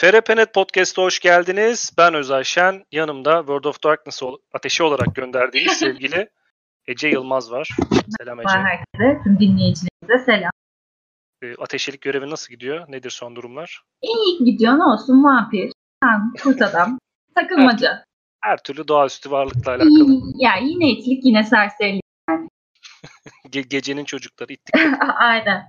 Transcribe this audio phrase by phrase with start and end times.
[0.00, 1.92] FRPNet Podcast'a hoş geldiniz.
[1.98, 2.84] Ben Özay Şen.
[2.92, 4.22] Yanımda World of Darkness
[4.54, 6.28] ateşi olarak gönderdiğimiz sevgili
[6.86, 7.68] Ece Yılmaz var.
[8.18, 8.48] Selam Ece.
[8.48, 10.50] Herkese, tüm dinleyicilerimize selam.
[11.42, 12.84] E, ateşilik görevi nasıl gidiyor?
[12.88, 13.82] Nedir son durumlar?
[14.02, 16.98] İyi gidiyor ne olsun vampir, tam, kurt adam,
[17.34, 18.04] takılmaca.
[18.40, 19.88] Her, her türlü doğaüstü varlıkla alakalı.
[19.88, 22.48] İyi, ya yine itlik yine serserilik yani.
[23.48, 24.74] Ge- gecenin çocukları ittik.
[25.16, 25.68] Aynen.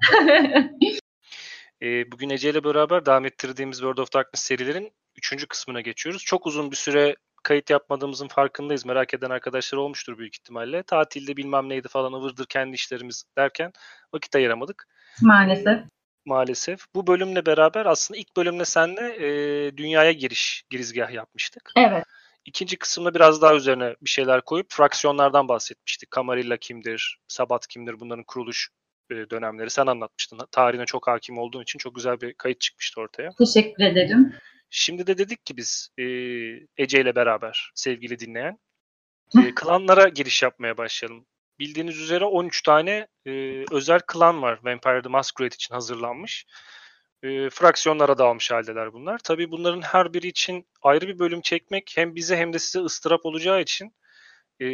[1.81, 5.47] E, bugün Ece ile beraber devam ettirdiğimiz World of Darkness serilerin 3.
[5.47, 6.23] kısmına geçiyoruz.
[6.23, 8.85] Çok uzun bir süre kayıt yapmadığımızın farkındayız.
[8.85, 10.83] Merak eden arkadaşlar olmuştur büyük ihtimalle.
[10.83, 13.71] Tatilde bilmem neydi falan ıvırdır kendi işlerimiz derken
[14.13, 14.87] vakit ayıramadık.
[15.21, 15.79] Maalesef.
[16.25, 16.79] Maalesef.
[16.95, 21.71] Bu bölümle beraber aslında ilk bölümle senle e, dünyaya giriş, girizgah yapmıştık.
[21.75, 22.05] Evet.
[22.45, 26.11] İkinci kısımda biraz daha üzerine bir şeyler koyup fraksiyonlardan bahsetmiştik.
[26.15, 28.69] Camarilla kimdir, Sabat kimdir, bunların kuruluş
[29.09, 30.39] dönemleri sen anlatmıştın.
[30.51, 33.31] Tarihine çok hakim olduğun için çok güzel bir kayıt çıkmıştı ortaya.
[33.37, 34.33] Teşekkür ederim.
[34.69, 36.03] Şimdi de dedik ki biz e,
[36.77, 38.59] Ece ile beraber sevgili dinleyen
[39.37, 41.25] e, klanlara giriş yapmaya başlayalım.
[41.59, 46.45] Bildiğiniz üzere 13 tane e, özel klan var Vampire the Masquerade için hazırlanmış.
[47.23, 49.17] E, fraksiyonlara dağılmış haldeler bunlar.
[49.23, 53.25] Tabii bunların her biri için ayrı bir bölüm çekmek hem bize hem de size ıstırap
[53.25, 53.93] olacağı için
[54.61, 54.67] e,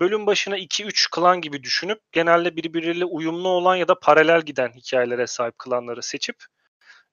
[0.00, 5.26] bölüm başına 2-3 klan gibi düşünüp genelde birbiriyle uyumlu olan ya da paralel giden hikayelere
[5.26, 6.36] sahip klanları seçip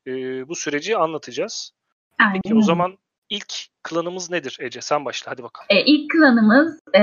[0.08, 0.12] e,
[0.48, 1.72] bu süreci anlatacağız.
[2.20, 2.42] Aynen.
[2.44, 2.98] Peki o zaman
[3.30, 4.82] ilk klanımız nedir Ece?
[4.82, 5.68] Sen başla hadi bakalım.
[5.70, 7.02] E, ilk klanımız e,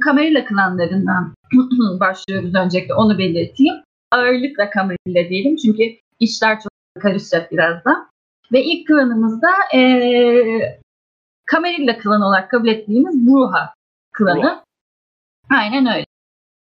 [0.00, 1.34] Kamerilla klanlarından
[2.00, 3.74] başlıyoruz öncelikle onu belirteyim.
[4.10, 5.82] Ağırlıkla Kamerilla diyelim çünkü
[6.20, 8.08] işler çok karışacak birazdan.
[8.52, 9.80] Ve ilk klanımızda e,
[11.46, 13.74] Kamerilla klanı olarak kabul ettiğimiz Bruha
[14.12, 14.42] klanı.
[14.42, 14.64] Bruha.
[15.50, 16.06] Aynen öyle.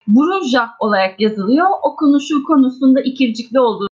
[0.08, 1.67] Bruja olarak yazılıyor.
[1.84, 3.88] Okunuşu konusunda ikircikli olduğu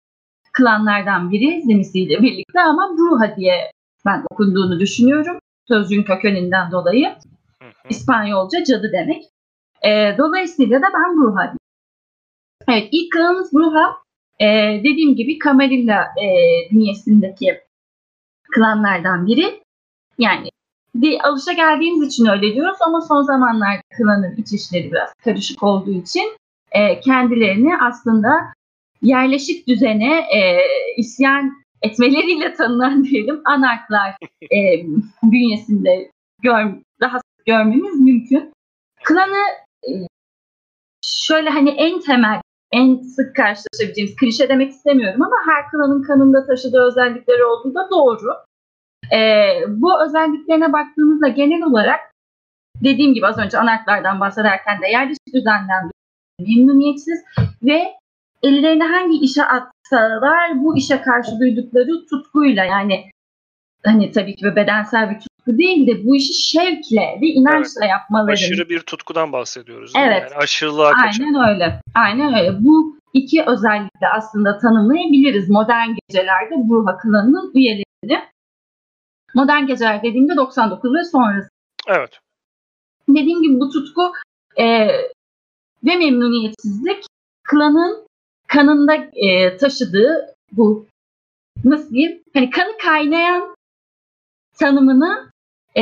[0.54, 3.72] klanlardan biri Zenisi birlikte ama Bruja diye
[4.06, 5.40] ben okunduğunu düşünüyorum.
[5.68, 7.08] Sözcüğün kökeninden dolayı.
[7.62, 7.90] Hı hı.
[7.90, 9.24] İspanyolca cadı demek.
[9.82, 11.58] E, dolayısıyla da ben Bruja diyeyim.
[12.68, 13.96] Evet ilk klanımız Bruja.
[14.40, 14.48] E,
[14.80, 16.28] dediğim gibi Camarilla e,
[16.72, 17.62] bünyesindeki
[18.56, 19.64] klanlardan biri.
[20.18, 20.50] Yani
[21.24, 26.38] alışa geldiğimiz için öyle diyoruz ama son zamanlarda klanın iç işleri biraz karışık olduğu için
[26.72, 28.32] e, kendilerini aslında
[29.02, 30.60] yerleşik düzene e,
[30.98, 34.86] isyan etmeleriyle tanınan diyelim anarklar e,
[35.24, 36.66] bünyesinde gör,
[37.02, 38.54] daha görmemiz mümkün.
[39.04, 39.44] Klanı
[39.88, 39.92] e,
[41.06, 42.42] şöyle hani en temel,
[42.72, 48.34] en sık karşılaşabileceğimiz klişe demek istemiyorum ama her klanın kanında taşıdığı özellikleri olduğu da doğru.
[49.14, 49.20] E,
[49.68, 52.00] bu özelliklerine baktığımızda genel olarak
[52.84, 55.92] dediğim gibi az önce anarklardan bahsederken de yerleşik düzenden
[56.40, 57.24] memnuniyetsiz
[57.64, 57.94] ve
[58.44, 63.12] ellerine hangi işe atsalar bu işe karşı duydukları tutkuyla yani
[63.86, 67.90] hani tabii ki bedensel bir tutku değil de bu işi şevkle ve inançla evet.
[67.90, 68.32] yapmaları.
[68.32, 69.94] Aşırı bir tutkudan bahsediyoruz.
[69.98, 70.24] Evet.
[70.24, 71.24] Yani aşırılığa kaçan.
[71.24, 71.82] Aynen öyle.
[71.96, 72.66] Aynen öyle.
[72.66, 78.31] Bu iki özellikle aslında tanımlayabiliriz modern gecelerde Burha klanının üyelerini.
[79.36, 81.50] Modern geceler dediğimde 99 ve sonrası.
[81.88, 82.20] Evet.
[83.10, 84.12] Dediğim gibi bu tutku
[84.58, 84.88] e,
[85.84, 87.06] ve memnuniyetsizlik
[87.44, 88.08] klanın
[88.48, 90.86] kanında e, taşıdığı bu
[91.64, 93.56] nasıl diyeyim hani kanı kaynayan
[94.60, 95.30] tanımına
[95.78, 95.82] e,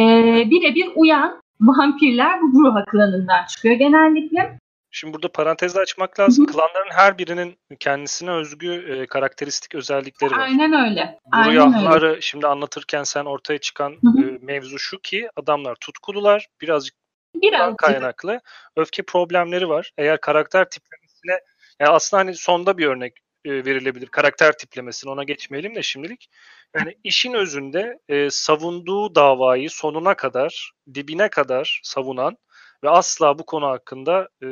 [0.50, 4.60] birebir uyan vampirler bu Bruha klanından çıkıyor genellikle.
[4.92, 6.46] Şimdi burada parantezle açmak lazım.
[6.48, 6.54] Hı-hı.
[6.54, 10.40] Klanların her birinin kendisine özgü e, karakteristik özellikleri var.
[10.40, 11.20] Aynen öyle.
[11.34, 16.96] Buruyahları şimdi anlatırken sen ortaya çıkan e, mevzu şu ki adamlar tutkulular, birazcık
[17.36, 17.78] Birazcık.
[17.78, 18.42] kaynaklı.
[18.76, 19.92] Öfke problemleri var.
[19.98, 21.40] Eğer karakter tiplemesine
[21.80, 23.14] yani aslında hani sonda bir örnek
[23.46, 24.08] e, verilebilir.
[24.08, 26.30] Karakter tiplemesine ona geçmeyelim de şimdilik.
[26.76, 32.38] Yani işin özünde e, savunduğu davayı sonuna kadar, dibine kadar savunan
[32.84, 34.50] ve asla bu konu hakkında e,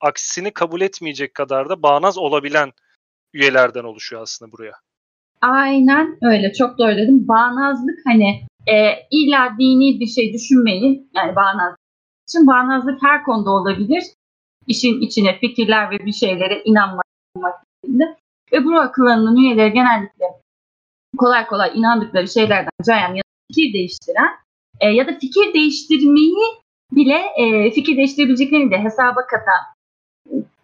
[0.00, 2.72] aksini kabul etmeyecek kadar da bağnaz olabilen
[3.32, 4.72] üyelerden oluşuyor aslında buraya.
[5.40, 6.52] Aynen öyle.
[6.52, 7.28] Çok doğru dedim.
[7.28, 11.10] Bağnazlık hani e, illa dini bir şey düşünmeyin.
[11.14, 11.80] Yani bağnazlık
[12.28, 14.04] için bağnazlık her konuda olabilir.
[14.66, 17.04] İşin içine fikirler ve bir şeylere inanmak
[17.84, 18.16] şeklinde.
[18.52, 20.24] Ve bu akıllarının üyeleri genellikle
[21.18, 24.30] kolay kolay inandıkları şeylerden cayan ya da fikir değiştiren
[24.80, 26.34] e, ya da fikir değiştirmeyi
[26.92, 29.60] bile e, fikir değiştirebileceklerini de hesaba katan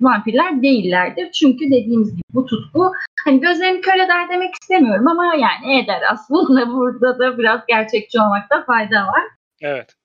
[0.00, 1.32] vampirler değillerdir.
[1.32, 2.93] Çünkü dediğimiz gibi bu tutku
[3.25, 8.64] hani gözlerini kör eder demek istemiyorum ama yani eder aslında burada da biraz gerçekçi olmakta
[8.64, 9.23] fayda var.
[9.61, 9.96] Evet.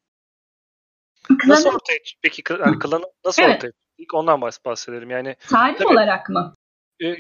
[1.28, 1.56] Klanı...
[1.56, 3.56] Nasıl ortaya peki yani klanı nasıl evet.
[3.56, 3.72] ortaya
[4.02, 5.10] İlk ondan bahsedelim.
[5.10, 6.56] Yani tarih tabii, olarak mı?
[7.04, 7.16] E,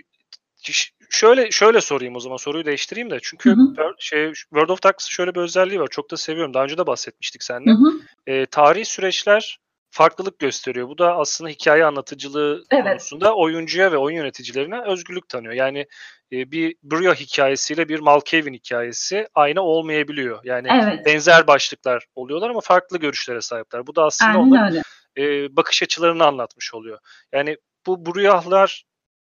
[1.09, 3.95] şöyle şöyle sorayım o zaman soruyu değiştireyim de çünkü hı hı.
[3.99, 5.87] şey World of Darks'ın şöyle bir özelliği var.
[5.91, 6.53] Çok da seviyorum.
[6.53, 7.71] Daha önce de bahsetmiştik seninle.
[7.71, 7.91] Hı hı.
[8.27, 9.59] E, tarihi süreçler
[9.91, 10.87] farklılık gösteriyor.
[10.87, 12.83] Bu da aslında hikaye anlatıcılığı evet.
[12.83, 15.53] konusunda oyuncuya ve oyun yöneticilerine özgürlük tanıyor.
[15.53, 15.85] Yani
[16.31, 20.39] e, bir Bria hikayesiyle bir Malkavian hikayesi aynı olmayabiliyor.
[20.43, 21.05] Yani evet.
[21.05, 23.87] benzer başlıklar oluyorlar ama farklı görüşlere sahipler.
[23.87, 24.83] Bu da aslında Aynen onların
[25.17, 26.99] e, bakış açılarını anlatmış oluyor.
[27.33, 28.83] Yani bu Briahlar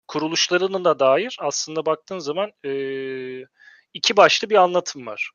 [0.09, 2.73] kuruluşlarının da dair aslında baktığın zaman e,
[3.95, 5.31] iki başlı bir anlatım var.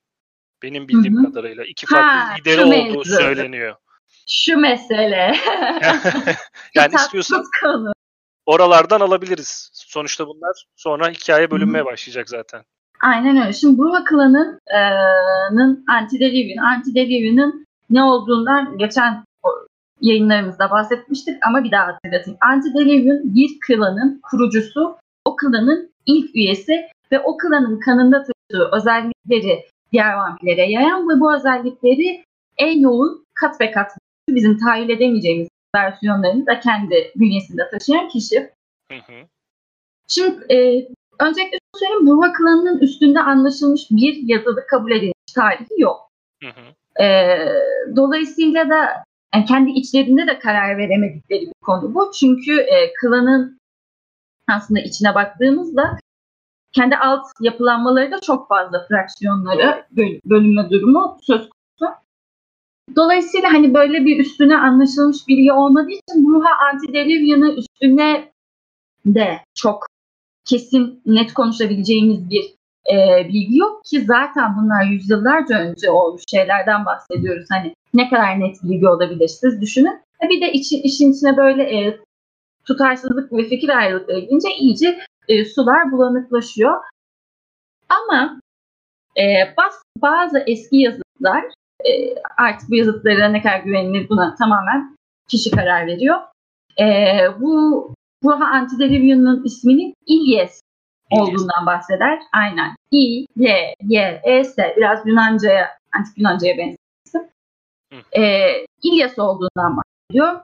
[0.64, 1.26] Benim bildiğim Hı-hı.
[1.26, 1.66] kadarıyla.
[1.66, 3.16] iki farklı ha, lideri olduğu mevzu.
[3.16, 3.76] söyleniyor.
[4.28, 5.16] Şu mesele.
[6.76, 7.94] yani istiyorsan konu.
[8.46, 9.70] oralardan alabiliriz.
[9.74, 11.92] Sonuçta bunlar sonra hikaye bölünmeye Hı-hı.
[11.92, 12.64] başlayacak zaten.
[13.04, 13.54] Aynen öyle.
[13.54, 15.92] Şimdi Bruva klanının e,
[16.62, 19.24] Antidelivian'ın ne olduğundan geçen
[20.02, 22.38] yayınlarımızda bahsetmiştik ama bir daha hatırlatayım.
[22.42, 30.14] Antediluvian bir klanın kurucusu, o klanın ilk üyesi ve o klanın kanında taşıdığı özellikleri diğer
[30.14, 32.24] vampirlere yayan ve bu özellikleri
[32.58, 33.92] en yoğun kat ve kat
[34.30, 38.50] bizim tahayyül edemeyeceğimiz versiyonlarını da kendi bünyesinde taşıyan kişi.
[38.92, 39.14] Hı hı.
[40.08, 40.88] Şimdi e,
[41.20, 42.08] öncelikle söyleyeyim.
[42.08, 46.10] Burma klanının üstünde anlaşılmış bir yazılı kabul edilmiş tarihi yok.
[46.44, 47.04] Hı hı.
[47.04, 47.38] E,
[47.96, 49.04] dolayısıyla da
[49.36, 52.12] yani kendi içlerinde de karar veremedikleri bir konu bu.
[52.20, 53.60] Çünkü e, klanın
[54.48, 56.00] aslında içine baktığımızda
[56.72, 59.86] kendi alt yapılanmaları da çok fazla fraksiyonları
[60.26, 61.96] bölünme durumu söz konusu.
[62.96, 68.32] Dolayısıyla hani böyle bir üstüne anlaşılmış bilgi olmadığı için Bruha Antidelivian'ı üstüne
[69.06, 69.86] de çok
[70.46, 72.56] kesin net konuşabileceğimiz bir
[72.94, 77.46] e, bilgi yok ki zaten bunlar yüzyıllarca önce olmuş şeylerden bahsediyoruz.
[77.52, 80.02] Hani ne kadar net bilgi olabilir siz düşünün.
[80.24, 82.00] E, bir de içi, işin içine böyle e,
[82.66, 86.84] tutarsızlık ve fikir ayrılıkları girince iyice e, sular bulanıklaşıyor.
[87.90, 88.42] Ama
[89.18, 89.24] e,
[89.58, 91.44] baz, bazı eski yazıtlar
[91.86, 94.96] e, artık bu yazıtlara ne kadar güvenilir buna tamamen
[95.28, 96.18] kişi karar veriyor.
[96.80, 96.86] E,
[97.40, 97.94] bu
[98.24, 100.62] Ruha Antiderivium'un isminin İlyes
[101.12, 102.20] olduğundan bahseder.
[102.34, 102.76] Aynen.
[102.92, 104.74] İ, Y, Y, E, S.
[104.78, 106.78] Biraz Yunanca'ya, antik Yunanca'ya benziyor.
[108.18, 108.22] E,
[108.84, 110.42] İlyas olduğundan bahsediyor.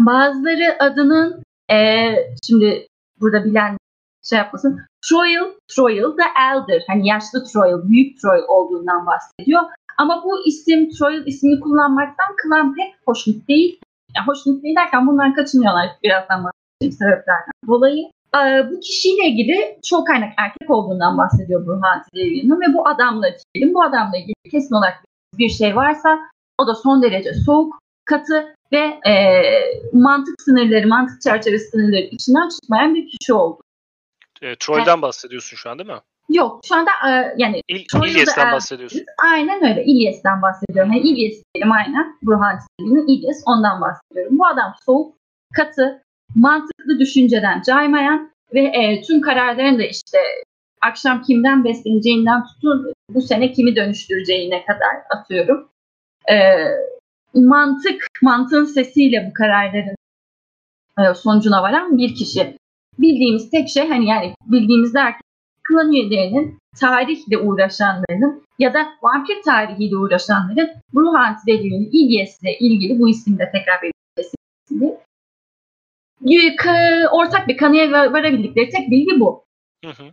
[0.00, 2.08] Bazıları adının e,
[2.46, 2.86] şimdi
[3.20, 3.76] burada bilen
[4.22, 4.80] şey yapmasın.
[5.08, 6.82] Troil, Troil da Elder.
[6.86, 9.62] Hani yaşlı Troil, büyük Troil olduğundan bahsediyor.
[9.98, 13.80] Ama bu isim, Troil ismini kullanmaktan klan pek hoşnut değil.
[14.16, 18.04] Yani hoşnut değil derken bundan kaçınıyorlar birazdan bahsedeceğim sebeplerden dolayı.
[18.36, 23.74] Ee, bu kişiyle ilgili çok kaynak erkek olduğundan bahsediyor Burhan Tilevi'nin ve bu adamla diyelim
[23.74, 25.04] bu adamla ilgili kesin olarak
[25.38, 26.18] bir şey varsa
[26.58, 29.42] o da son derece soğuk, katı ve e,
[29.92, 33.60] mantık sınırları, mantık çerçevesi sınırları içinden çıkmayan bir kişi oldu.
[34.42, 35.02] E, Troy'dan evet.
[35.02, 36.00] bahsediyorsun şu an değil mi?
[36.28, 39.02] Yok şu anda e, yani İl, İlyes'ten e, bahsediyorsun.
[39.32, 40.92] Aynen öyle İlyes'ten bahsediyorum.
[40.92, 44.38] Yani İlyes diyelim aynen Burhan Tilevi'nin İlyes ondan bahsediyorum.
[44.38, 45.16] Bu adam soğuk,
[45.54, 46.02] katı,
[46.34, 50.18] mantıklı düşünceden caymayan ve e, tüm kararlarını da işte
[50.80, 55.68] akşam kimden besleneceğinden tutun bu sene kimi dönüştüreceğine kadar atıyorum.
[56.30, 56.36] E,
[57.34, 59.96] mantık, mantığın sesiyle bu kararların
[60.98, 62.56] e, sonucuna varan bir kişi.
[62.98, 65.20] Bildiğimiz tek şey hani yani bildiğimiz derken
[65.68, 73.50] klan üyelerinin tarihle uğraşanlarının ya da vampir tarihiyle uğraşanların ruh antideliğinin ilgisiyle ilgili bu isimde
[73.52, 74.36] tekrar belirtilmesi
[77.12, 79.44] ortak bir kanıya varabildikleri tek bilgi bu.
[79.84, 80.12] Hı hı.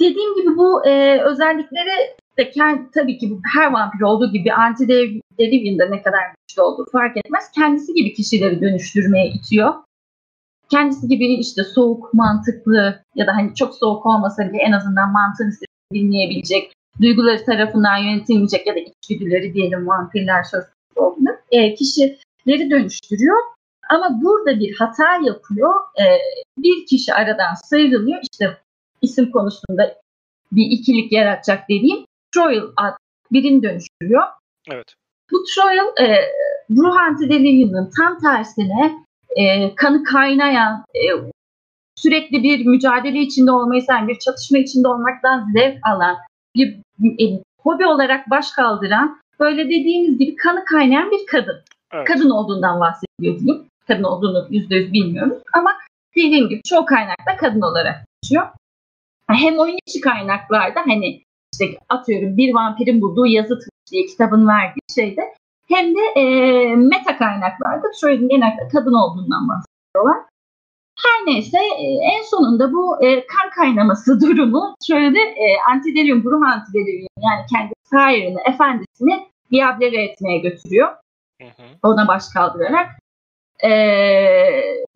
[0.00, 6.02] Dediğim gibi bu e, özellikleri de kendi, tabii ki her vampir olduğu gibi anti-Delirium'da ne
[6.02, 7.50] kadar güçlü olduğu fark etmez.
[7.54, 9.74] Kendisi gibi kişileri dönüştürmeye itiyor.
[10.70, 15.52] Kendisi gibi işte soğuk, mantıklı ya da hani çok soğuk olmasa bile en azından mantığını
[15.94, 20.64] dinleyebilecek, duyguları tarafından yönetilmeyecek ya da içgüdüleri diyelim vampirler söz
[20.96, 23.36] konusu olduğunda e, kişileri dönüştürüyor.
[23.90, 25.74] Ama burada bir hata yapıyor.
[26.00, 26.04] E,
[26.58, 28.18] bir kişi aradan sıyrılıyor.
[28.32, 28.56] İşte
[29.02, 29.96] isim konusunda
[30.52, 32.94] bir ikilik yaratacak dediğim Troil ad
[33.32, 34.22] birini dönüştürüyor.
[34.72, 34.94] Evet.
[35.32, 36.16] Bu Troil e,
[36.70, 39.04] ruh antidelirium'un tam tersine
[39.36, 41.06] e, kanı kaynayan, e,
[41.96, 46.16] sürekli bir mücadele içinde olmayı sen bir çatışma içinde olmaktan zevk alan,
[46.56, 51.60] bir e, hobi olarak baş kaldıran, böyle dediğimiz gibi kanı kaynayan bir kadın.
[51.92, 52.08] Evet.
[52.08, 55.42] Kadın olduğundan bahsediyor kadın olduğunu yüzde yüz bilmiyoruz.
[55.52, 55.78] Ama
[56.16, 58.48] dediğim gibi çoğu kaynakta kadın olarak geçiyor.
[59.26, 61.22] Hem oyun içi kaynaklarda hani
[61.52, 63.58] işte atıyorum bir vampirin bulduğu yazı
[63.90, 65.34] diye kitabın verdiği şeyde
[65.68, 66.24] hem de e,
[66.76, 70.30] meta kaynaklarda Troy'un genellikle kadın olduğundan bahsediyorlar.
[71.04, 76.42] Her neyse e, en sonunda bu e, kan kaynaması durumu şöyle de e, antidelyum, bruh
[76.42, 80.88] antidelyum yani kendi sahirini, efendisini diablere etmeye götürüyor.
[81.42, 81.62] Hı hı.
[81.82, 82.88] Ona baş kaldırarak.
[83.64, 83.70] E,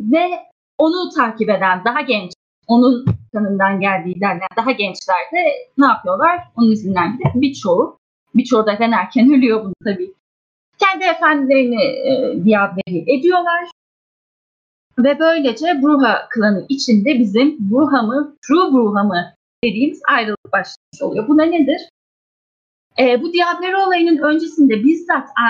[0.01, 0.41] ve
[0.79, 2.33] onu takip eden daha genç,
[2.67, 6.41] onun kanından geldiği derler daha gençler de ne yapıyorlar?
[6.57, 7.99] Onun izinden gidip birçoğu,
[8.35, 10.15] birçoğu da erken ölüyor bunu tabii.
[10.79, 13.65] Kendi efendilerini e, ediyorlar.
[14.99, 21.29] Ve böylece Bruha klanı içinde bizim Bruha mı, True Bruha mı dediğimiz ayrılık başlamış oluyor.
[21.29, 21.89] Bu da nedir?
[22.99, 25.47] E, bu Diableri olayının öncesinde bizzat e,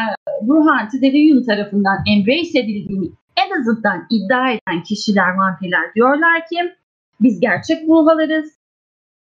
[0.46, 6.74] Bruha Antideviyun tarafından embrace edildiğini en azından iddia eden kişiler, vampirler diyorlar ki
[7.20, 8.54] biz gerçek Bruhalarız.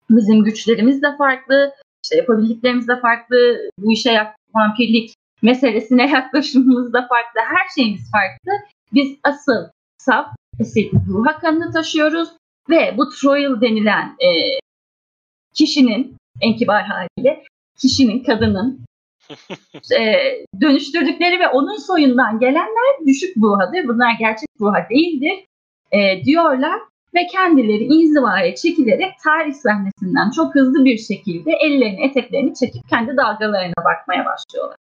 [0.09, 1.73] Bizim güçlerimiz de farklı,
[2.03, 8.51] işte yapabildiklerimiz de farklı, bu işe vampirlik meselesine yaklaşımımız da farklı, her şeyimiz farklı.
[8.93, 10.27] Biz asıl saf
[10.61, 12.29] asil ruh hakkını taşıyoruz
[12.69, 14.29] ve bu Troil denilen e,
[15.53, 17.43] kişinin en kibar haliyle
[17.77, 18.85] kişinin, kadının
[19.99, 20.15] e,
[20.61, 23.87] dönüştürdükleri ve onun soyundan gelenler düşük ruhadır.
[23.87, 25.45] Bunlar gerçek ruha değildir
[25.91, 26.81] e, diyorlar
[27.15, 33.85] ve kendileri inzivaya çekilerek tarih sahnesinden çok hızlı bir şekilde ellerini eteklerini çekip kendi dalgalarına
[33.85, 34.77] bakmaya başlıyorlar.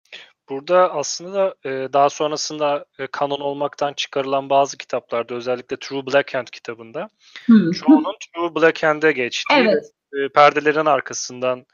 [0.49, 6.47] Burada aslında e, daha sonrasında e, kanon olmaktan çıkarılan bazı kitaplarda özellikle True Black Hand
[6.47, 7.09] kitabında
[7.47, 7.71] hmm.
[7.71, 9.91] çoğunun True Black Hand'e geçtiği evet.
[10.15, 11.67] e, perdelerin arkasından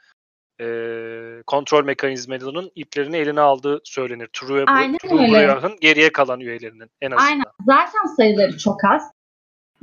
[0.61, 0.67] e,
[1.47, 4.29] kontrol mekanizmalarının iplerini eline aldığı söylenir.
[4.33, 7.31] True, Aynen True Brayah'ın geriye kalan üyelerinin en azından.
[7.31, 7.45] Aynen.
[7.65, 9.11] Zaten sayıları çok az.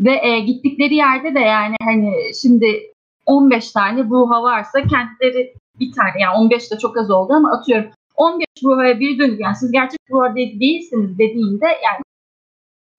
[0.01, 2.13] Ve e, gittikleri yerde de yani hani
[2.43, 2.93] şimdi
[3.27, 7.91] 15 tane buha varsa kentleri bir tane yani 15 de çok az oldu ama atıyorum
[8.17, 12.03] 15 ruhaya bir dönüp yani siz gerçek ruha değilsiniz dediğinde yani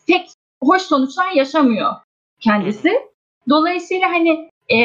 [0.08, 0.30] pek
[0.64, 1.92] hoş sonuçlar yaşamıyor
[2.40, 2.92] kendisi.
[3.50, 4.78] Dolayısıyla hani e,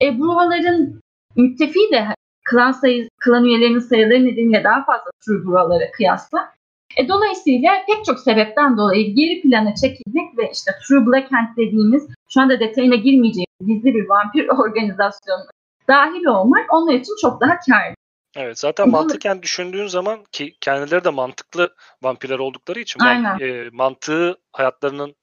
[0.00, 1.00] e, ruhaların
[1.36, 2.06] müttefi de
[2.44, 6.55] klan sayı, klan üyelerinin sayıları nedeniyle daha fazla true ruhalara kıyasla.
[6.96, 12.08] E, dolayısıyla pek çok sebepten dolayı geri plana çekilmek ve işte True Black Hand dediğimiz
[12.28, 15.44] şu anda detayına girmeyeceğim gizli bir vampir organizasyonu
[15.88, 17.94] dahil olmak onlar için çok daha karlı.
[18.36, 23.38] Evet zaten mantıken düşündüğün zaman ki kendileri de mantıklı vampirler oldukları için Aynen.
[23.40, 25.14] e, mantığı hayatlarının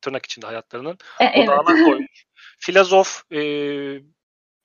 [0.00, 1.48] tırnak içinde hayatlarının e, evet.
[1.48, 2.24] odağına koymuş.
[2.58, 3.40] Filozof e,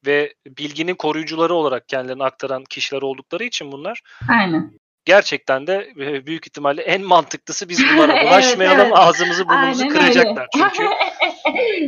[0.06, 4.02] ve bilginin koruyucuları olarak kendilerini aktaran kişiler oldukları için bunlar.
[4.30, 4.80] Aynen.
[5.05, 8.98] Gerçekten de e, büyük ihtimalle en mantıklısı biz bunlara bulaşmayalım evet, evet.
[8.98, 10.69] ağzımızı burnumuzu Aynen kıracaklar öyle.
[10.74, 10.89] çünkü.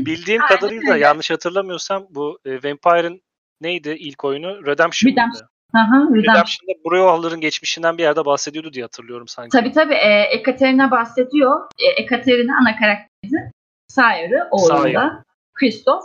[0.06, 1.04] Bildiğim Aynen kadarıyla öyle.
[1.04, 3.22] yanlış hatırlamıyorsam bu e, Vampire'ın
[3.62, 4.66] neydi ilk oyunu?
[4.66, 5.12] Redemption.
[5.12, 5.48] Redemption.
[5.74, 9.50] Aha, Redemption'da Brewhaller'ın geçmişinden bir yerde bahsediyordu diye hatırlıyorum sanki.
[9.50, 9.94] Tabii tabii.
[9.94, 11.62] E, Ekaterina bahsediyor.
[11.80, 13.52] E, Ekaterina ana karakterimiz.
[13.88, 15.24] Sayar'ı oğlunda.
[15.54, 16.04] Christoph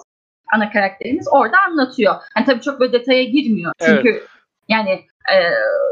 [0.55, 2.15] ana karakterimiz orada anlatıyor.
[2.37, 3.73] Yani tabii çok böyle detaya girmiyor.
[3.87, 4.23] Çünkü evet.
[4.69, 5.07] yani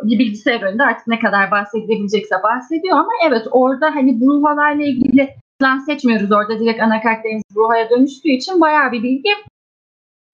[0.02, 5.78] bir bilgisayar önünde artık ne kadar bahsedilebilecekse bahsediyor ama evet orada hani Bruhalarla ilgili plan
[5.78, 6.32] seçmiyoruz.
[6.32, 9.30] Orada direkt ana karakterimiz Bruha'ya dönüştüğü için bayağı bir bilgi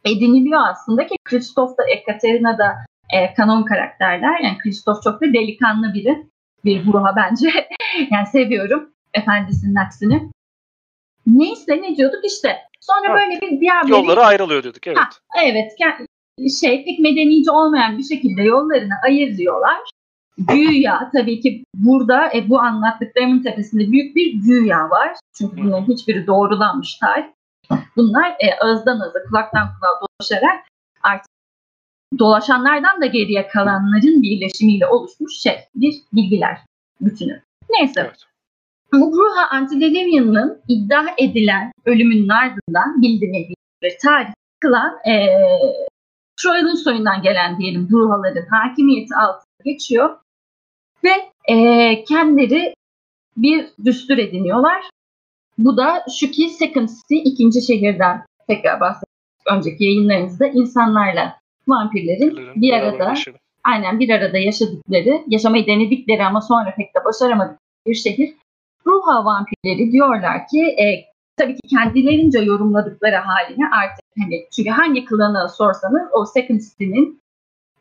[0.05, 2.75] ediniliyor aslında ki Christoph da Ekaterina da
[3.13, 4.41] e, kanon karakterler.
[4.41, 6.27] Yani Kristof çok da delikanlı biri.
[6.65, 7.49] Bir Bruha bence.
[8.11, 10.31] yani seviyorum efendisinin aksini.
[11.27, 12.57] Neyse ne diyorduk işte.
[12.81, 13.15] Sonra ha.
[13.15, 14.99] böyle bir diğer Yolları ayrılıyor diyorduk evet.
[14.99, 15.09] Ha,
[15.45, 15.73] evet.
[16.61, 19.79] Şey pek medenice olmayan bir şekilde yollarını ayırıyorlar.
[20.39, 25.17] Güya tabii ki burada e, bu anlattıklarımın tepesinde büyük bir güya var.
[25.39, 27.25] Çünkü bunların hiçbiri doğrulanmış tarih.
[27.97, 30.65] Bunlar e, ağızdan ağza, kulaktan kulağa dolaşarak
[31.03, 31.31] artık
[32.19, 36.59] dolaşanlardan da geriye kalanların birleşimiyle oluşmuş şey, bir bilgiler
[37.01, 37.43] bütünü.
[37.71, 38.01] Neyse.
[38.01, 38.21] Evet.
[38.93, 43.49] Bu Bruha Antidelirian'ın iddia edilen ölümünün ardından bildiğine
[43.83, 45.27] bir tarih kılan e,
[46.43, 50.17] Troy'un soyundan gelen diyelim Bruhaların hakimiyeti altına geçiyor
[51.05, 51.11] ve
[51.55, 52.75] e, kendileri
[53.37, 54.91] bir düstur ediniyorlar.
[55.59, 61.37] Bu da şu ki Second City ikinci şehirden tekrar bahsettik önceki yayınlarımızda insanlarla
[61.69, 63.15] vampirlerin bir arada
[63.65, 68.35] aynen bir arada yaşadıkları, yaşamayı denedikleri ama sonra pek de başaramadıkları bir şehir.
[68.87, 71.05] Ruha vampirleri diyorlar ki e,
[71.37, 77.21] tabii ki kendilerince yorumladıkları haline artık hani çünkü hangi klanı sorsanız o Second City'nin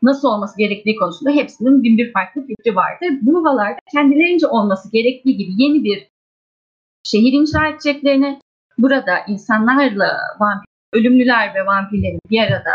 [0.01, 3.07] nasıl olması gerektiği konusunda hepsinin bin bir farklı fikri vardır.
[3.27, 6.07] Ruhalar da kendilerince olması gerektiği gibi yeni bir
[7.03, 8.39] şehir inşa edeceklerini,
[8.77, 12.71] burada insanlarla vampir, ölümlüler ve vampirlerin bir arada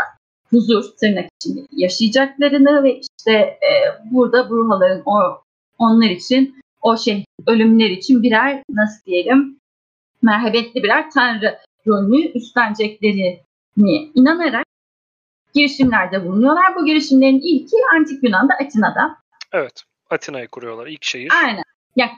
[0.49, 3.71] huzur tırnak içinde yaşayacaklarını ve işte e,
[4.11, 5.41] burada Bruhaların o
[5.79, 9.59] onlar için o şey ölümler için birer nasıl diyelim
[10.21, 13.39] merhametli birer tanrı rolünü üstleneceklerini
[14.15, 14.65] inanarak
[15.53, 16.75] girişimlerde bulunuyorlar.
[16.75, 19.17] Bu girişimlerin ilki Antik Yunan'da Atina'da.
[19.51, 19.83] Evet.
[20.09, 20.87] Atina'yı kuruyorlar.
[20.87, 21.31] ilk şehir.
[21.43, 21.63] Aynen.
[21.95, 22.09] Ya,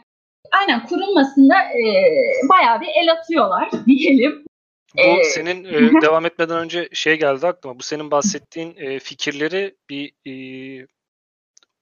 [0.52, 1.84] aynen kurulmasında e,
[2.50, 4.46] bayağı bir el atıyorlar diyelim.
[4.98, 5.64] Bu ee, senin
[5.98, 7.80] e, devam etmeden önce şey geldi aklıma.
[7.80, 10.34] Bu senin bahsettiğin e, fikirleri bir e,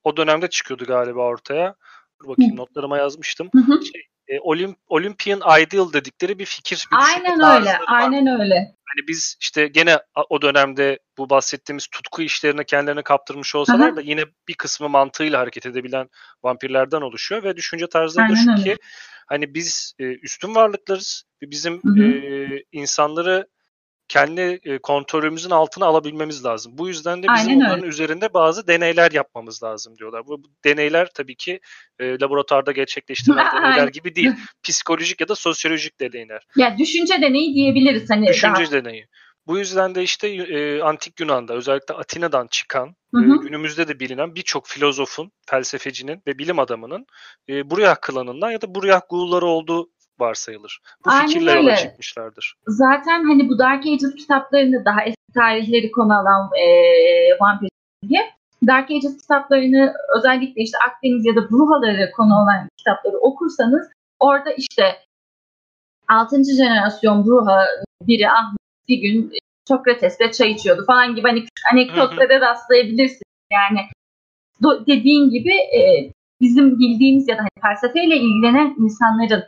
[0.04, 1.76] o dönemde çıkıyordu galiba ortaya.
[2.22, 3.50] Dur bakayım notlarıma yazmıştım.
[3.94, 6.88] Şey, e, Olymp, Olympian Ideal dedikleri bir fikir.
[6.92, 7.78] Bir aynen öyle.
[7.88, 8.76] Aynen öyle.
[8.96, 13.96] Hani biz işte gene o dönemde bu bahsettiğimiz tutku işlerine kendilerini kaptırmış olsalar Aha.
[13.96, 16.10] da yine bir kısmı mantığıyla hareket edebilen
[16.44, 18.78] vampirlerden oluşuyor ve düşünce tarzları da şu ki
[19.28, 22.04] hani biz e, üstün varlıklarız ve bizim hı hı.
[22.04, 23.48] E, insanları
[24.10, 26.78] kendi e, kontrolümüzün altına alabilmemiz lazım.
[26.78, 27.88] Bu yüzden de bizim Aynen onların öyle.
[27.88, 30.28] üzerinde bazı deneyler yapmamız lazım diyorlar.
[30.28, 31.60] Bu, deneyler tabii ki
[32.00, 34.32] e, laboratuvarda gerçekleştirilen deneyler gibi değil.
[34.64, 36.48] Psikolojik ya da sosyolojik deneyler.
[36.58, 38.28] Ya düşünce deneyi diyebiliriz hani.
[38.28, 38.72] Düşünce daha...
[38.72, 39.08] deneyi.
[39.48, 43.36] Bu yüzden de işte e, antik Yunan'da özellikle Atina'dan çıkan hı hı.
[43.36, 47.06] E, günümüzde de bilinen birçok filozofun, felsefecinin ve bilim adamının
[47.50, 49.90] e, Burya klanından ya da Burya Gulları olduğu
[50.20, 50.82] varsayılır.
[51.06, 51.70] Bu Aynen fikirler öyle.
[51.70, 52.56] yola çıkmışlardır.
[52.68, 56.66] Zaten hani bu Dark Ages kitaplarını daha eski tarihleri konu alan e,
[57.40, 57.70] vampir
[58.10, 58.30] diye
[58.68, 64.98] Dark Ages kitaplarını özellikle işte Akdeniz ya da Bruhaları konu olan kitapları okursanız orada işte
[66.08, 66.44] 6.
[66.44, 67.66] jenerasyon Bruha
[68.02, 69.34] biri Ahmet bir gün
[69.68, 73.22] Sokrates'le çay içiyordu falan gibi hani küçük anekdotlara rastlayabilirsiniz.
[73.54, 73.80] Yani
[74.88, 76.12] dediğin gibi e,
[76.42, 79.44] bizim bildiğimiz ya da hani felsefeyle ilgilenen insanların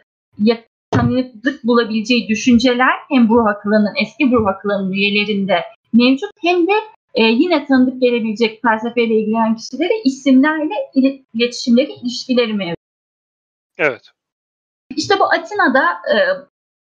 [0.91, 6.73] tanıklık bulabileceği düşünceler hem Bruha klanının, eski Bruha klanının üyelerinde mevcut hem de
[7.13, 10.73] e, yine tanıdık gelebilecek felsefeyle ilgilenen kişilere isimlerle
[11.33, 12.77] iletişimleri, ilişkileri mevcut.
[13.77, 14.11] Evet.
[14.95, 16.15] İşte bu Atina'da e,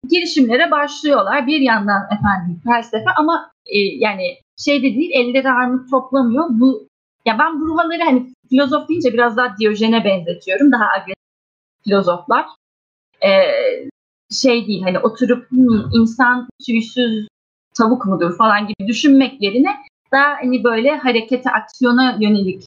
[0.08, 1.46] girişimlere başlıyorlar.
[1.46, 6.44] Bir yandan efendim felsefe ama e, yani şey de değil elleri armut toplamıyor.
[6.50, 6.88] Bu
[7.26, 10.72] ya ben bu ruhaları hani filozof deyince biraz daha Diyojen'e benzetiyorum.
[10.72, 11.22] Daha agresif
[11.84, 12.46] filozoflar.
[13.24, 13.88] Ee,
[14.30, 17.28] şey değil hani oturup hmm, insan tüysüz
[17.74, 19.76] tavuk mudur falan gibi düşünmek yerine
[20.12, 22.64] daha hani böyle harekete, aksiyona yönelik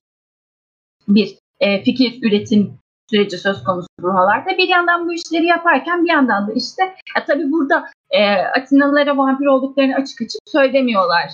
[1.07, 2.77] bir e, fikir üretim
[3.09, 4.57] süreci söz konusu ruhalarda.
[4.57, 6.83] Bir yandan bu işleri yaparken bir yandan da işte
[7.17, 11.31] ya tabii burada e, Atinalılara vampir olduklarını açık açık söylemiyorlar.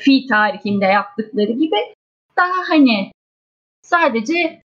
[0.00, 1.76] Fi tarihinde yaptıkları gibi
[2.36, 3.12] daha hani
[3.82, 4.62] sadece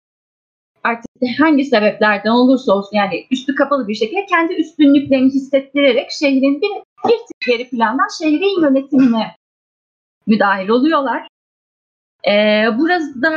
[0.84, 6.70] artık hangi sebeplerden olursa olsun yani üstü kapalı bir şekilde kendi üstünlüklerini hissettirerek şehrin bir,
[7.08, 9.36] bir tık geri plandan şehrin yönetimine
[10.26, 11.28] müdahil oluyorlar.
[12.28, 13.32] Ee, burası da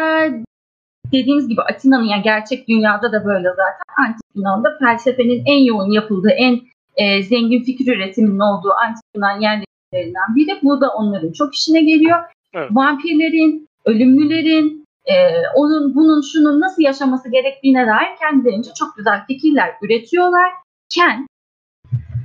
[1.12, 6.30] dediğimiz gibi Atina'nın yani gerçek dünyada da böyle zaten antik Yunan'da felsefenin en yoğun yapıldığı,
[6.30, 6.62] en
[6.96, 10.60] e, zengin fikir üretiminin olduğu antik Yunan yerlerinden biri.
[10.64, 12.20] Bu da onların çok işine geliyor.
[12.54, 12.70] Evet.
[12.72, 15.14] Vampirlerin, ölümlülerin, e,
[15.56, 20.52] onun bunun şunun nasıl yaşaması gerektiğine dair kendilerince çok güzel fikirler üretiyorlar.
[20.90, 21.28] Ken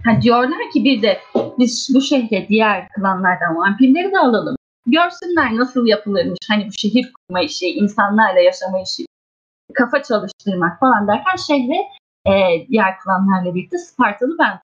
[0.05, 1.19] ha diyorlar ki bir de
[1.59, 4.57] biz bu şehre diğer klanlardan vampirleri de alalım.
[4.87, 6.39] Görsünler nasıl yapılırmış.
[6.49, 9.07] Hani bu şehir kurma işi, insanlarla yaşama işi,
[9.75, 11.77] kafa çalıştırmak falan derken şehre
[12.27, 14.61] e, diğer klanlarla birlikte Spartalı da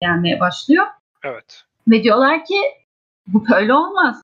[0.00, 0.86] gelmeye başlıyor.
[1.24, 1.64] Evet.
[1.88, 2.56] Ve diyorlar ki
[3.26, 4.22] bu böyle olmaz.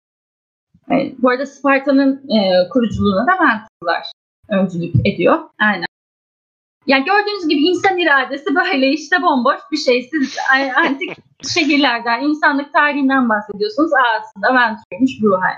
[0.91, 4.13] E, bu arada Sparta'nın e, kuruculuğuna da Ventuslar
[4.49, 5.39] öncülük ediyor.
[5.61, 5.87] Aynen.
[6.87, 10.09] Yani gördüğünüz gibi insan iradesi böyle işte bomboş bir şey.
[10.13, 10.37] Siz
[10.77, 11.17] antik
[11.55, 13.91] şehirlerden, insanlık tarihinden bahsediyorsunuz.
[14.19, 15.57] Aslında Ventur'muş Bruhel.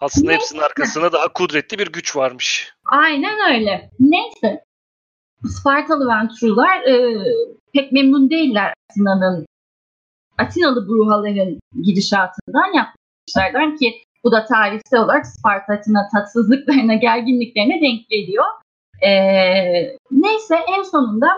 [0.00, 0.40] Aslında Neyse.
[0.40, 2.72] hepsinin arkasında daha kudretli bir güç varmış.
[2.86, 3.90] Aynen öyle.
[4.00, 4.64] Neyse.
[5.46, 7.24] Spartalı Venturlular e,
[7.72, 9.46] pek memnun değiller Atina'nın
[10.38, 18.44] Atinalı Bruhaların gidişatından yapmışlardan ki bu da tarihsel olarak Sparta Atina tatsızlıklarına, gerginliklerine denk geliyor.
[19.02, 21.28] Ee, neyse en sonunda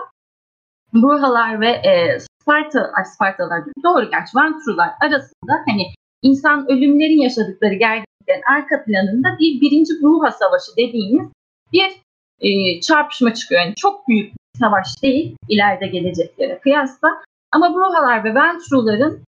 [0.93, 5.83] Bruhalar ve e, Sparta, ay Spartalar doğru gerçi Vantrular arasında hani
[6.21, 11.29] insan ölümlerin yaşadıkları gerginliklerin arka planında bir birinci Bruha Savaşı dediğimiz
[11.73, 12.01] bir
[12.39, 13.61] e, çarpışma çıkıyor.
[13.61, 17.09] Yani çok büyük bir savaş değil ileride geleceklere kıyasla.
[17.51, 19.23] Ama Bruhalar ve Ventruların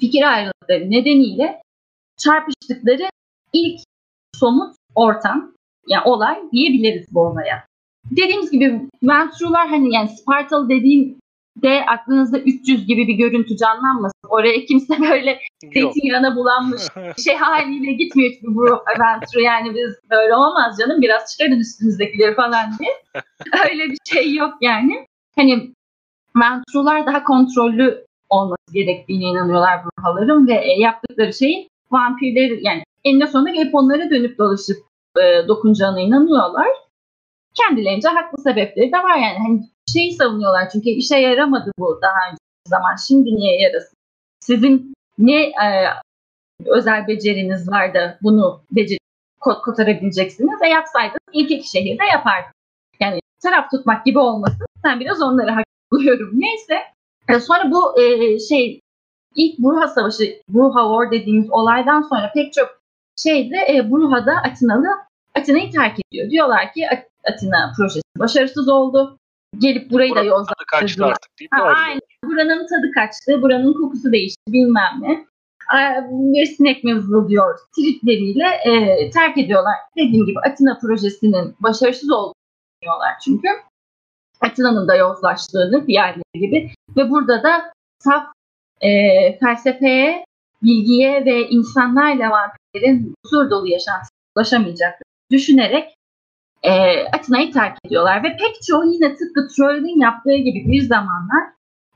[0.00, 1.62] fikir ayrılıkları nedeniyle
[2.20, 3.08] çarpıştıkları
[3.52, 3.80] ilk
[4.34, 5.52] somut ortam
[5.88, 7.64] yani olay diyebiliriz bu olaya.
[8.10, 11.20] Dediğimiz gibi Ventrular hani yani Spartalı dediğim
[11.62, 14.28] de aklınızda 300 gibi bir görüntü canlanmasın.
[14.28, 15.40] Oraya kimse böyle
[15.74, 16.82] zeytinyağına bulanmış
[17.24, 18.64] şey haliyle gitmiyor çünkü bu
[19.00, 22.90] Venture yani biz böyle olmaz canım biraz çıkarın üstünüzdekileri falan diye.
[23.70, 25.06] Öyle bir şey yok yani.
[25.36, 25.72] Hani
[26.36, 33.50] Ventrullar daha kontrollü olması gerektiğine inanıyorlar Bruhaların ve e, yaptıkları şeyin vampirleri yani eninde sonunda
[33.50, 34.76] gelip onlara dönüp dolaşıp
[35.16, 36.68] e, dokunacağına inanıyorlar.
[37.54, 39.38] Kendilerince haklı sebepleri de var yani.
[39.38, 42.96] Hani şeyi savunuyorlar çünkü işe yaramadı bu daha önce zaman.
[43.08, 43.96] Şimdi niye yarasın?
[44.40, 45.86] Sizin ne e,
[46.66, 48.98] özel beceriniz var da bunu becer
[49.40, 50.62] kotarabileceksiniz.
[50.62, 52.54] E yapsaydınız ilk iki şehirde yapardınız.
[53.00, 54.66] Yani taraf tutmak gibi olmasın.
[54.82, 56.30] Sen biraz onları hak buluyorum.
[56.32, 56.78] Neyse.
[57.28, 58.80] E, sonra bu e, şey
[59.34, 62.80] ilk Bruha Savaşı, Bruha War dediğimiz olaydan sonra pek çok
[63.16, 64.86] şeyde e, Bruha'da Atinalı
[65.38, 66.30] Atina'yı terk ediyor.
[66.30, 66.88] Diyorlar ki
[67.32, 69.16] Atina projesi başarısız oldu.
[69.58, 71.16] Gelip burayı Buranın da yozlaştırdılar.
[71.52, 72.00] aynen.
[72.24, 75.26] Buranın tadı kaçtı, buranın kokusu değişti bilmem ne.
[76.10, 79.74] Bir sinek mi vızıldıyor tripleriyle e, terk ediyorlar.
[79.96, 82.34] Dediğim gibi Atina projesinin başarısız olduğunu
[82.82, 83.48] diyorlar çünkü.
[84.40, 88.26] Atina'nın da yozlaştığını diğerleri gibi ve burada da saf
[88.80, 88.90] e,
[89.38, 90.24] felsefeye,
[90.62, 95.94] bilgiye ve insanlarla vampirlerin huzur dolu yaşantısına ulaşamayacaklarını düşünerek
[96.62, 96.70] e,
[97.04, 98.24] Atina'yı terk ediyorlar.
[98.24, 101.42] Ve pek çoğu yine tıpkı Troy'un yaptığı gibi bir zamanlar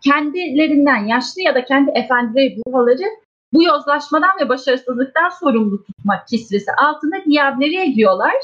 [0.05, 3.05] kendilerinden yaşlı ya da kendi efendileri buhaları
[3.53, 8.35] bu yozlaşmadan ve başarısızlıktan sorumlu tutmak kisvesi altında diablere ediyorlar.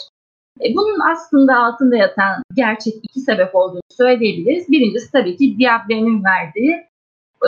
[0.60, 4.68] E, bunun aslında altında yatan gerçek iki sebep olduğunu söyleyebiliriz.
[4.68, 6.89] Birincisi tabii ki Diablo'nun verdiği,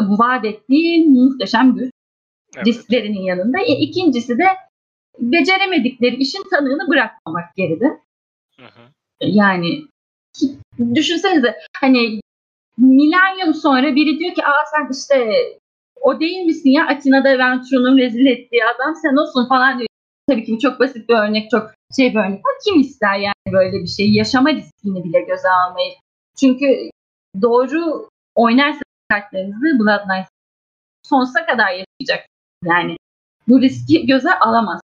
[0.01, 1.91] vaat ettiği muhteşem güç
[2.57, 2.67] evet.
[2.67, 3.59] risklerinin yanında.
[3.59, 4.47] E, ikincisi de
[5.19, 7.87] beceremedikleri işin tanığını bırakmamak geride.
[8.61, 8.93] Hı hı.
[9.21, 9.85] Yani
[10.95, 12.21] düşünsenize hani
[12.79, 15.33] milenyum sonra biri diyor ki aa sen işte
[16.01, 19.89] o değil misin ya Atina'da Venturo'nun rezil ettiği adam sen olsun falan diyor.
[20.29, 22.41] Tabii ki bu çok basit bir örnek, çok şey bir örnek.
[22.45, 24.13] Ama kim ister yani böyle bir şey?
[24.13, 25.93] Yaşama riskini bile göze almayı.
[26.41, 26.91] Çünkü
[27.43, 30.27] doğru oynarsanız kartlarınızı Bloodline
[31.03, 32.29] sonsuza kadar yaşayacak.
[32.64, 32.96] Yani
[33.48, 34.81] bu riski göze alamaz.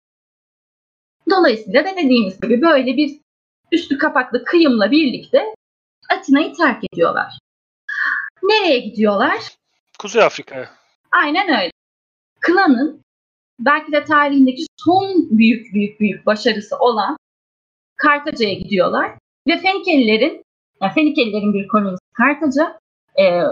[1.30, 3.20] Dolayısıyla da dediğimiz gibi böyle bir
[3.72, 5.54] üstü kapaklı kıyımla birlikte
[6.10, 7.38] Atina'yı terk ediyorlar.
[8.42, 9.40] Nereye gidiyorlar?
[9.98, 10.70] Kuzey Afrika'ya.
[11.12, 11.70] Aynen öyle.
[12.40, 13.00] Klanın
[13.60, 17.16] belki de tarihindeki son büyük büyük büyük başarısı olan
[17.96, 19.12] Kartaca'ya gidiyorlar.
[19.48, 20.42] Ve Fenikelilerin,
[20.82, 22.78] yani Fenikelilerin bir kolonisi Kartaca,
[23.18, 23.42] e,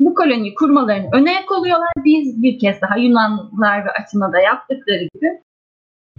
[0.00, 1.92] bu koloniyi kurmalarını öne oluyorlar.
[2.04, 5.42] Biz bir kez daha Yunanlılar ve Atina'da yaptıkları gibi.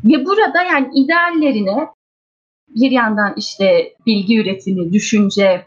[0.04, 1.88] Ve burada yani ideallerine
[2.70, 5.65] bir yandan işte bilgi üretimi, düşünce,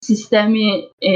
[0.00, 1.12] sistemi e,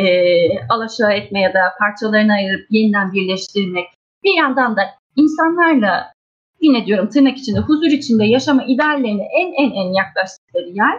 [0.69, 3.87] alaşağı etme ya da parçalarını ayırıp yeniden birleştirmek,
[4.25, 4.83] bir yandan da
[5.17, 6.13] insanlarla
[6.61, 10.97] yine diyorum tırnak içinde huzur içinde yaşama ideallerine en en en yaklaştıkları yer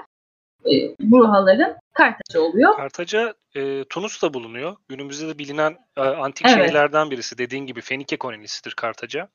[0.65, 2.75] e, Bruhaların Kartaca oluyor.
[2.75, 4.75] Kartaca e, Tunus'ta bulunuyor.
[4.89, 6.57] Günümüzde de bilinen e, antik evet.
[6.57, 7.37] şehirlerden birisi.
[7.37, 9.29] Dediğin gibi Fenike kolonisidir Kartaca.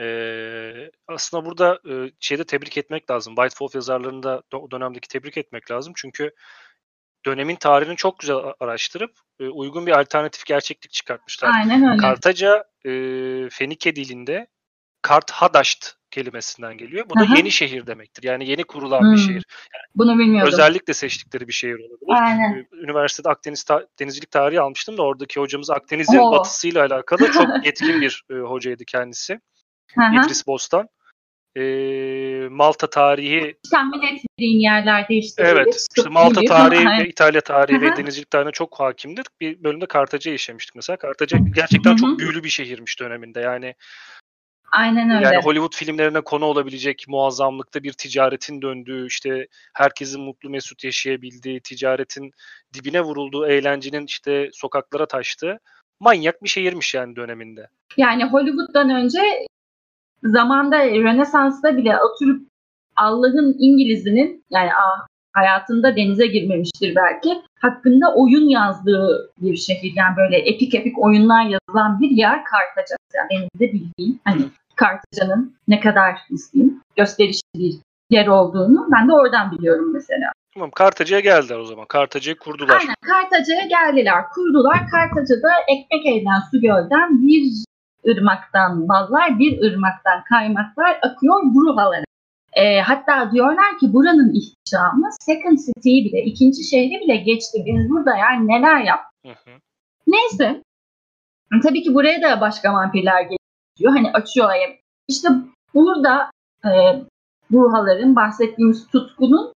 [0.00, 3.34] E, aslında burada e, şeyde tebrik etmek lazım.
[3.34, 5.92] White Wolf yazarlarını da o dönemdeki tebrik etmek lazım.
[5.96, 6.34] Çünkü
[7.26, 11.50] dönemin tarihini çok güzel araştırıp e, uygun bir alternatif gerçeklik çıkartmışlar.
[11.54, 12.00] Aynen öyle.
[12.00, 12.90] Kartaca e,
[13.50, 14.46] Fenike dilinde
[15.02, 17.06] Kart Hadaşt kelimesinden geliyor.
[17.10, 17.36] Bu da Aha.
[17.36, 18.22] yeni şehir demektir.
[18.22, 19.12] Yani yeni kurulan hmm.
[19.12, 19.44] bir şehir.
[19.74, 20.52] Yani Bunu bilmiyordum.
[20.52, 22.22] Özellikle seçtikleri bir şehir olabilir.
[22.22, 22.66] Aynen.
[22.72, 26.32] Üniversitede Akdeniz ta- denizcilik tarihi almıştım da oradaki hocamız Akdeniz'in Oo.
[26.32, 29.40] batısıyla alakalı çok yetkin bir e, hocaydı kendisi.
[29.98, 30.24] Aha.
[30.24, 30.88] İdris Bostan
[31.56, 35.42] e, Malta tarihi tahmin etmediğin yerlerde işte.
[35.46, 35.86] Evet.
[35.96, 39.26] Işte Malta tarihi ve İtalya tarihi ve denizcilik tarihine çok hakimdir.
[39.40, 40.96] Bir bölümde Kartaca işlemiştik mesela.
[40.96, 43.40] Kartaca gerçekten çok büyülü bir şehirmiş döneminde.
[43.40, 43.74] Yani
[44.72, 45.24] Aynen öyle.
[45.26, 52.30] Yani Hollywood filmlerine konu olabilecek muazzamlıkta bir ticaretin döndüğü, işte herkesin mutlu mesut yaşayabildiği, ticaretin
[52.74, 55.58] dibine vurulduğu, eğlencenin işte sokaklara taştığı
[56.00, 57.68] manyak bir şehirmiş yani döneminde.
[57.96, 59.20] Yani Hollywood'dan önce
[60.22, 62.48] zamanda Rönesans'ta bile oturup
[62.96, 64.70] Allah'ın İngiliz'inin yani
[65.32, 67.42] hayatında denize girmemiştir belki.
[67.60, 69.92] Hakkında oyun yazdığı bir şehir.
[69.96, 72.97] Yani böyle epik epik oyunlar yazılan bir yer Kartaca.
[73.14, 74.42] Yani benim de bildiğim hani
[74.76, 80.32] Kartaca'nın ne kadar isteyeyim gösterişli bir yer olduğunu ben de oradan biliyorum mesela.
[80.54, 81.86] Tamam Kartaca'ya geldiler o zaman.
[81.86, 82.80] Kartaca'yı kurdular.
[82.80, 84.88] Aynen Kartaca'ya geldiler, kurdular.
[84.90, 87.64] Kartaca'da ekmek elden su gölden bir
[88.08, 92.04] ırmaktan ballar, bir ırmaktan kaymaklar akıyor Bruhalara.
[92.52, 97.62] E, hatta diyorlar ki buranın ihtişamı Second City'yi bile, ikinci şehri bile geçti.
[97.66, 99.12] Biz burada yani neler yaptık.
[100.06, 100.62] Neyse.
[101.62, 103.92] Tabii ki buraya da başka vampirler geliyor.
[103.96, 104.50] Hani açıyor.
[105.08, 105.28] İşte
[105.74, 106.30] burada
[106.64, 106.70] e,
[107.50, 109.52] Bruhaların bahsettiğimiz tutkunun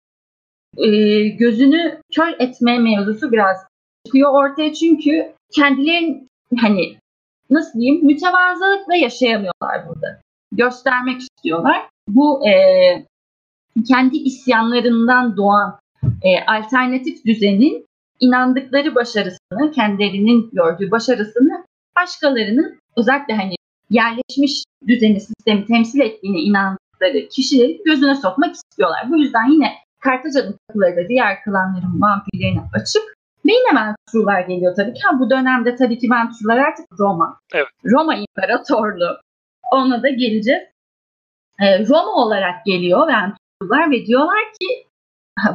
[0.78, 0.88] e,
[1.28, 3.58] gözünü kör etme mevzusu biraz
[4.06, 6.28] çıkıyor ortaya çünkü kendilerin
[6.62, 6.97] hani
[7.49, 10.21] nasıl diyeyim mütevazılıkla yaşayamıyorlar burada.
[10.52, 11.89] Göstermek istiyorlar.
[12.08, 12.54] Bu e,
[13.88, 15.80] kendi isyanlarından doğan
[16.23, 17.86] e, alternatif düzenin
[18.19, 21.48] inandıkları başarısını, kendilerinin gördüğü başarısını
[22.01, 23.55] başkalarının özellikle hani
[23.89, 29.09] yerleşmiş düzeni, sistemi temsil ettiğine inandıkları kişileri gözüne sokmak istiyorlar.
[29.09, 33.03] Bu yüzden yine Kartaca'nın kapıları da diğer klanların vampirlerine açık.
[33.45, 34.99] Ve yine Venturlar geliyor tabii ki.
[35.03, 37.39] Ha, bu dönemde tabii ki Venturlar artık Roma.
[37.53, 37.67] Evet.
[37.85, 39.17] Roma İmparatorluğu.
[39.71, 40.63] Ona da geleceğiz.
[41.59, 44.88] Ee, Roma olarak geliyor Venturlar ve diyorlar ki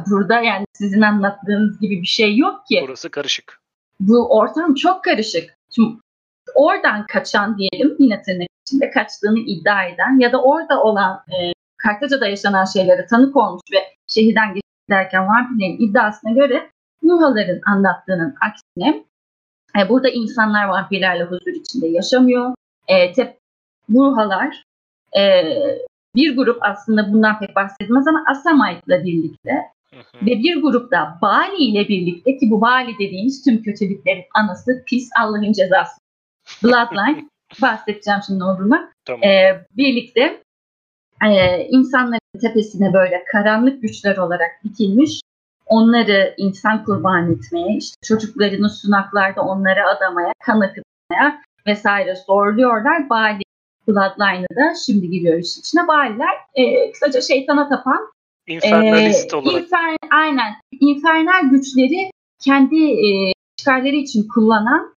[0.09, 2.81] burada yani sizin anlattığınız gibi bir şey yok ki.
[2.87, 3.59] Burası karışık.
[3.99, 5.57] Bu ortam çok karışık.
[5.75, 5.97] Şimdi
[6.55, 12.27] oradan kaçan diyelim yine tırnak içinde kaçtığını iddia eden ya da orada olan e, Kartaca'da
[12.27, 14.55] yaşanan şeylere tanık olmuş ve şehirden
[14.89, 16.69] geçerken vampirlerin iddiasına göre
[17.03, 19.05] Nuhaların anlattığının aksine
[19.79, 22.55] e, burada insanlar vampirlerle huzur içinde yaşamıyor.
[22.87, 23.37] E, tep,
[23.89, 24.63] Nuhalar
[25.17, 25.43] e,
[26.15, 29.51] bir grup aslında bundan pek bahsedilmez ama Asamite'la birlikte
[29.93, 30.25] Hı hı.
[30.25, 35.51] ve bir grupta Bali ile birlikte ki bu Bali dediğimiz tüm kötülüklerin anası pis Allah'ın
[35.51, 36.04] cezası.
[36.63, 37.29] Bloodline
[37.61, 38.91] bahsedeceğim şimdi olduğuna.
[39.05, 39.23] Tamam.
[39.23, 40.41] Ee, birlikte
[41.25, 45.21] e, insanların tepesine böyle karanlık güçler olarak dikilmiş
[45.65, 53.09] onları insan kurban etmeye, işte çocuklarını sunaklarda onlara adamaya, kan akıtmaya vesaire zorluyorlar.
[53.09, 53.43] Bali
[53.87, 55.87] Bloodline'ı da şimdi giriyor iş içine.
[55.87, 58.07] Baliler e, kısaca şeytana tapan
[58.47, 59.61] Infernalist ee, olarak.
[59.61, 60.53] infer- aynen.
[60.79, 62.11] İnfernal güçleri
[62.43, 64.94] kendi e, çıkarları için kullanan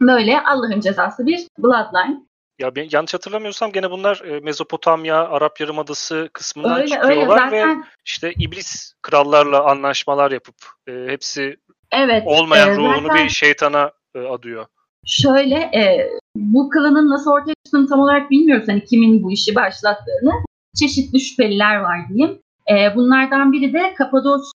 [0.00, 2.26] böyle Allah'ın cezası bir bloodline.
[2.58, 7.60] Ya ben yanlış hatırlamıyorsam gene bunlar e, Mezopotamya, Arap Yarımadası kısmından Öyle öyle çıkıyorlar ve
[7.60, 10.54] zaten işte iblis krallarla anlaşmalar yapıp
[10.88, 11.56] e, hepsi
[11.92, 12.22] evet.
[12.26, 14.66] olmayan e, ruhunu zaten bir şeytana e, adıyor.
[15.06, 18.68] Şöyle e, bu klanın nasıl ortaya çıktığını tam olarak bilmiyoruz.
[18.68, 20.32] Hani kimin bu işi başlattığını.
[20.76, 22.38] Çeşitli şüpheliler var diyeyim.
[22.70, 24.50] E, bunlardan biri de Kapadokya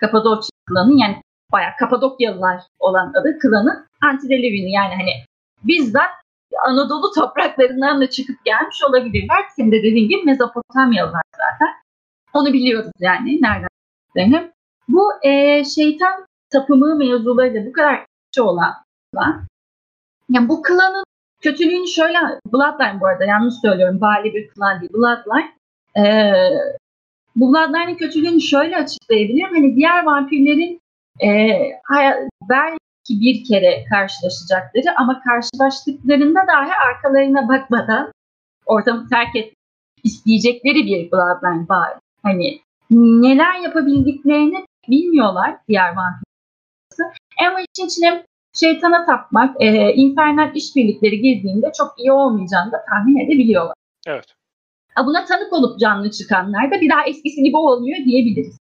[0.00, 5.12] Kapadokya klanı yani bayağı Kapadokyalılar olan adı klanı Antidelevini yani hani
[5.64, 6.10] bizzat
[6.66, 9.44] Anadolu topraklarından da çıkıp gelmiş olabilirler.
[9.56, 11.74] Senin de dediğin gibi Mezopotamyalılar zaten.
[12.32, 13.68] Onu biliyoruz yani nereden.
[14.88, 18.74] Bu e, şeytan tapımı mevzularıyla bu kadar şey olan
[19.12, 19.46] klan.
[20.30, 21.04] Yani bu klanın
[21.42, 22.18] kötülüğünü şöyle
[22.52, 24.00] Bloodline bu arada yanlış söylüyorum.
[24.00, 24.92] Bali bir klan değil.
[24.92, 25.52] Bloodline.
[25.96, 26.32] E,
[27.36, 29.54] bu Bloodline'in kötülüğünü şöyle açıklayabilirim.
[29.54, 30.80] Hani diğer vampirlerin
[31.22, 31.28] e,
[31.84, 32.28] hay-
[33.10, 38.12] belki bir kere karşılaşacakları ama karşılaştıklarında dahi arkalarına bakmadan
[38.66, 39.54] ortamı terk et
[40.04, 41.98] isteyecekleri bir Bloodline var.
[42.22, 47.16] Hani neler yapabildiklerini bilmiyorlar diğer vampirler.
[47.48, 53.74] Ama için içine şeytana tapmak, e, infernal işbirlikleri girdiğinde çok iyi olmayacağını da tahmin edebiliyorlar.
[54.06, 54.24] Evet.
[54.94, 58.58] Ha, Buna tanık olup canlı çıkanlar da bir daha eskisi gibi olmuyor diyebiliriz.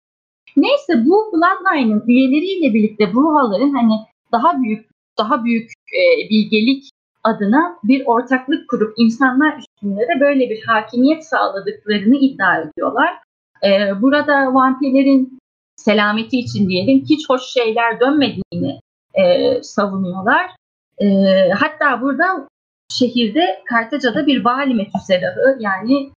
[0.56, 3.94] Neyse bu Bloodline'ın üyeleriyle birlikte Bruhaların hani
[4.34, 4.86] daha büyük
[5.18, 6.90] daha büyük e, bilgelik
[7.24, 13.18] adına bir ortaklık kurup insanlar üstünde de böyle bir hakimiyet sağladıklarını iddia ediyorlar.
[13.64, 15.38] E, burada vampirlerin
[15.76, 18.80] selameti için diyelim hiç hoş şeyler dönmediğini
[19.14, 20.50] e, savunuyorlar.
[20.98, 21.06] E,
[21.50, 22.48] hatta burada
[22.90, 26.10] şehirde Kartaca'da bir Bali Metüselahı yani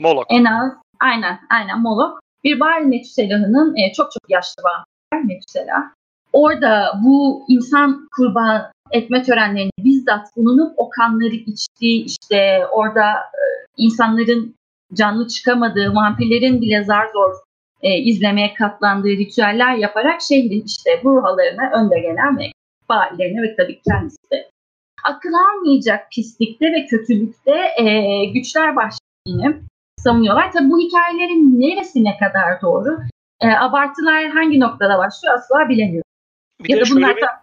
[0.00, 0.26] Molok.
[0.30, 5.82] en az aynen aynen Molok bir Bali Metüselahı'nın e, çok çok yaşlı vampir Metüselah.
[6.34, 13.42] Orada bu insan kurban etme törenlerini bizzat bulunup o kanları içtiği işte orada e,
[13.76, 14.54] insanların
[14.94, 17.34] canlı çıkamadığı vampirlerin bile zar zor
[17.82, 22.44] e, izlemeye katlandığı ritüeller yaparak şehrin işte ruhalarına önde gelen ve
[22.88, 24.50] faillerine ve tabii kendisi de
[25.04, 29.60] akıl almayacak pislikte ve kötülükte e, güçler başladığını
[29.98, 30.52] savunuyorlar.
[30.52, 32.98] Tabii bu hikayelerin neresine kadar doğru?
[33.40, 36.04] E, abartılar hangi noktada başlıyor asla bilemiyorum.
[36.60, 37.42] Bir ya de da şöyle bunlar bir, da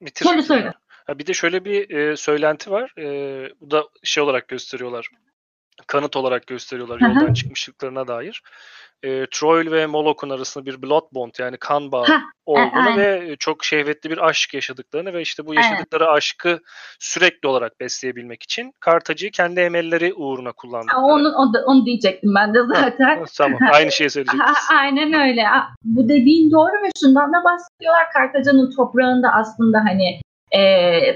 [0.00, 0.24] bitir.
[0.24, 0.72] Söyle, söyle.
[1.06, 2.92] Ha, bir de şöyle bir e, söylenti var.
[2.98, 3.04] E,
[3.60, 5.08] bu da şey olarak gösteriyorlar.
[5.92, 7.08] Kanıt olarak gösteriyorlar Hı hı.
[7.08, 8.42] yoldan çıkmışlıklarına dair.
[9.02, 12.98] E, Troil ve Molok'un arasında bir blood bond yani kan bağı Hah, olduğunu aynen.
[12.98, 16.60] ve çok şehvetli bir aşk yaşadıklarını ve işte bu yaşadıkları aşkı
[16.98, 21.00] sürekli olarak besleyebilmek için Kartacı'yı kendi emelleri uğruna Aa, kullandıkları.
[21.00, 23.24] Onu, onu, onu diyecektim ben de zaten.
[23.36, 24.54] Tamam aynı şeyi söyleyecektim.
[24.54, 25.42] Ha, Aynen öyle.
[25.42, 28.06] Ha, Bu dediğin doğru ve şundan da bahsediyorlar.
[28.12, 30.20] Kartaca'nın toprağında aslında hani
[30.56, 30.62] e,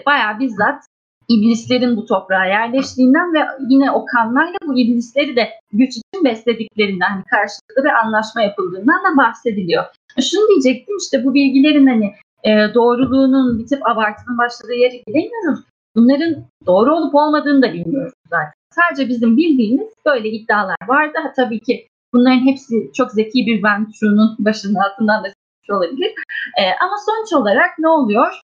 [0.07, 0.85] bayağı bizzat
[1.29, 7.25] iblislerin bu toprağa yerleştiğinden ve yine o kanlarla bu iblisleri de güç için beslediklerinden, hani
[7.25, 9.85] karşılıklı bir anlaşma yapıldığından da bahsediliyor.
[10.31, 15.61] Şunu diyecektim işte bu bilgilerin hani e, doğruluğunun bir tip abartının başladığı yere gidemiyoruz.
[15.97, 18.53] Bunların doğru olup olmadığını da bilmiyoruz zaten.
[18.75, 21.19] Sadece bizim bildiğimiz böyle iddialar vardı.
[21.23, 25.29] Ha, tabii ki bunların hepsi çok zeki bir Venture'un başının altından da
[25.71, 26.13] olabilir.
[26.59, 28.41] E, ama sonuç olarak ne oluyor?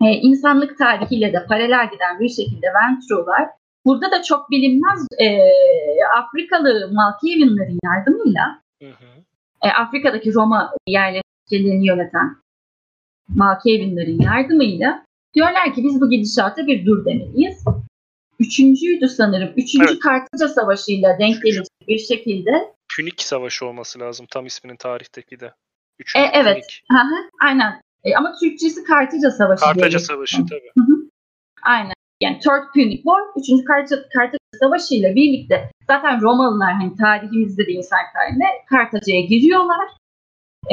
[0.00, 3.48] E, insanlık tarihiyle de paralel giden bir şekilde Venture'lar
[3.84, 5.38] burada da çok bilinmez e,
[6.18, 9.06] Afrikalı Malkavianların yardımıyla hı hı.
[9.62, 12.36] E, Afrika'daki Roma yerleşkelerini yöneten
[13.28, 15.04] Malkavianların yardımıyla
[15.34, 17.64] diyorlar ki biz bu gidişata bir dur demeliyiz.
[18.38, 19.52] Üçüncüydü sanırım.
[19.56, 19.98] Üçüncü evet.
[19.98, 22.50] Kartaca Savaşı'yla denk gelecek bir şekilde.
[22.96, 25.52] Pünik Savaşı olması lazım tam isminin tarihteki de.
[25.98, 26.80] Üçüncü e, evet.
[26.92, 27.80] Hı hı, aynen.
[28.06, 29.64] E, ama Türkçesi Kartaca Savaşı.
[29.64, 30.70] Kartaca Savaşı tabii.
[30.78, 30.96] Hı hı.
[31.62, 31.92] Aynen.
[32.20, 33.64] Yani Third Punic War, 3.
[33.64, 39.88] Kartaca, Kartaca Savaşı ile birlikte zaten Romalılar hani tarihimizde de insan tarihinde Kartaca'ya giriyorlar.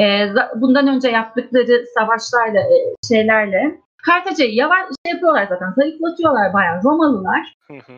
[0.00, 0.04] E,
[0.56, 2.76] bundan önce yaptıkları savaşlarla, e,
[3.08, 7.54] şeylerle Kartaca'yı yavaş şey yapıyorlar zaten, zayıflatıyorlar bayağı Romalılar.
[7.66, 7.92] Hı hı.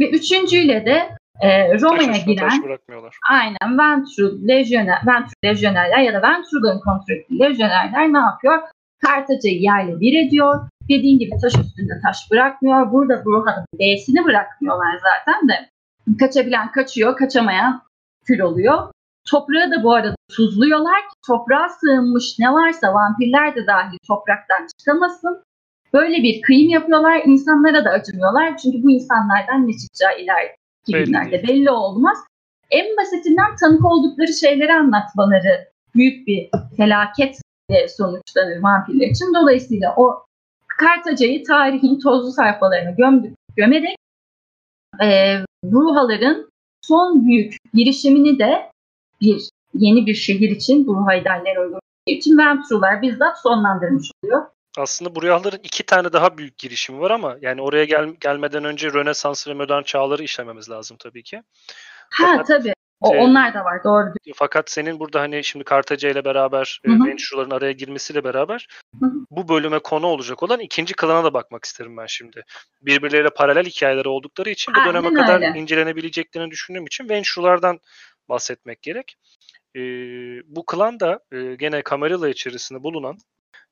[0.00, 1.08] Ve üçüncüyle de
[1.40, 2.78] e, Roma'ya giren
[3.30, 8.62] aynen Ventru, Lejyoner, Ventru Lejyonerler ya da Ventru'ların kontrol ettiği Lejyonerler ne yapıyor?
[9.04, 10.68] Kartaca'yı yerle bir ediyor.
[10.88, 12.92] Dediğin gibi taş üstünde taş bırakmıyor.
[12.92, 15.68] Burada Bruha'nın B'sini bırakmıyorlar zaten de.
[16.18, 17.82] Kaçabilen kaçıyor, kaçamayan
[18.24, 18.90] kül oluyor.
[19.30, 25.42] Toprağı da bu arada tuzluyorlar ki toprağa sığınmış ne varsa vampirler de dahil topraktan çıkamasın.
[25.92, 27.22] Böyle bir kıyım yapıyorlar.
[27.24, 28.56] İnsanlara da acımıyorlar.
[28.56, 31.48] Çünkü bu insanlardan ne çıkacağı ileriki günlerde belli.
[31.48, 32.18] belli olmaz.
[32.70, 37.40] En basitinden tanık oldukları şeyleri anlatmaları büyük bir felaket
[37.88, 39.34] sonuçlanır vampirler için.
[39.34, 40.26] Dolayısıyla o
[40.68, 43.96] Kartaca'yı tarihin tozlu sayfalarına gömdük, gömerek
[45.02, 48.70] e, Bruhaların son büyük girişimini de
[49.20, 54.46] bir yeni bir şehir için, Bruha idealleri uygun için Ventrular bizzat sonlandırmış oluyor.
[54.76, 59.48] Aslında Bruhaların iki tane daha büyük girişimi var ama yani oraya gel, gelmeden önce Rönesans
[59.48, 61.42] ve modern çağları işlememiz lazım tabii ki.
[62.10, 62.72] Ha Fakat, tabii.
[63.00, 64.12] O, e, onlar da var doğru.
[64.34, 68.68] Fakat senin burada hani şimdi Kartaca ile beraber e, Venture'ların araya girmesiyle beraber
[69.00, 69.12] Hı-hı.
[69.30, 72.44] bu bölüme konu olacak olan ikinci klana da bakmak isterim ben şimdi.
[72.82, 75.58] Birbirleriyle paralel hikayeleri oldukları için bu döneme Aynen kadar öyle.
[75.58, 77.80] incelenebileceklerini düşündüğüm için Venture'lardan
[78.28, 79.16] bahsetmek gerek.
[79.76, 79.80] E,
[80.56, 83.18] bu klan da e, gene Camarilla içerisinde bulunan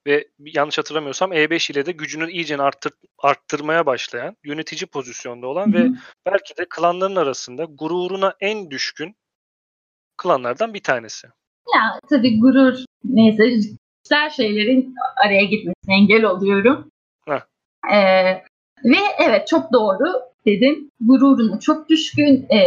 [0.06, 5.84] ve yanlış hatırlamıyorsam E5 ile de gücünü iyice arttır, arttırmaya başlayan, yönetici pozisyonda olan Hı-hı.
[5.84, 5.90] ve
[6.26, 9.16] belki de klanların arasında gururuna en düşkün
[10.16, 11.26] klanlardan bir tanesi.
[11.74, 13.50] Ya tabii gurur neyse
[14.04, 16.90] güzel şeylerin araya gitmesine engel oluyorum.
[17.92, 18.42] Ee,
[18.84, 20.90] ve evet çok doğru dedim.
[21.00, 22.60] Gururuna çok düşkün, e,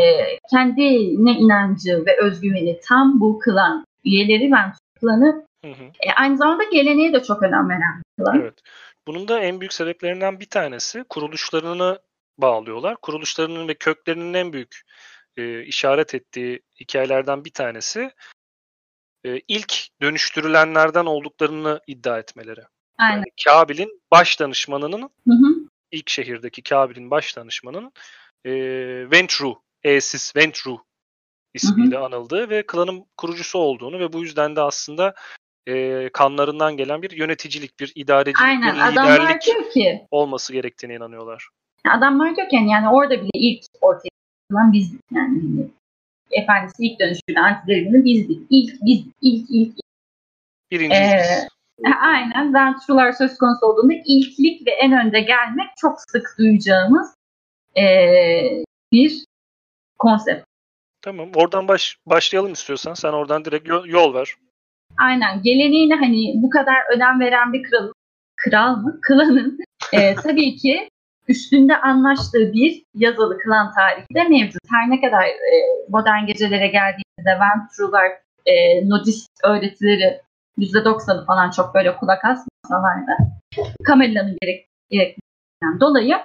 [0.49, 5.83] kendine inancı ve özgüveni tam bu klan üyeleri ben klanı Hı hı.
[5.83, 8.59] E, aynı zamanda geleneğe de çok önem veren bir Evet.
[9.07, 11.99] Bunun da en büyük sebeplerinden bir tanesi kuruluşlarını
[12.37, 12.95] bağlıyorlar.
[12.95, 14.81] Kuruluşlarının ve köklerinin en büyük
[15.37, 18.11] e, işaret ettiği hikayelerden bir tanesi
[19.25, 22.61] e, ilk dönüştürülenlerden olduklarını iddia etmeleri.
[22.97, 23.15] Aynen.
[23.15, 25.69] Yani Kabil'in baş danışmanının hı hı.
[25.91, 27.91] ilk şehirdeki Kabil'in baş danışmanının
[28.45, 28.51] e,
[29.11, 30.77] Ventru, Esis Ventru
[31.53, 32.05] ismiyle hı hı.
[32.05, 35.13] anıldığı ve klanın kurucusu olduğunu ve bu yüzden de aslında
[35.67, 38.75] e, kanlarından gelen bir yöneticilik, bir idarecilik, Aynen.
[38.75, 41.49] bir liderlik ki, olması gerektiğine inanıyorlar.
[41.89, 44.09] Adamlar diyorken yani orada bile ilk ortaya
[44.51, 45.67] çıkan biz yani hani,
[46.31, 48.41] efendisi ilk dönüşüyle antiderimini bizdik.
[48.49, 49.75] İlk biz ilk ilk.
[50.71, 51.47] Birinciyiz ee,
[51.79, 51.93] biz.
[52.01, 52.53] Aynen.
[52.53, 57.15] Venture'lar söz konusu olduğunda ilklik ve en önde gelmek çok sık duyacağımız
[57.77, 57.83] e,
[58.91, 59.25] bir
[59.99, 60.45] konsept.
[61.01, 61.29] Tamam.
[61.35, 62.93] Oradan baş, başlayalım istiyorsan.
[62.93, 64.35] Sen oradan direkt yol, yol ver.
[64.97, 65.41] Aynen.
[65.41, 67.91] Geleneğine hani bu kadar önem veren bir kral,
[68.37, 68.99] kral mı?
[69.07, 69.59] Klanın
[69.93, 70.89] e, tabii ki
[71.27, 74.61] üstünde anlaştığı bir yazılı klan tarihi de mevcut.
[74.71, 75.53] Her ne kadar e,
[75.89, 78.11] modern gecelere geldiğimizde Ventrular,
[78.45, 80.21] e, Nodist öğretileri
[80.57, 83.17] %90'ı falan çok böyle kulak asmasalar da
[83.87, 86.17] Camella'nın gerek, gerekliliğinden dolayı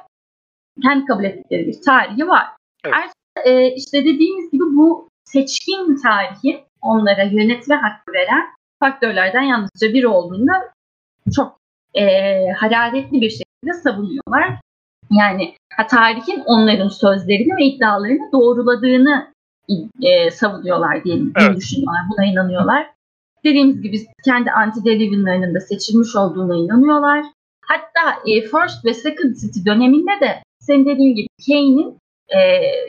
[0.82, 2.46] kendi kabul ettikleri bir tarihi var.
[2.84, 2.94] Evet.
[2.94, 8.48] Ayrıca e, işte dediğimiz gibi bu seçkin tarihi onlara yönetme hakkı veren
[8.82, 10.52] faktörlerden yalnızca biri olduğunda
[11.36, 11.58] çok
[11.94, 12.04] e,
[12.50, 14.60] hararetli bir şekilde savunuyorlar.
[15.10, 19.32] Yani ha, tarihin onların sözlerini ve iddialarını doğruladığını
[20.02, 21.32] e, savunuyorlar diyelim.
[21.40, 21.56] Evet.
[21.56, 22.90] düşünüyorlar, buna inanıyorlar.
[23.44, 27.24] Dediğimiz gibi kendi anti-Delivin'lerinin de seçilmiş olduğuna inanıyorlar.
[27.64, 32.38] Hatta e, First ve Second City döneminde de senin dediğin gibi Kane'in e,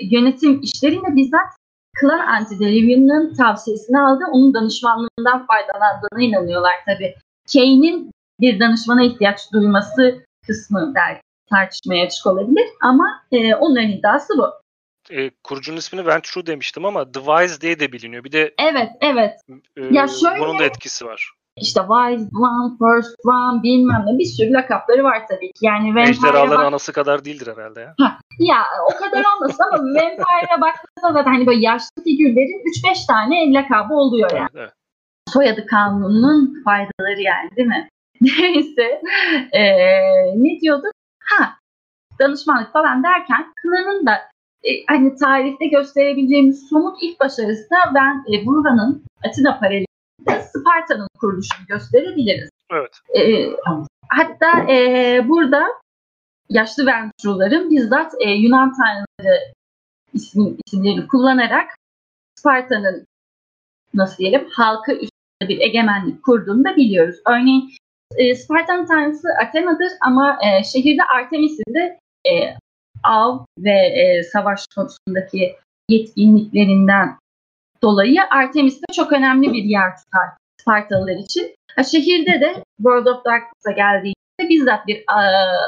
[0.02, 1.48] yönetim işlerinde bizzat
[2.04, 4.24] Klan Anti-Delirium'un tavsiyesini aldı.
[4.32, 7.16] Onun danışmanlığından faydalandığına inanıyorlar tabii.
[7.54, 14.48] Kane'in bir danışmana ihtiyaç duyması kısmı belki tartışmaya açık olabilir ama e, onların iddiası bu.
[15.10, 18.24] E, kurucunun ismini Venture demiştim ama The Wise diye de biliniyor.
[18.24, 19.40] Bir de Evet, evet.
[19.78, 21.34] e, Ya şöyle- bunun da etkisi var.
[21.58, 25.66] İşte Wise One, First One bilmem ne bir sürü lakapları var tabii ki.
[25.66, 27.96] Yani Ejderhaların bak- anası kadar değildir herhalde ya.
[28.40, 28.58] ya
[28.94, 34.32] o kadar olmasın ama Vampire'a baktığınızda zaten hani böyle yaşlı figürlerin 3-5 tane lakabı oluyor
[34.32, 34.42] yani.
[34.42, 34.74] Evet, evet.
[35.34, 37.90] soyadı kanununun faydaları yani değil mi?
[38.22, 39.02] Neyse
[39.54, 40.92] eee, ne diyorduk?
[41.24, 41.50] Ha
[42.20, 44.14] danışmanlık falan derken Kına'nın da
[44.64, 49.60] e, hani tarihte gösterebileceğimiz somut ilk başarısı da ben e, Burhan'ın Atina
[50.30, 52.50] Sparta'nın kuruluşunu gösterebiliriz.
[52.72, 53.00] Evet.
[53.16, 53.50] E,
[54.08, 55.68] hatta e, burada
[56.50, 59.54] yaşlı Ventrulların bizzat e, Yunan tanrıları
[60.14, 61.78] isim, isimlerini kullanarak
[62.36, 63.08] Sparta'nın
[63.94, 67.16] nasıl diyelim halkı üstünde bir egemenlik kurduğunu da biliyoruz.
[67.26, 67.72] Örneğin
[68.16, 72.00] e, Sparta'nın tanrısı Athena'dır ama e, şehirde Artemis'in de
[72.30, 72.56] e,
[73.04, 75.56] av ve e, savaş konusundaki
[75.90, 77.18] yetkinliklerinden
[77.84, 80.30] dolayı Artemis'te çok önemli bir yer tutar
[80.62, 81.56] Spartalılar için.
[81.92, 85.22] Şehirde de World of Darkness'a geldiğinde bizzat bir e,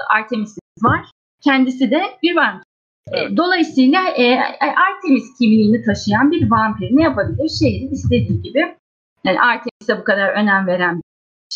[0.09, 1.05] Artemis'imiz var.
[1.43, 2.65] Kendisi de bir vampir.
[3.11, 3.37] E, Evet.
[3.37, 7.49] Dolayısıyla e, Artemis kimliğini taşıyan bir vampir ne yapabilir?
[7.49, 8.75] Şehri istediği gibi.
[9.23, 11.01] Yani Artemis'e bu kadar önem veren bir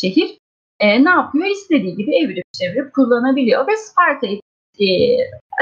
[0.00, 0.38] şehir
[0.80, 1.46] e, ne yapıyor?
[1.46, 4.40] İstediği gibi evirip çevirip kullanabiliyor ve Sparta'yı
[4.80, 4.86] e,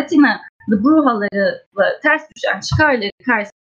[0.03, 3.58] Atina'lı Bruhaları'la ters düşen çıkarları karşısında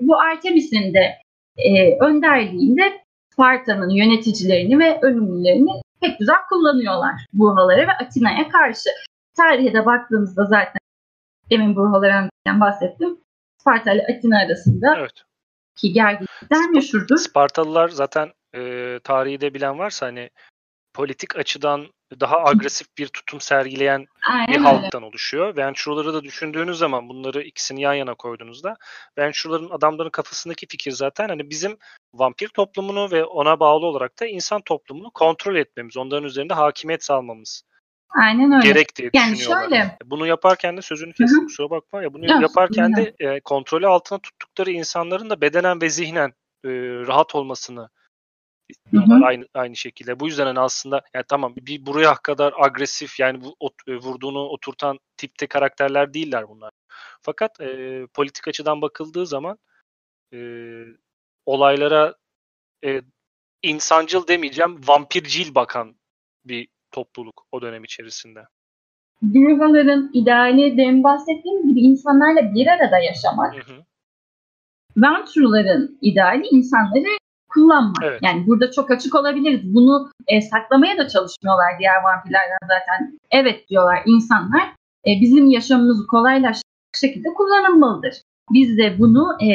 [0.00, 1.18] bu Artemis'in de
[1.56, 3.00] e, önderliğinde
[3.32, 5.70] Sparta'nın yöneticilerini ve ölümlülerini
[6.00, 8.90] pek güzel kullanıyorlar Bruhalara ve Atina'ya karşı.
[9.36, 10.80] Tarihe de baktığımızda zaten
[11.50, 13.18] demin Bruhalar'dan bahsettim.
[13.58, 15.24] Sparta ile Atina arasında Evet.
[15.76, 17.16] ki gerginlikler meşhurdur.
[17.16, 20.30] Spartalılar zaten e, tarihi de bilen varsa hani
[20.94, 21.86] politik açıdan
[22.20, 24.58] daha agresif bir tutum sergileyen bir Aynen öyle.
[24.58, 25.56] halktan oluşuyor.
[25.56, 28.76] Venture'ları da düşündüğünüz zaman bunları ikisini yan yana koyduğunuzda
[29.18, 31.78] Venture'ların adamların kafasındaki fikir zaten hani bizim
[32.14, 37.62] vampir toplumunu ve ona bağlı olarak da insan toplumunu kontrol etmemiz, onların üzerinde hakimiyet sağlamamız
[38.10, 38.68] Aynen öyle.
[38.68, 39.68] gerek diye Yani düşünüyorlar.
[39.68, 41.46] şöyle Bunu yaparken de sözünü hı.
[41.46, 45.90] kusura bakma ya bunu Yok, yaparken de e, kontrolü altına tuttukları insanların da bedenen ve
[45.90, 46.28] zihnen
[46.64, 46.70] e,
[47.06, 47.88] rahat olmasını
[48.68, 49.26] istiyorlar Hı hı.
[49.26, 50.20] aynı aynı şekilde.
[50.20, 54.38] Bu yüzden hani aslında yani tamam bir buraya kadar agresif yani bu ot- e, vurduğunu
[54.38, 56.70] oturtan tipte karakterler değiller bunlar.
[57.22, 59.58] Fakat e, politik açıdan bakıldığı zaman
[60.34, 60.38] e,
[61.46, 62.14] olaylara
[62.84, 63.02] e,
[63.62, 65.96] insancıl demeyeceğim vampircil bakan
[66.44, 68.44] bir topluluk o dönem içerisinde.
[69.22, 73.54] Bruhaların ideali demin bahsettiğim gibi insanlarla bir arada yaşamak.
[73.54, 73.84] Hı hı.
[74.96, 77.17] Venture'ların ideali insanları
[77.48, 78.02] kullanmak.
[78.02, 78.20] Evet.
[78.22, 79.74] Yani burada çok açık olabiliriz.
[79.74, 83.18] Bunu e, saklamaya da çalışmıyorlar diğer vampirlerden zaten.
[83.30, 84.62] Evet diyorlar insanlar
[85.06, 88.22] e, bizim yaşamımızı kolaylaştıracak şekilde kullanılmalıdır.
[88.52, 89.48] Biz de bunu e,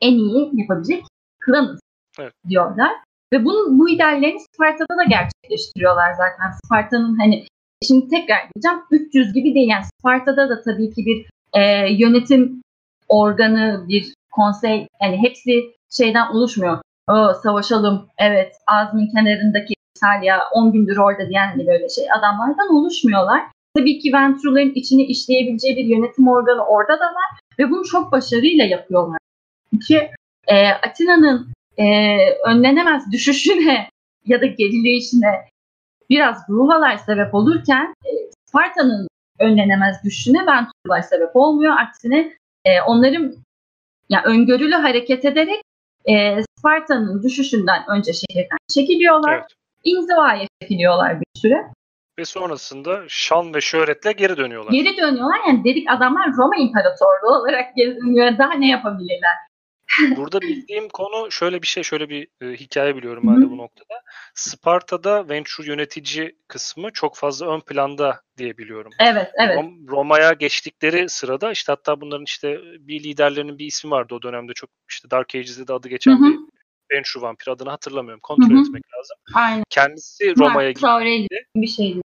[0.00, 1.04] en iyi yapabilecek
[1.40, 1.80] klanız
[2.18, 2.32] Evet.
[2.48, 2.92] diyorlar.
[3.32, 6.50] Ve bunu, bu ideallerini Sparta'da da gerçekleştiriyorlar zaten.
[6.64, 7.46] Sparta'nın hani
[7.82, 9.68] şimdi tekrar diyeceğim 300 gibi değil.
[9.68, 11.26] Yani Sparta'da da tabii ki bir
[11.60, 12.62] e, yönetim
[13.08, 16.78] organı, bir konsey yani hepsi şeyden oluşmuyor.
[17.08, 23.42] O savaşalım, evet Azmin kenarındaki İtalya 10 gündür orada diyen hani böyle şey adamlardan oluşmuyorlar.
[23.76, 28.64] Tabii ki Venture'ların içine işleyebileceği bir yönetim organı orada da var ve bunu çok başarıyla
[28.64, 29.18] yapıyorlar.
[29.88, 30.10] Ki
[30.46, 31.84] e, Atina'nın e,
[32.46, 33.88] önlenemez düşüşüne
[34.26, 35.48] ya da gerileyişine
[36.10, 38.10] biraz Bruhalar sebep olurken e,
[38.44, 39.08] Sparta'nın
[39.38, 41.76] önlenemez düşüşüne Venture'lar sebep olmuyor.
[41.78, 42.32] Aksine
[42.64, 43.34] e, onların
[44.12, 45.62] ya öngörülü hareket ederek
[46.08, 49.34] e, Sparta'nın düşüşünden önce şehirden çekiliyorlar.
[49.38, 49.46] Evet.
[49.84, 51.56] İnzivaya çekiliyorlar bir süre.
[52.18, 54.72] Ve sonrasında şan ve şöhretle geri dönüyorlar.
[54.72, 55.40] Geri dönüyorlar.
[55.46, 58.38] Yani dedik adamlar Roma İmparatorluğu olarak geri dönüyor.
[58.38, 59.36] Daha ne yapabilirler?
[60.16, 64.02] Burada bildiğim konu şöyle bir şey, şöyle bir e, hikaye biliyorum ben de bu noktada.
[64.34, 68.92] Sparta'da Venture yönetici kısmı çok fazla ön planda diye biliyorum.
[69.00, 69.58] Evet, evet.
[69.58, 74.52] Rom- Roma'ya geçtikleri sırada işte hatta bunların işte bir liderlerinin bir ismi vardı o dönemde
[74.52, 76.24] çok işte Dark Ages'de de adı geçen Hı hı.
[76.24, 76.38] bir
[76.92, 78.20] Venture vampir adını hatırlamıyorum.
[78.22, 78.60] Kontrol Hı hı.
[78.60, 79.16] etmek lazım.
[79.34, 79.64] Aynen.
[79.70, 82.00] Kendisi Roma'ya Aurelius bir şeydi.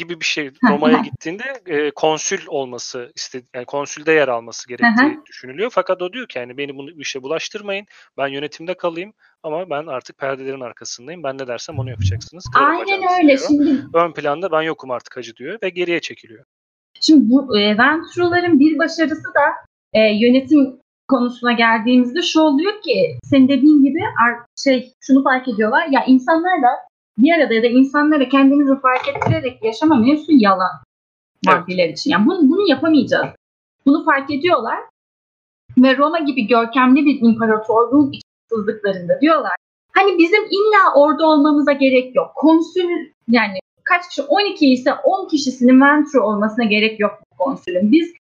[0.00, 5.70] Gibi bir şey Roma'ya gittiğinde e, konsül olması istedi yani konsülde yer alması gerektiği düşünülüyor.
[5.74, 7.86] Fakat o diyor ki yani beni bunu bu işe bulaştırmayın.
[8.18, 11.22] Ben yönetimde kalayım ama ben artık perdelerin arkasındayım.
[11.22, 12.44] Ben ne dersem onu yapacaksınız.
[12.54, 13.28] Aynen öyle.
[13.28, 13.48] diyor.
[13.48, 16.44] Şimdi Ön planda ben yokum artık hacı diyor ve geriye çekiliyor.
[17.00, 19.46] Şimdi bu e, Venture'ların bir başarısı da
[19.92, 24.00] e, yönetim konusuna geldiğimizde şu oluyor ki senin dediğin gibi
[24.64, 29.64] şey şunu fark ediyorlar ya insanlar da bir arada ya da insanlara kendinizi fark ettirerek
[29.64, 30.70] yaşama mevzu yalan
[31.46, 31.98] vampirler evet.
[31.98, 32.10] için.
[32.10, 33.28] Yani bunu, bunu yapamayacağız.
[33.86, 34.78] Bunu fark ediyorlar
[35.78, 39.54] ve Roma gibi görkemli bir imparatorluğun içsizliklerinde diyorlar.
[39.94, 42.32] Hani bizim illa orada olmamıza gerek yok.
[42.34, 42.88] Konsül
[43.28, 47.92] yani kaç kişi 12 ise 10 kişisinin Ventru olmasına gerek yok bu konsülün.
[47.92, 48.12] Biz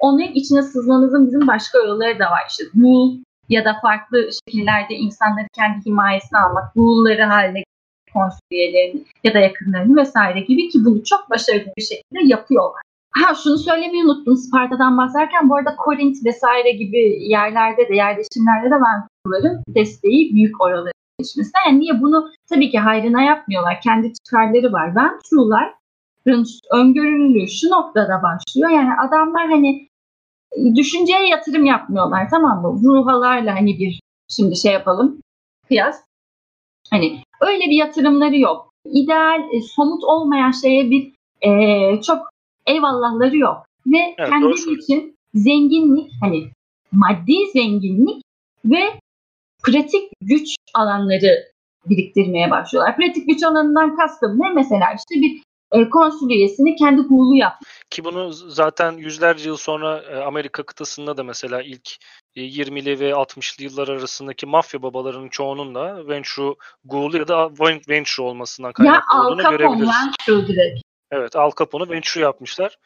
[0.00, 2.42] onun içine sızmamızın bizim başka yolları da var.
[2.48, 3.16] İşte Ghoul
[3.48, 7.62] ya da farklı şekillerde insanları kendi himayesine almak, Ghoul'ları haline
[8.14, 12.82] konsül üyelerini ya da yakınlarını vesaire gibi ki bunu çok başarılı bir şekilde yapıyorlar.
[13.14, 18.74] Ha şunu söylemeyi unuttum Sparta'dan bahsederken bu arada Korint vesaire gibi yerlerde de yerleşimlerde de
[18.74, 21.60] Venturların desteği büyük oraları geçmesine.
[21.66, 23.80] Yani niye bunu tabii ki hayrına yapmıyorlar.
[23.80, 24.96] Kendi çıkarları var.
[24.96, 25.74] Venturlar
[26.72, 28.70] öngörülülüğü şu noktada başlıyor.
[28.70, 29.88] Yani adamlar hani
[30.74, 32.80] düşünceye yatırım yapmıyorlar tamam mı?
[32.84, 35.20] Ruhalarla hani bir şimdi şey yapalım
[35.68, 36.00] kıyas.
[36.90, 38.72] Hani öyle bir yatırımları yok.
[38.84, 42.18] İdeal, e, somut olmayan şeye bir e, çok
[42.66, 43.66] eyvallahları yok.
[43.86, 46.48] Ve evet, kendileri için zenginlik hani
[46.92, 48.22] maddi zenginlik
[48.64, 48.82] ve
[49.64, 51.52] pratik güç alanları
[51.86, 52.96] biriktirmeye başlıyorlar.
[52.96, 54.52] Pratik güç alanından kastım ne?
[54.52, 57.66] Mesela işte bir e, konsül üyesini kendi hulu yaptı.
[57.90, 61.90] Ki bunu zaten yüzlerce yıl sonra e, Amerika kıtasında da mesela ilk
[62.36, 66.54] 20'li e, ve 60'lı yıllar arasındaki mafya babalarının çoğunun da Venture
[66.84, 67.50] Ghoul ya da
[67.88, 69.90] Venture olmasından kaynaklı ya, olduğunu görebiliriz.
[70.28, 70.82] Direkt.
[71.10, 72.78] Evet Al Capone'u Venture yapmışlar.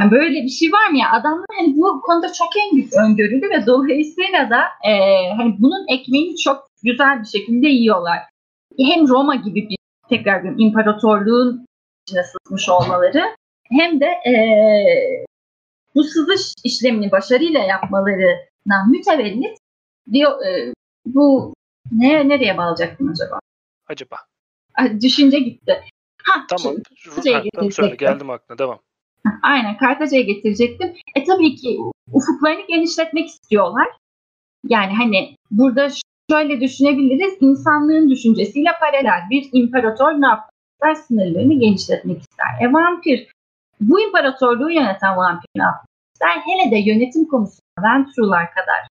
[0.00, 1.12] Yani böyle bir şey var mı ya?
[1.12, 4.60] Adamlar hani bu konuda çok en büyük öngörülü ve dolayısıyla da
[4.90, 4.92] e,
[5.36, 8.18] hani bunun ekmeğini çok güzel bir şekilde yiyorlar.
[8.78, 9.76] Hem Roma gibi bir
[10.08, 11.66] tekrar bir imparatorluğun
[12.12, 13.36] içine sızmış olmaları
[13.70, 14.34] hem de e,
[15.94, 19.58] bu sızış işlemini başarıyla yapmalarından mütevellit
[20.12, 20.72] diyor, e,
[21.06, 21.54] bu
[21.92, 23.38] ne nereye bağlayacaktım acaba?
[23.86, 24.16] Acaba.
[25.00, 25.84] Düşünce gitti.
[26.22, 26.76] Ha, tamam.
[27.04, 28.78] Kartaca'ya söyle geldim aklına devam.
[29.42, 30.94] Aynen Kartaca'ya getirecektim.
[31.14, 31.78] E tabii ki
[32.12, 33.88] ufuklarını genişletmek istiyorlar.
[34.68, 35.88] Yani hani burada
[36.30, 37.36] şöyle düşünebiliriz.
[37.40, 40.51] İnsanlığın düşüncesiyle paralel bir imparator ne yapmak
[40.82, 40.94] ister?
[40.94, 42.46] Sınırlarını genişletmek ister.
[42.60, 43.32] E vampir
[43.80, 46.28] bu imparatorluğu yöneten vampir ne yapmak ister?
[46.28, 48.88] Hele de yönetim konusunda Venture'lar kadar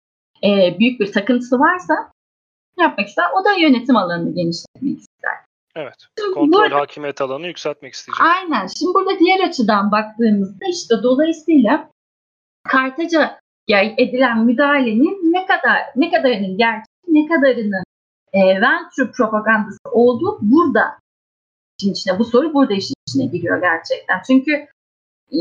[0.44, 1.94] e, büyük bir takıntısı varsa
[2.78, 3.24] ne yapmak ister?
[3.40, 5.34] O da yönetim alanını genişletmek ister.
[5.76, 5.94] Evet.
[6.34, 8.26] Kontrol burada, hakimiyet alanını yükseltmek isteyecek.
[8.26, 8.66] Aynen.
[8.66, 11.88] Şimdi burada diğer açıdan baktığımızda işte dolayısıyla
[12.68, 17.84] Kartaca edilen müdahalenin ne kadar ne kadarının gerçek, ne kadarının
[18.32, 20.98] e, Venture propagandası olduğu burada
[21.78, 22.18] işin içine.
[22.18, 24.22] Bu soru burada işin içine giriyor gerçekten.
[24.26, 24.52] Çünkü
[25.32, 25.38] e,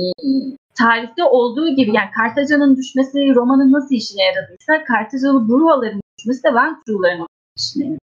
[0.75, 7.27] tarihte olduğu gibi yani Kartaca'nın düşmesi Roma'nın nasıl işine yaradıysa Kartacalı Bruvaların düşmesi de Venture'ların
[7.57, 7.99] işine yaradı.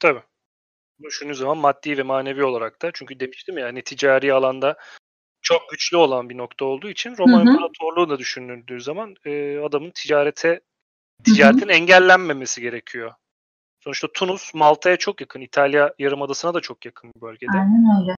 [0.00, 0.22] Tabii
[1.02, 4.76] düşündüğün zaman maddi ve manevi olarak da çünkü demiştim ya hani ticari alanda
[5.42, 7.50] çok güçlü olan bir nokta olduğu için Roma hı hı.
[7.50, 10.60] İmparatorluğu da düşünüldüğü zaman e, adamın ticarete
[11.24, 11.76] ticaretin hı hı.
[11.76, 13.12] engellenmemesi gerekiyor.
[13.84, 17.50] Sonuçta Tunus Malta'ya çok yakın, İtalya Yarımadası'na da çok yakın bir bölgede.
[17.52, 18.16] Aynen öyle.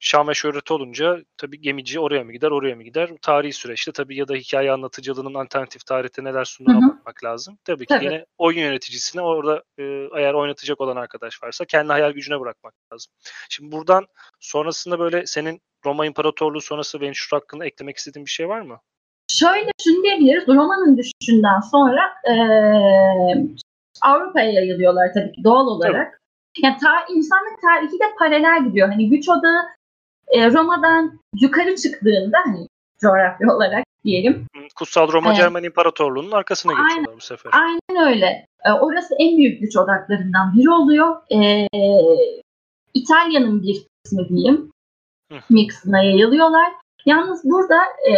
[0.00, 3.10] Şam ve şöhreti olunca tabii gemici oraya mı gider, oraya mı gider?
[3.22, 7.58] Tarihi süreçte tabii ya da hikaye anlatıcılığının alternatif tarihte neler sunduğuna bakmak lazım.
[7.64, 8.04] Tabii ki tabii.
[8.04, 9.82] yine oyun yöneticisine orada e,
[10.16, 13.12] eğer oynatacak olan arkadaş varsa kendi hayal gücüne bırakmak lazım.
[13.48, 14.06] Şimdi buradan
[14.40, 18.80] sonrasında böyle senin Roma İmparatorluğu sonrası Venture hakkında eklemek istediğin bir şey var mı?
[19.28, 20.48] Şöyle şunu diyebiliriz.
[20.48, 22.34] Roma'nın düşüşünden sonra e,
[24.02, 26.12] Avrupa'ya yayılıyorlar tabii ki doğal olarak.
[26.12, 26.66] Tabii.
[26.66, 28.88] Yani ta, insanlık tarihi de paralel gidiyor.
[28.88, 29.62] Hani güç odağı
[30.28, 32.68] e, Roma'dan yukarı çıktığında hani
[33.00, 34.46] coğrafya olarak diyelim.
[34.76, 35.36] Kutsal Roma evet.
[35.36, 37.52] Cermen İmparatorluğu'nun arkasına geçiyorlar aynen, bu sefer.
[37.52, 38.46] Aynen öyle.
[38.64, 41.16] E, orası en büyük güç odaklarından biri oluyor.
[41.32, 41.68] E,
[42.94, 44.70] İtalya'nın bir kısmı diyeyim.
[45.50, 46.72] Mix'ına yayılıyorlar.
[47.06, 47.76] Yalnız burada
[48.08, 48.12] e,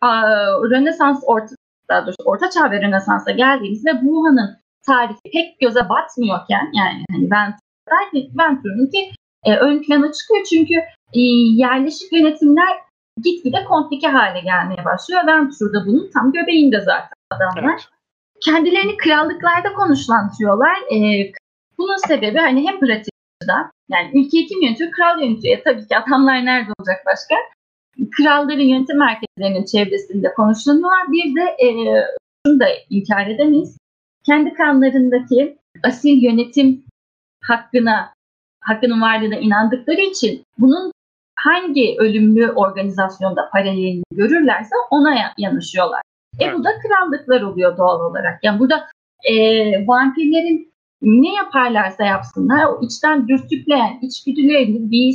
[0.00, 0.22] a,
[0.70, 1.54] Rönesans orta,
[1.88, 8.30] daha doğrusu Orta Çağ ve Rönesans'a geldiğimizde Wuhan'ın tarihi pek göze batmıyorken yani hani Ventura'daki
[8.38, 9.10] Ventura'nınki
[9.44, 10.74] e, ön plana çıkıyor çünkü
[11.12, 11.20] e,
[11.56, 12.76] yerleşik yönetimler
[13.24, 15.26] gitgide komplike hale gelmeye başlıyor.
[15.26, 17.72] Venture'da bunun tam göbeğinde zaten adamlar.
[17.72, 17.88] Evet.
[18.44, 20.76] Kendilerini krallıklarda konuşlandırıyorlar.
[20.94, 20.96] E,
[21.78, 23.12] bunun sebebi hani hem pratik
[23.42, 24.90] açıdan yani ülkeyi kim yönetiyor?
[24.90, 25.58] Kral yönetiyor.
[25.58, 27.34] E, tabii ki adamlar nerede olacak başka?
[28.16, 31.12] Kralların yönetim merkezlerinin çevresinde konuşlanıyorlar.
[31.12, 31.68] Bir de e,
[32.46, 33.76] şunu da inkar edemeyiz.
[34.26, 36.84] Kendi kanlarındaki asil yönetim
[37.44, 38.14] hakkına
[38.60, 40.92] hakkının varlığına inandıkları için bunun
[41.36, 46.00] hangi ölümlü organizasyonda paralelini görürlerse ona yanaşıyorlar.
[46.38, 46.58] E Evet.
[46.58, 48.44] bu da krallıklar oluyor doğal olarak.
[48.44, 48.88] Yani burada
[49.24, 49.34] e,
[49.86, 55.14] vampirlerin ne yaparlarsa yapsınlar o içten dürtükleyen içgüdülerini bir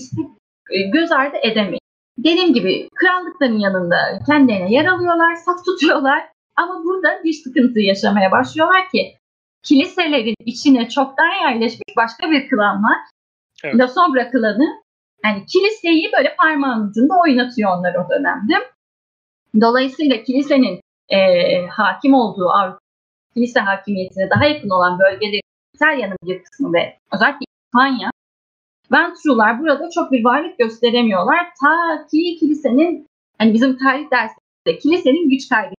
[0.71, 1.79] e, göz ardı edemeyin.
[2.17, 6.29] Dediğim gibi krallıkların yanında kendilerine yer alıyorlar, saf tutuyorlar.
[6.57, 9.17] Ama burada bir sıkıntı yaşamaya başlıyorlar ki
[9.63, 12.97] kiliselerin içine çoktan yerleşmiş başka bir klan var.
[13.63, 13.75] Evet.
[13.75, 14.83] La Sombra klanı
[15.25, 18.53] yani kiliseyi böyle parmağın ucunda oynatıyor onlar o dönemde.
[19.61, 21.17] Dolayısıyla kilisenin e,
[21.67, 22.79] hakim olduğu Avrupa,
[23.33, 25.41] kilise hakimiyetine daha yakın olan bölgeleri
[25.75, 28.09] İtalya'nın bir kısmı ve özellikle İspanya
[28.91, 31.37] Ventrular burada çok bir varlık gösteremiyorlar.
[31.61, 35.76] Ta ki kilisenin hani bizim tarih dersinde kilisenin güç kaybı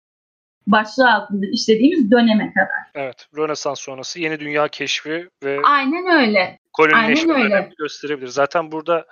[0.73, 3.05] başlığı altında işlediğimiz döneme kadar.
[3.05, 3.27] Evet.
[3.37, 6.59] Rönesans sonrası yeni dünya keşfi ve Aynen öyle.
[6.73, 7.71] kolonileşme aynen öyle.
[7.79, 8.29] gösterebilir.
[8.29, 9.07] Zaten burada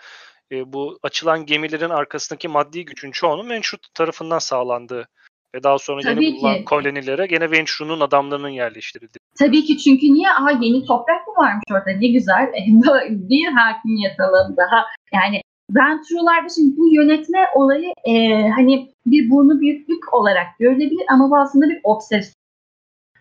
[0.53, 5.09] e, bu açılan gemilerin arkasındaki maddi gücün çoğunun Venture tarafından sağlandığı
[5.55, 6.65] ve daha sonra Tabii yeni bulunan ki.
[6.65, 9.21] kolonilere gene Venture'un adamlarının yerleştirildiği.
[9.39, 10.31] Tabii ki çünkü niye?
[10.31, 12.53] Aha yeni toprak mı varmış orada ne güzel.
[13.11, 14.87] bir hakimiyet alanı daha.
[15.13, 21.37] Yani Venture'larda şimdi bu yönetme olayı e, hani bir burnu büyüklük olarak görülebilir ama bu
[21.37, 22.35] aslında bir obsesyon.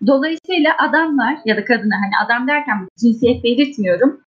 [0.08, 4.22] Dolayısıyla adamlar ya da kadına hani adam derken cinsiyet belirtmiyorum.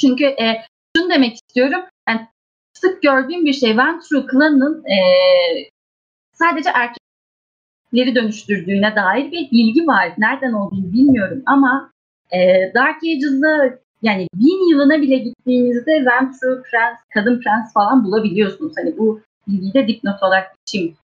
[0.00, 0.62] Çünkü e,
[0.96, 1.80] şunu demek istiyorum.
[2.08, 2.28] Yani
[2.74, 4.96] sık gördüğüm bir şey Ventrue klanının e,
[6.32, 10.12] sadece erkekleri dönüştürdüğüne dair bir bilgi var.
[10.18, 11.90] Nereden olduğunu bilmiyorum ama
[12.30, 12.38] e,
[12.74, 18.72] Dark Ages'da yani bin yılına bile gittiğinizde Ventrue prens, kadın prens falan bulabiliyorsunuz.
[18.78, 20.96] Hani bu bilgiyi de dipnot olarak geçeyim.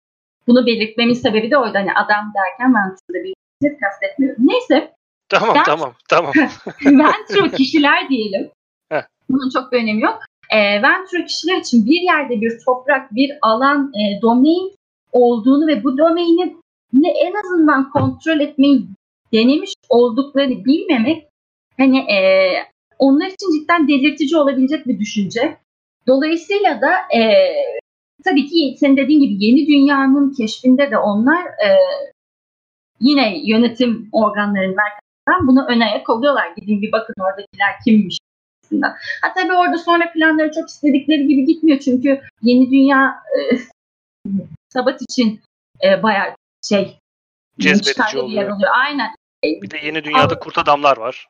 [0.47, 1.75] Bunu belirtmemin sebebi de oydu.
[1.75, 4.49] Hani adam derken Ventrue'da bir cinsiyet kastetmiyorum.
[4.49, 4.93] Neyse
[5.31, 6.33] Tamam Ben- tamam tamam.
[6.85, 8.51] Venture kişiler diyelim.
[8.93, 9.03] Heh.
[9.31, 10.19] Bunun çok bir önemi yok.
[10.51, 14.75] E, Venture kişiler için bir yerde bir toprak, bir alan, e, domain
[15.13, 16.57] olduğunu ve bu domaini
[16.93, 18.87] ne en azından kontrol etmeyi
[19.33, 21.29] denemiş olduklarını bilmemek
[21.77, 22.19] hani e,
[23.01, 25.57] onlar için cidden delirtici olabilecek bir düşünce.
[26.07, 27.21] Dolayısıyla da e,
[28.25, 31.69] tabii ki senin dediğin gibi yeni dünyanın keşfinde de onlar e,
[33.01, 36.53] yine yönetim organlarının merkezinden bunu ön ayak oluyorlar.
[36.57, 38.19] Gidin bir bakın oradakiler kimmiş
[38.65, 38.97] aslında.
[39.23, 43.59] Ha tabii orada sonra planları çok istedikleri gibi gitmiyor çünkü yeni dünya e,
[44.73, 45.41] Sabat için
[45.85, 46.35] e, bayağı
[46.69, 46.99] şey
[47.59, 48.51] Cezbedici oluyor.
[48.51, 48.71] oluyor.
[48.75, 49.11] Aynen.
[49.45, 51.29] Bir de yeni dünyada kurt adamlar var.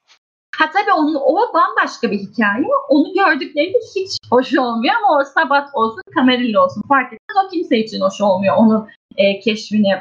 [0.61, 2.67] Ha tabii onun, o bambaşka bir hikaye.
[2.89, 7.45] Onu gördüklerinde hiç hoş olmuyor ama o Sabat olsun, Camarilla olsun fark etmez.
[7.47, 8.57] O kimse için hoş olmuyor.
[8.57, 9.97] Onu e, keşfini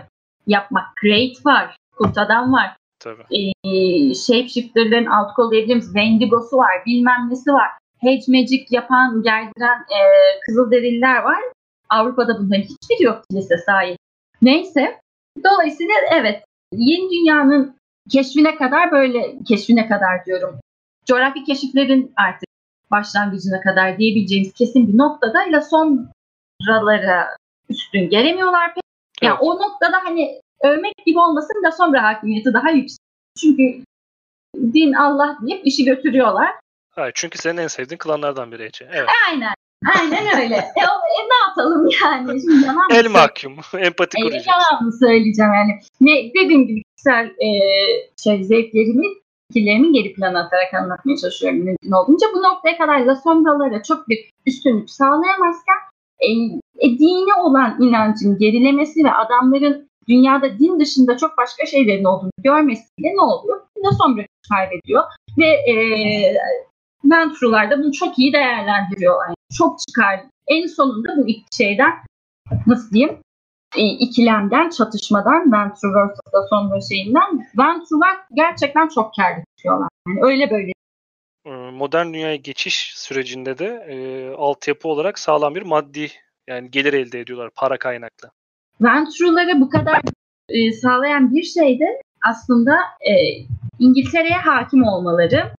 [0.47, 0.85] yapmak.
[1.01, 2.75] Great var, Kurt Adam var.
[2.99, 3.23] Tabii.
[3.31, 3.73] E,
[4.15, 7.69] Shapeshifter'ların alt kol dediğimiz Wendigo'su var, bilmem nesi var.
[7.97, 9.99] Hedge Magic yapan, gerdiren e,
[10.45, 11.43] Kızılderililer var.
[11.89, 13.97] Avrupa'da bunların hiçbiri yok kilise sahip.
[14.41, 14.99] Neyse.
[15.43, 16.43] Dolayısıyla evet
[16.73, 17.78] yeni dünyanın
[18.11, 20.59] keşfine kadar böyle keşfine kadar diyorum.
[21.05, 22.49] Coğrafi keşiflerin artık
[22.91, 27.37] başlangıcına kadar diyebileceğimiz kesin bir noktada ile sonralara
[27.69, 28.83] üstün gelemiyorlar pek.
[29.21, 29.43] Yani Evet.
[29.43, 32.99] o noktada hani övmek gibi olmasın da sonra hakimiyeti daha yüksek.
[33.41, 33.83] Çünkü
[34.55, 36.55] din Allah deyip işi götürüyorlar.
[36.91, 38.87] Hayır, çünkü senin en sevdiğin klanlardan biri Ece.
[38.91, 39.09] Evet.
[39.27, 39.53] Aynen.
[39.95, 40.55] Aynen öyle.
[40.55, 42.41] e, o, e, ne yapalım yani?
[42.41, 43.53] Şimdi yalan mı El mahkum.
[43.79, 44.47] Empati Evet, kuracağız.
[44.47, 45.79] yalan mı söyleyeceğim yani.
[46.01, 47.49] Ne, dediğim gibi kişisel e,
[48.23, 49.05] şey, zevklerimi,
[49.47, 52.27] fikirlerimi geri plana atarak anlatmaya çalışıyorum mümkün olduğunca.
[52.35, 55.77] Bu noktaya kadar La Sombra'lara çok bir üstünlük sağlayamazken
[56.19, 56.27] e,
[56.79, 63.15] e, dine olan inancın gerilemesi ve adamların dünyada din dışında çok başka şeylerin olduğunu görmesiyle
[63.15, 63.61] ne oluyor?
[63.85, 65.03] La Sombra kaybediyor
[65.37, 65.73] ve e,
[67.05, 69.27] Venture'lar da bunu çok iyi değerlendiriyorlar.
[69.27, 70.19] Yani çok çıkar.
[70.47, 71.93] En sonunda bu iki şeyden
[72.67, 73.19] nasıl diyeyim?
[73.75, 76.33] e, ikilemden, çatışmadan, Venture vs.
[76.33, 79.89] da sonra şeyinden Venture'lar gerçekten çok kârlı çıkıyorlar.
[80.07, 80.71] Yani öyle böyle.
[81.71, 86.07] Modern dünyaya geçiş sürecinde de e, altyapı olarak sağlam bir maddi
[86.47, 88.31] yani gelir elde ediyorlar para kaynaklı.
[88.81, 90.01] Venture'ları bu kadar
[90.49, 93.13] e, sağlayan bir şey de aslında e,
[93.79, 95.51] İngiltere'ye hakim olmaları.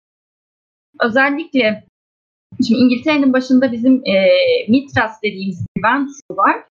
[1.03, 1.85] Özellikle
[2.67, 4.29] şimdi İngiltere'nin başında bizim e,
[4.69, 6.65] Mitras dediğimiz bir Venture var.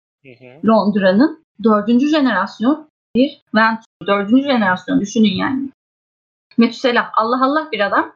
[0.66, 4.08] Londra'nın dördüncü jenerasyon bir Venture.
[4.08, 5.70] Dördüncü jenerasyon düşünün yani.
[6.58, 8.14] Metüselah Allah Allah bir adam.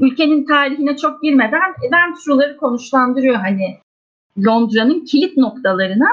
[0.00, 3.78] Ülkenin tarihine çok girmeden Venture'ları konuşlandırıyor hani
[4.46, 6.08] Londra'nın kilit noktalarına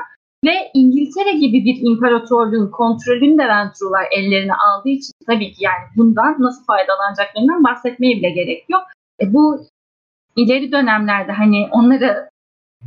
[0.46, 6.36] ve İngiltere gibi bir imparatorluğun kontrolünü de Venture'lar ellerine aldığı için tabii ki yani bundan
[6.40, 8.84] nasıl faydalanacaklarından bahsetmeye bile gerek yok.
[9.22, 9.68] E bu
[10.36, 12.30] ileri dönemlerde hani onları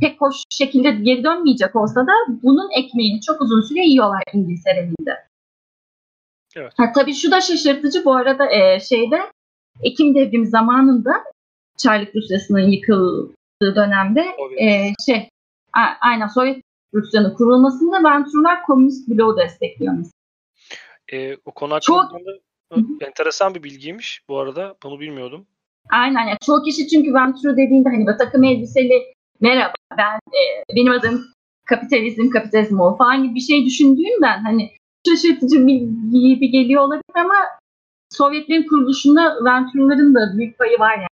[0.01, 5.27] pek hoş şekilde geri dönmeyecek olsa da bunun ekmeğini çok uzun süre yiyorlar İngiltere'nin de.
[6.55, 6.73] Evet.
[6.77, 9.21] Ha, tabii şu da şaşırtıcı bu arada e, şeyde
[9.83, 11.23] Ekim devrimi zamanında
[11.77, 14.61] Çarlık Rusyası'nın yıkıldığı dönemde Sovyet.
[14.61, 15.29] e, şey
[15.73, 16.61] a- aynen Sovyet
[16.93, 20.11] Rusya'nın kurulmasında Venturlar Komünist Bloğu destekliyor mesela.
[21.13, 22.31] E, o konu Çok- hakkında
[23.01, 24.75] enteresan bir bilgiymiş bu arada.
[24.83, 25.47] Bunu bilmiyordum.
[25.91, 30.41] Aynen yani çoğu kişi çünkü Ventura dediğinde hani böyle takım elbiseli merhaba ben e,
[30.75, 31.25] benim adım
[31.65, 34.71] kapitalizm kapitalizm o falan gibi bir şey düşündüğünden hani
[35.07, 35.79] şaşırtıcı bir
[36.11, 37.35] gibi geliyor olabilir ama
[38.09, 41.07] Sovyetlerin kuruluşunda Ventura'ların da büyük payı var yani.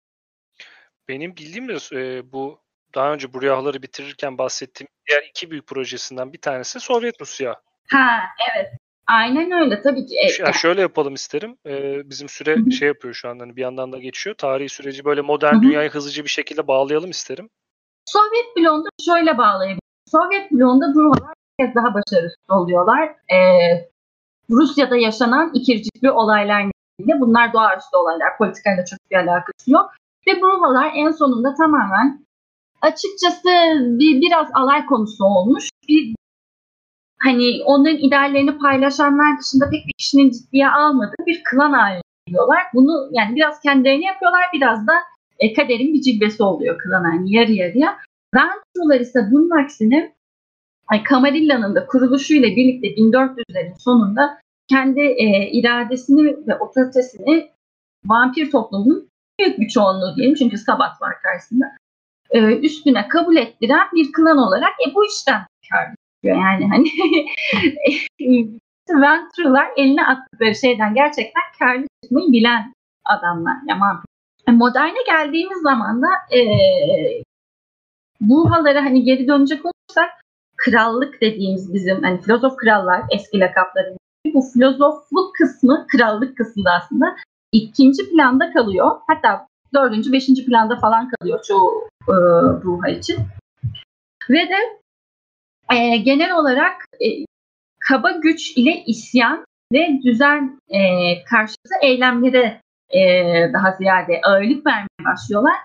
[1.07, 2.59] Benim bildiğim de e, bu
[2.95, 7.61] daha önce bu rüyaları bitirirken bahsettiğim diğer iki büyük projesinden bir tanesi Sovyet Rusya.
[7.89, 8.19] Ha
[8.51, 8.73] evet.
[9.11, 10.15] Aynen öyle tabii ki.
[10.15, 11.57] E, yani şöyle yapalım isterim.
[11.65, 12.71] E, bizim süre Hı hı.
[12.71, 14.35] şey yapıyor şu anda hani bir yandan da geçiyor.
[14.35, 15.61] Tarihi süreci böyle modern Hı hı.
[15.61, 17.49] dünyayı hızlıca bir şekilde bağlayalım isterim.
[18.05, 19.79] Sovyet bloğunda şöyle bağlayabiliriz.
[20.11, 23.15] Sovyet bloğunda Bruvalar bir kez daha başarısız oluyorlar.
[23.33, 23.89] Ee,
[24.49, 28.37] Rusya'da yaşanan ikircikli olaylar nedeniyle bunlar doğaüstü olaylar.
[28.37, 29.91] Politikayla çok bir alakası yok.
[30.27, 32.25] Ve Bruvalar en sonunda tamamen
[32.81, 33.49] açıkçası
[33.99, 35.69] bir biraz alay konusu olmuş.
[35.87, 36.15] Bir
[37.23, 42.63] hani onların ideallerini paylaşanlar dışında pek bir kişinin ciddiye almadığı bir klan haline geliyorlar.
[42.73, 44.93] Bunu yani biraz kendilerini yapıyorlar biraz da
[45.39, 47.97] e, kaderin bir cilvesi oluyor klan yani yarı yarıya.
[48.35, 50.13] Venture'lar ise bunun aksine
[50.87, 57.49] ay, Camarilla'nın da kuruluşuyla birlikte 1400'lerin sonunda kendi e, iradesini ve otoritesini
[58.05, 59.09] vampir toplumunun
[59.39, 61.65] büyük bir çoğunluğu diyelim çünkü Sabat var karşısında
[62.29, 65.41] e, üstüne kabul ettiren bir klan olarak e, bu işten
[65.71, 65.87] kar
[66.23, 66.37] ediyor.
[66.37, 66.89] Yani hani
[68.89, 72.73] Venture'lar eline attıkları şeyden gerçekten karlı çıkmayı bilen
[73.05, 73.55] adamlar.
[73.67, 74.05] Yani vampir.
[74.47, 76.41] E, Moderne geldiğimiz zaman da e,
[78.21, 80.09] Buhalara hani geri dönecek olursak
[80.57, 83.97] krallık dediğimiz bizim hani filozof krallar eski lakapları
[84.33, 87.15] bu filozofluk kısmı krallık kısmı da aslında
[87.51, 88.91] ikinci planda kalıyor.
[89.07, 92.13] Hatta dördüncü, beşinci planda falan kalıyor çoğu e,
[92.63, 93.17] ruha için.
[94.29, 94.80] Ve de
[95.73, 97.07] e, genel olarak e,
[97.87, 100.79] kaba güç ile isyan ve düzen e,
[101.23, 103.01] karşıtı eylemlere e,
[103.53, 105.55] daha ziyade ağırlık vermeye başlıyorlar.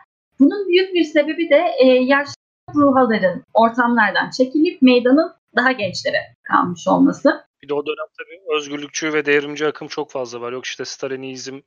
[0.41, 2.35] Bunun büyük bir sebebi de e, yaşlı
[2.75, 7.46] ruhaların ortamlardan çekilip meydanın daha gençlere kalmış olması.
[7.63, 10.53] Bir de o dönem tabii özgürlükçü ve devrimci akım çok fazla var.
[10.53, 11.61] Yok işte Stalinizm,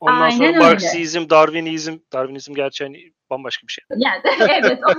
[0.00, 0.58] ondan Aynen sonra öyle.
[0.58, 1.98] Marksizm, Darwinizm.
[2.12, 3.84] Darwinizm gerçi hani bambaşka bir şey.
[3.96, 4.90] Yani evet o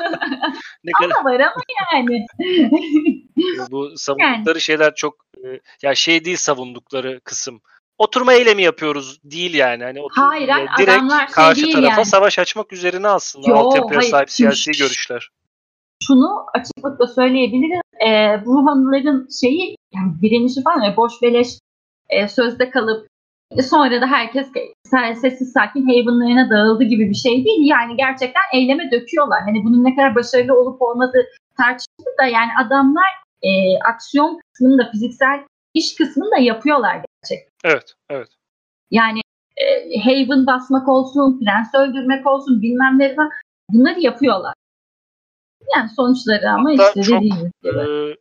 [0.83, 1.63] Ne kadar da var ama
[1.93, 2.25] yani.
[3.71, 5.15] bu savundukları şeyler çok
[5.45, 7.61] e, ya şey değil savundukları kısım.
[7.97, 9.83] Oturma eylemi yapıyoruz değil yani.
[9.83, 12.05] Hani otur, Hayır, hayır, direkt adamlar şey karşı tarafa yani.
[12.05, 14.11] savaş açmak üzerine aslında Yo, altyapıya hayır.
[14.11, 15.29] sahip siyasi görüşler.
[16.08, 17.82] Şunu açıklıkla söyleyebiliriz.
[18.08, 21.47] E, bu hanıların şeyi yani direnişi falan öyle boş beleş
[22.10, 23.08] e, sözde kalıp
[23.51, 24.47] e, sonra da herkes
[24.91, 27.70] se- sessiz sakin havenlarına dağıldı gibi bir şey değil.
[27.70, 29.41] Yani gerçekten eyleme döküyorlar.
[29.45, 31.26] Hani bunun ne kadar başarılı olup olmadığı
[31.58, 33.10] tartışılır da yani adamlar
[33.41, 33.49] e,
[33.80, 35.39] aksiyon kısmını da fiziksel
[35.74, 37.70] iş kısmını da yapıyorlar gerçekten.
[37.72, 38.28] Evet, evet.
[38.91, 39.22] Yani
[39.58, 43.16] e, Haven basmak olsun, prens öldürmek olsun bilmem ne
[43.70, 44.53] bunları yapıyorlar.
[45.76, 47.80] Yani sonuçları ama Hatta işte çok, dediğimiz gibi.
[47.80, 48.16] Ee,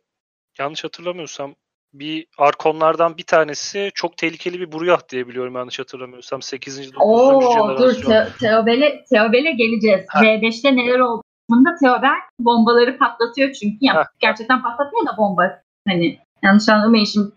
[0.59, 1.55] yanlış hatırlamıyorsam
[1.93, 6.93] bir arkonlardan bir tanesi çok tehlikeli bir buryah diye biliyorum yanlış hatırlamıyorsam 8.
[6.93, 6.97] 9.
[6.99, 7.93] Oo dur.
[8.01, 10.05] Te- Teobel'e Teobel'e geleceğiz.
[10.09, 10.23] Ha.
[10.23, 11.21] V5'te neler oldu?
[11.49, 13.77] Bunda Teobel bombaları patlatıyor çünkü.
[13.81, 14.05] Yani Ha.
[14.19, 15.61] gerçekten patlatmıyor da bomba.
[15.87, 17.31] Hani yanlış anlamayın şimdi.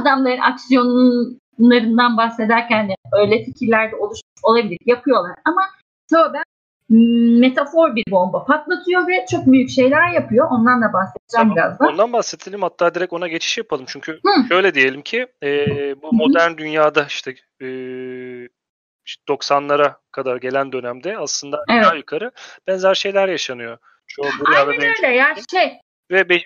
[0.00, 4.78] Adamların aksiyonlarından bahsederken de öyle fikirler de oluşmuş olabilir.
[4.86, 5.62] Yapıyorlar ama
[6.10, 6.42] Teobel
[6.90, 10.48] metafor bir bomba patlatıyor ve çok büyük şeyler yapıyor.
[10.50, 11.56] Ondan da bahsedeceğim Tamam.
[11.56, 11.88] birazdan.
[11.88, 13.84] Ondan bahsedelim hatta direkt ona geçiş yapalım.
[13.88, 14.48] Çünkü Hı.
[14.48, 15.48] şöyle diyelim ki e,
[16.02, 17.30] bu modern dünyada işte,
[17.60, 17.68] e,
[19.06, 21.80] işte 90'lara kadar gelen dönemde aslında Evet.
[21.86, 22.30] aşağı yukarı
[22.66, 23.78] benzer şeyler yaşanıyor.
[24.06, 25.72] Çoğu Aynen öyle ya şey
[26.10, 26.44] ve be-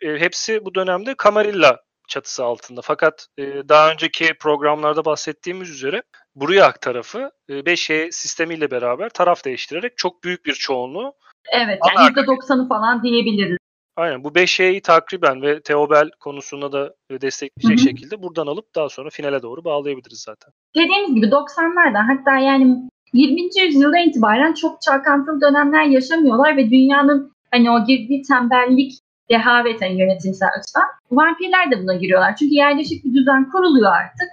[0.00, 2.80] e, hepsi bu dönemde Camarilla çatısı altında.
[2.82, 6.02] Fakat e, daha önceki programlarda bahsettiğimiz üzere
[6.40, 11.12] Buryak tarafı 5E sistemiyle beraber taraf değiştirerek çok büyük bir çoğunluğu
[11.52, 13.58] evet yani %90'ı falan diyebiliriz.
[13.96, 17.88] Aynen bu 5Y'yi takriben ve Teobel konusunda da e, destekleyecek Hı hı.
[17.88, 20.52] şekilde buradan alıp daha sonra finale doğru bağlayabiliriz zaten.
[20.76, 23.40] dediğimiz gibi 90'lardan hatta yani 20.
[23.66, 28.92] yüzyılda itibaren çok çalkantılı dönemler yaşamıyorlar ve dünyanın hani o girdiği tembellik
[29.30, 32.36] rehavet hani yönetimsel açıdan vampirler de buna giriyorlar.
[32.36, 34.28] Çünkü yerleşik bir düzen kuruluyor artık.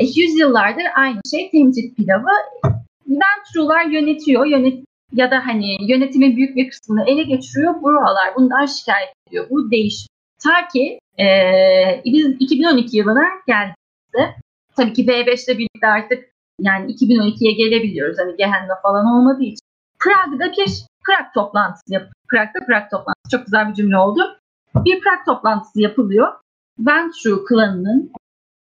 [0.00, 2.30] E, yüzyıllardır aynı şey temcit pilavı.
[3.08, 4.46] Venture'lar yönetiyor.
[4.46, 7.82] Yönet ya da hani yönetimin büyük bir kısmını ele geçiriyor.
[7.82, 9.46] Buralar bundan şikayet ediyor.
[9.50, 10.08] Bu değişiyor.
[10.44, 11.26] Ta ki e,
[12.04, 14.40] biz 2012 yılına geldiğimizde
[14.76, 16.24] tabii ki B5 ile birlikte artık
[16.60, 18.16] yani 2012'ye gelebiliyoruz.
[18.18, 19.66] Hani Gehenna falan olmadığı için.
[19.98, 22.02] Prag'da bir Prag toplantısı yap.
[22.30, 23.30] Prag'da Prag toplantısı.
[23.30, 24.38] Çok güzel bir cümle oldu.
[24.74, 26.32] Bir Prag toplantısı yapılıyor.
[26.78, 28.12] Ventru klanının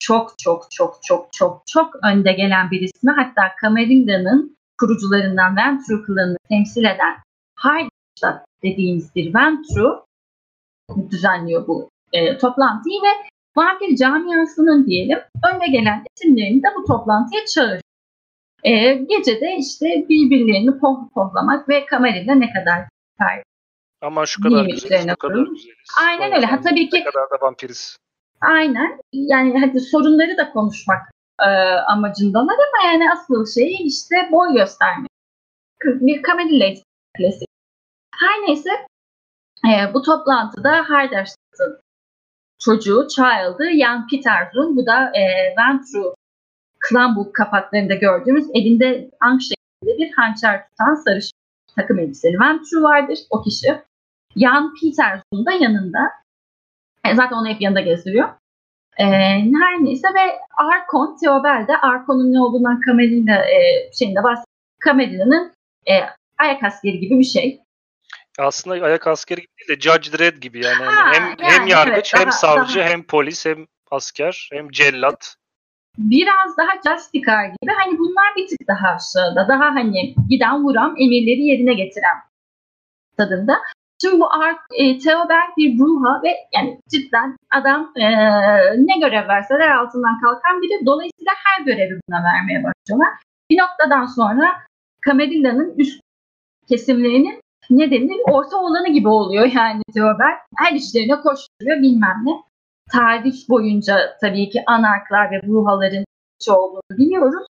[0.07, 3.11] çok çok çok çok çok çok önde gelen bir ismi.
[3.11, 7.14] Hatta Kamerinda'nın kurucularından Ventru klanını temsil eden
[7.59, 10.04] Heidelstadt dediğimiz bir Ventru
[11.11, 15.18] düzenliyor bu e, toplantıyı ve vampir camiasının diyelim
[15.52, 17.80] önde gelen isimlerini de bu toplantıya çağırıyor.
[18.64, 23.42] E, gecede işte birbirlerini pohpohlamak ve kamerayla ne kadar süper.
[24.02, 25.88] Ama şu kadar güzeliz, bu kadar güzeliz.
[26.07, 26.46] Aynen öyle.
[26.46, 26.96] Ha, tabii ki.
[26.96, 27.98] Ne kadar da vampiriz.
[28.41, 29.01] Aynen.
[29.12, 31.11] Yani hadi sorunları da konuşmak
[31.41, 31.49] e,
[31.89, 35.11] amacındalar ama yani asıl şey işte boy göstermek.
[35.84, 36.74] Bir kamerayla
[37.18, 37.49] klasik.
[38.20, 38.70] Her neyse
[39.64, 41.80] e, bu toplantıda Heiderstadt'ın
[42.59, 44.76] çocuğu, child'ı Jan Peterson.
[44.76, 46.14] Bu da e, Ventru
[46.80, 51.39] Klamburg kapaklarında gördüğümüz elinde ank şeklinde bir hançer tutan sarışın
[51.76, 53.82] takım elbiseli Ventru vardır o kişi.
[54.37, 55.99] Jan Peterson da yanında.
[57.12, 58.28] E, zaten onu hep yanında gezdiriyor.
[58.98, 59.04] E,
[59.61, 64.46] her neyse ve Arkon, Theobald de Arkon'un ne olduğundan Kamerina e, şeyinde bahsediyor.
[64.80, 65.52] Kamelina'nın
[65.90, 65.92] e,
[66.38, 67.61] ayak askeri gibi bir şey.
[68.38, 70.84] Aslında ayak askeri gibi değil de Judge Dredd gibi yani.
[70.84, 72.88] Ha, hem yani, hem yargıç evet, hem daha, savcı daha...
[72.88, 75.36] hem polis hem asker hem cellat.
[75.98, 79.48] Biraz daha Justicar gibi hani bunlar bir tık daha aşağıda.
[79.48, 82.16] Daha hani giden vuran emirleri yerine getiren
[83.16, 83.59] tadında.
[84.01, 88.07] Şimdi bu Ar e, Theobald bir bruha ve yani cidden adam e,
[88.76, 90.86] ne görev verseler altından kalkan biri.
[90.86, 93.14] Dolayısıyla her görevi buna vermeye başlıyorlar.
[93.51, 94.55] Bir noktadan sonra
[95.07, 96.01] Camarilla'nın üst
[96.68, 97.40] kesimlerinin
[97.70, 100.38] ne denir orta olanı gibi oluyor yani Theobald.
[100.57, 102.42] Her işlerine koşturuyor bilmem ne.
[102.92, 106.05] Tarih boyunca tabii ki anarklar ve bruhaların
[106.49, 107.47] olduğunu biliyoruz.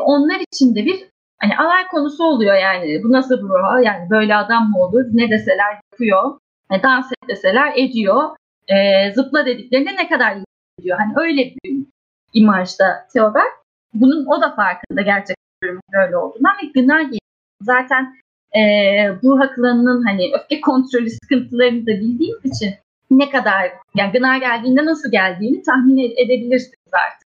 [0.00, 3.04] Onlar için de bir hani alay konusu oluyor yani.
[3.04, 3.80] Bu nasıl bruha?
[3.80, 5.04] Yani böyle adam mı olur?
[5.12, 6.38] Ne deseler yapıyor.
[6.70, 8.36] Yani dans et deseler ediyor.
[8.68, 10.36] E, zıpla dediklerinde ne kadar
[10.78, 10.98] ediyor.
[10.98, 11.76] Hani öyle bir
[12.32, 13.52] imajda Theobald.
[13.94, 17.10] Bunun o da farkında gerçekten böyle olduğundan ve gına
[17.62, 18.14] Zaten
[18.56, 18.60] e,
[19.22, 22.74] bu haklarının hani öfke kontrolü sıkıntılarını da bildiğimiz için
[23.10, 27.23] ne kadar yani gına geldiğinde nasıl geldiğini tahmin edebilirsiniz artık.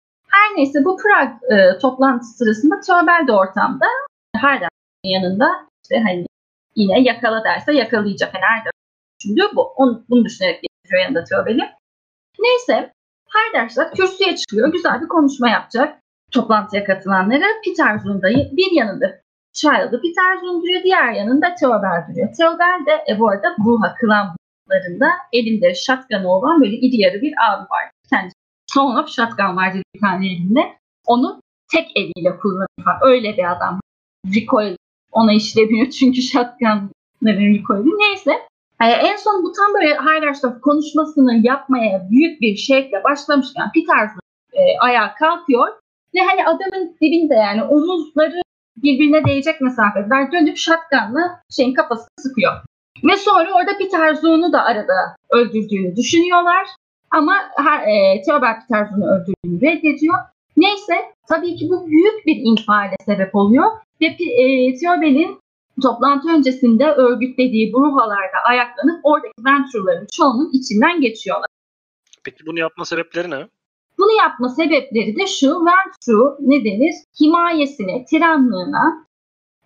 [0.44, 3.86] Her neyse bu Prag e, toplantısı sırasında Töbel de ortamda
[4.36, 5.50] Herdem'in yanında
[5.84, 6.26] işte hani
[6.76, 8.34] yine yakala derse yakalayacak.
[8.34, 8.72] Yani Herdem
[9.20, 9.62] düşündüğü bu.
[9.62, 11.70] Onu, bunu düşünerek getiriyor yanında Töbel'i.
[12.38, 12.92] Neyse
[13.28, 14.72] Herdem'de kürsüye çıkıyor.
[14.72, 15.98] Güzel bir konuşma yapacak
[16.32, 17.44] toplantıya katılanlara.
[17.64, 19.20] Peter Zunda'yı bir yanında
[19.52, 22.28] Child'ı Peter duruyor, diğer yanında Theobald duruyor.
[22.36, 27.62] Theobald de e, bu arada Bruha klanlarında elinde shotgun olan böyle iri yarı bir abi
[27.62, 27.90] var.
[28.10, 28.43] Kendisi
[28.74, 30.60] Son of Shotgun vardı bir tane elinde.
[31.06, 31.40] Onu
[31.72, 33.00] tek eliyle kullanıyor.
[33.02, 33.80] Öyle bir adam.
[34.34, 34.76] Recoil
[35.12, 37.90] ona işlemiyor çünkü shotgunların recoil'i.
[37.98, 38.30] Neyse.
[38.82, 44.10] Yani e, en son bu tam böyle Heidersdorf konuşmasını yapmaya büyük bir şekle başlamışken Peter
[44.52, 45.68] e, ayağa kalkıyor
[46.14, 48.42] ve hani adamın dibinde yani omuzları
[48.76, 52.52] birbirine değecek mesafeler dönüp shotgunla şeyin kafasını sıkıyor.
[53.04, 56.66] Ve sonra orada Peter Zoon'u da arada öldürdüğünü düşünüyorlar.
[57.10, 60.18] Ama her, e, Peter Zoon'u öldürdüğünü reddediyor.
[60.56, 60.94] Neyse
[61.28, 63.70] tabii ki bu büyük bir infiale sebep oluyor.
[64.00, 65.40] Ve e, Theobald'in
[65.82, 71.46] toplantı öncesinde örgütlediği bruhalarda ayaklanıp oradaki venture'ların çoğunun içinden geçiyorlar.
[72.24, 73.48] Peki bunu yapma sebepleri ne?
[73.98, 76.94] Bunu yapma sebepleri de şu, Ventru ne denir?
[77.20, 79.06] Himayesine, tiranlığına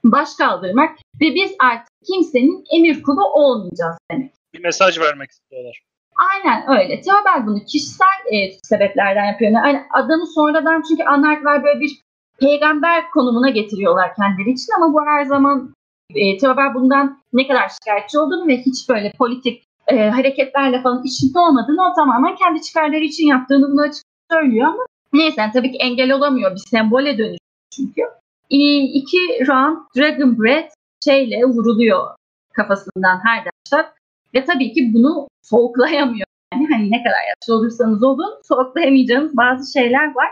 [0.05, 4.33] baş kaldırmak ve biz artık kimsenin emir kulu olmayacağız demek.
[4.55, 5.83] Bir mesaj vermek istiyorlar.
[6.19, 7.01] Aynen öyle.
[7.01, 9.51] Theobald bunu kişisel e, sebeplerden yapıyor.
[9.51, 12.01] Yani adamı sonradan çünkü anarklar böyle bir
[12.41, 15.75] peygamber konumuna getiriyorlar kendileri için ama bu her zaman
[16.15, 21.39] e, Theobald bundan ne kadar şikayetçi olduğunu ve hiç böyle politik e, hareketlerle falan içinde
[21.39, 25.79] olmadığını o tamamen kendi çıkarları için yaptığını bunu açık söylüyor ama neyse yani tabii ki
[25.79, 26.51] engel olamıyor.
[26.51, 27.39] Bir sembole dönüş
[27.77, 28.03] çünkü.
[28.51, 32.09] İki round Dragon Breath şeyle vuruluyor
[32.53, 33.98] kafasından her dersten.
[34.35, 36.27] Ve tabii ki bunu soğuklayamıyor.
[36.55, 40.29] Yani hani ne kadar yaşlı olursanız olun soğuklayamayacağınız bazı şeyler var.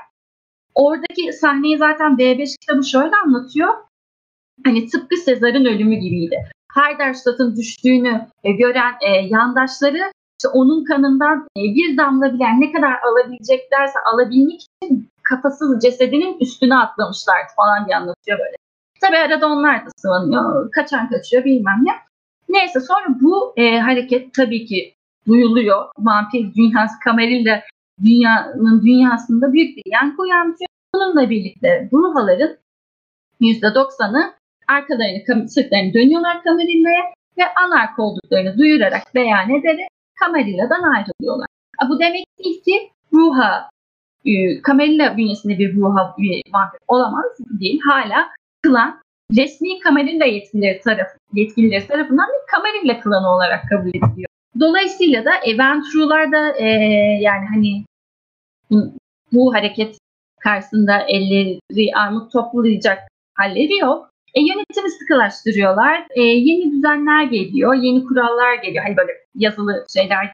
[0.75, 3.75] Oradaki sahneyi zaten B5 kitabı şöyle anlatıyor.
[4.65, 6.37] Hani tıpkı Sezar'ın ölümü gibiydi.
[6.75, 13.99] Heiderstadt'ın düştüğünü gören e, yandaşları işte onun kanından e, bir damla bile ne kadar alabileceklerse
[14.13, 18.57] alabilmek için kafasız cesedinin üstüne atlamışlar falan diye anlatıyor böyle.
[19.01, 20.71] Tabi arada onlar da sıvanıyor.
[20.71, 21.93] Kaçan kaçıyor bilmem ne.
[22.49, 24.95] Neyse sonra bu e, hareket tabii ki
[25.27, 25.85] duyuluyor.
[25.99, 27.63] Vampir dünyası kamerayla
[28.05, 30.69] dünyanın dünyasında büyük bir yankı uyandırıyor.
[30.95, 32.57] Bununla birlikte Bruhaların
[33.41, 34.35] %90'ı
[34.69, 37.05] arkalarını, sırtlarını dönüyorlar Camarilla'ya
[37.39, 39.89] ve anark olduklarını duyurarak beyan ederek
[40.21, 41.47] Camarilla'dan ayrılıyorlar.
[41.89, 43.71] Bu demek değil ki Ruha,
[44.67, 46.17] Camarilla e, bünyesinde bir Ruha
[46.53, 47.25] vampir olamaz
[47.61, 47.81] değil.
[47.81, 48.29] Hala
[48.63, 49.01] klan
[49.37, 54.29] resmi Camarilla yetkilileri, taraf, yetkilileri tarafından bir Camarilla klanı olarak kabul ediliyor.
[54.61, 56.67] Dolayısıyla da Eventru'lar da e,
[57.21, 57.85] yani hani
[59.33, 59.99] bu hareket
[60.41, 62.99] karşısında elleri armut toplayacak
[63.35, 64.11] halleri yok.
[64.35, 66.07] E, yönetimi sıkılaştırıyorlar.
[66.11, 68.85] E, yeni düzenler geliyor, yeni kurallar geliyor.
[68.85, 70.33] Hani böyle yazılı şeyler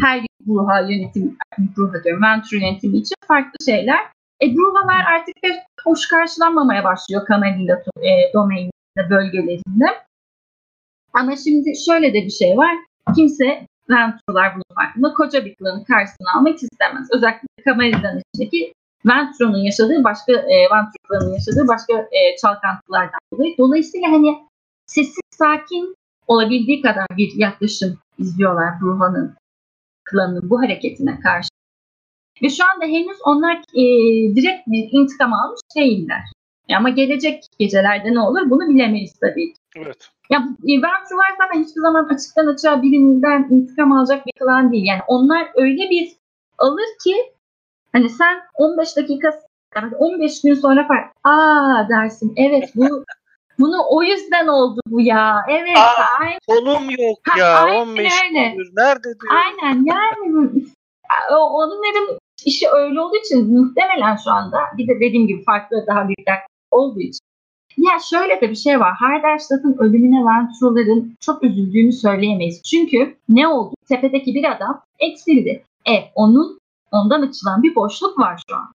[0.00, 1.36] her ruha yönetim,
[1.78, 4.00] ruha diyorum, venture yönetimi için farklı şeyler.
[4.40, 4.46] E,
[5.14, 5.54] artık bir
[5.84, 9.86] hoş karşılanmamaya başlıyor Kamelilla e, domaininde, bölgelerinde.
[11.12, 12.76] Ama şimdi şöyle de bir şey var.
[13.14, 17.08] Kimse Venture'lar bunun farkında koca bir klanı karşısına almak istemez.
[17.12, 18.72] Özellikle Kamelilla'nın içindeki
[19.06, 23.54] Venture'un yaşadığı başka e, Venture'ların yaşadığı başka e, çalkantılardan dolayı.
[23.58, 24.48] Dolayısıyla hani
[24.86, 25.94] sessiz sakin
[26.26, 29.34] olabildiği kadar bir yaklaşım izliyorlar Bruha'nın
[30.04, 31.48] klanının bu hareketine karşı.
[32.42, 33.82] Ve şu anda henüz onlar e,
[34.36, 36.22] direkt bir intikam almış değiller.
[36.76, 39.60] Ama gelecek gecelerde ne olur bunu bilemeyiz tabii ki.
[39.76, 40.10] Evet.
[40.30, 44.86] Ya Venture'lar zaten hiçbir zaman açıktan açığa birinden intikam alacak bir klan değil.
[44.86, 46.12] Yani onlar öyle bir
[46.58, 47.14] alır ki
[47.94, 49.40] Hani sen 15 dakika
[49.76, 53.04] yani 15 gün sonra fark aa dersin evet bu
[53.58, 55.40] bunu o yüzden oldu bu ya.
[55.48, 55.78] Evet.
[55.78, 56.38] Aa, aynen.
[56.46, 57.66] Konum yok ha, ya.
[57.66, 58.70] 15 gündür.
[58.76, 59.34] Nerede diyor.
[59.34, 60.46] Aynen yani
[61.30, 66.28] onların işi öyle olduğu için muhtemelen şu anda bir de dediğim gibi farklı daha büyük
[66.70, 67.20] olduğu için.
[67.76, 68.92] Ya şöyle de bir şey var.
[68.92, 72.62] Harderstadt'ın ölümüne Venture'ların çok üzüldüğünü söyleyemeyiz.
[72.62, 73.74] Çünkü ne oldu?
[73.88, 75.64] Tepedeki bir adam eksildi.
[75.88, 76.58] E onun
[76.92, 78.72] ondan açılan bir boşluk var şu an.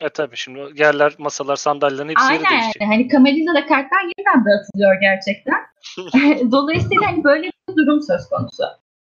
[0.00, 2.82] E tabii şimdi yerler, masalar, sandalyelerin hepsi Aynen, yeri değişecek.
[2.82, 2.92] Aynen.
[2.92, 5.66] Hani Camelilla'da kartlar yeniden dağıtılıyor gerçekten.
[6.52, 8.62] Dolayısıyla hani böyle bir durum söz konusu.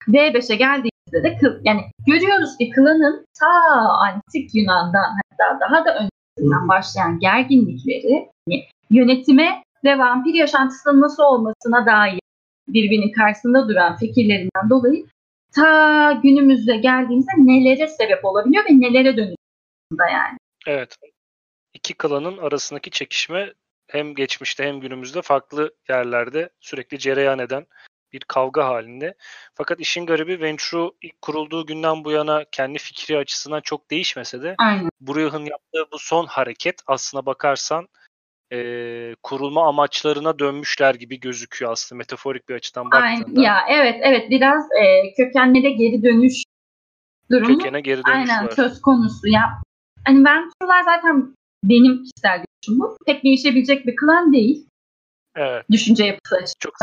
[0.08, 3.48] D5'e geldiğimizde de yani görüyoruz ki klanın ta
[3.90, 11.86] antik Yunan'dan hatta daha da öncesinden başlayan gerginlikleri yani yönetime ve vampir yaşantısının nasıl olmasına
[11.86, 12.20] dair
[12.68, 15.06] birbirinin karşısında duran fikirlerinden dolayı
[15.56, 20.38] ta günümüzde geldiğimizde nelere sebep olabiliyor ve nelere dönüşüyor yani.
[20.68, 20.98] Evet.
[21.74, 23.54] İki klanın arasındaki çekişme
[23.88, 27.66] hem geçmişte hem günümüzde farklı yerlerde sürekli cereyan eden
[28.16, 29.14] bir kavga halinde.
[29.54, 34.56] Fakat işin garibi Venture ilk kurulduğu günden bu yana kendi fikri açısından çok değişmese de
[34.58, 34.90] Aynen.
[35.46, 37.88] Yaptığı bu son hareket aslına bakarsan
[38.54, 43.26] e, kurulma amaçlarına dönmüşler gibi gözüküyor aslında metaforik bir açıdan baktığında.
[43.28, 43.42] Aynen.
[43.42, 46.44] Ya evet evet biraz e, kökenlere geri dönüş
[47.32, 47.58] durumu.
[47.58, 48.52] Kökene geri dönüş Aynen var.
[48.52, 49.28] söz konusu.
[49.28, 49.62] Ya
[50.06, 52.98] hani Venture'lar zaten benim kişisel görüşüm bu.
[53.06, 54.68] Pek değişebilecek bir klan değil.
[55.36, 55.66] Evet.
[55.72, 56.60] Düşünce yapısı açısından.
[56.60, 56.74] Çok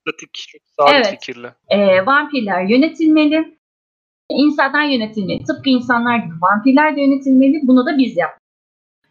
[0.00, 1.10] statik, çok sabit evet.
[1.10, 1.48] fikirli.
[1.68, 3.58] E, vampirler yönetilmeli.
[4.30, 5.44] İnsanlar yönetilmeli.
[5.44, 7.60] Tıpkı insanlar gibi vampirler de yönetilmeli.
[7.62, 8.40] Bunu da biz yaptık.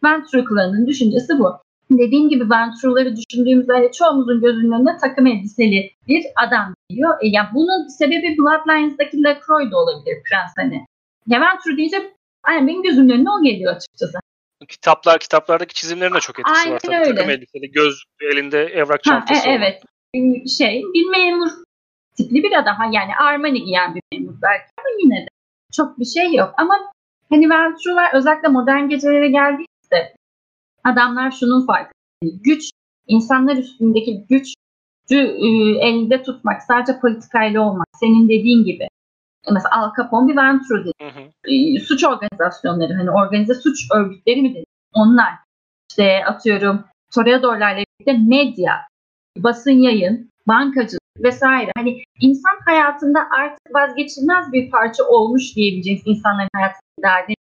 [0.04, 1.60] Venture klanının düşüncesi bu
[1.90, 7.18] dediğim gibi Venture'ları düşündüğümüzde hani çoğumuzun gözünün önüne takım elbiseli bir adam geliyor.
[7.22, 10.86] E, yani bunun sebebi Bloodlines'daki Lacroix da olabilir Prens hani.
[11.26, 12.12] Ya Venture deyince
[12.48, 14.18] yani benim gözümün önüne o geliyor açıkçası.
[14.68, 16.96] Kitaplar, kitaplardaki çizimlerin de çok etkisi Aynen var tabii.
[16.96, 17.14] Öyle.
[17.14, 19.82] Takım elbiseli, göz elinde evrak çantası ha, e, Evet.
[20.58, 21.50] Şey, bir memur
[22.16, 22.92] tipli bir adam.
[22.92, 25.28] Yani Armani giyen bir memur belki ama yine de
[25.72, 26.54] çok bir şey yok.
[26.58, 26.74] Ama
[27.30, 30.14] hani Venture'lar özellikle modern gecelere geldiğinde
[30.84, 31.94] adamlar şunun farkında.
[32.22, 32.70] Güç,
[33.06, 34.54] insanlar üstündeki güç
[35.10, 35.16] e,
[35.80, 37.86] elde tutmak, sadece politikayla olmak.
[38.00, 38.88] Senin dediğin gibi.
[39.52, 40.92] Mesela Al Capone bir dedi.
[41.44, 44.64] E, suç organizasyonları, hani organize suç örgütleri mi dedi?
[44.92, 45.32] Onlar.
[45.90, 46.84] İşte atıyorum
[47.14, 48.89] Toreador'larla birlikte medya,
[49.38, 51.70] basın yayın, bankacılık vesaire.
[51.76, 57.34] Hani insan hayatında artık vazgeçilmez bir parça olmuş diyebileceğiz insanların hayatında.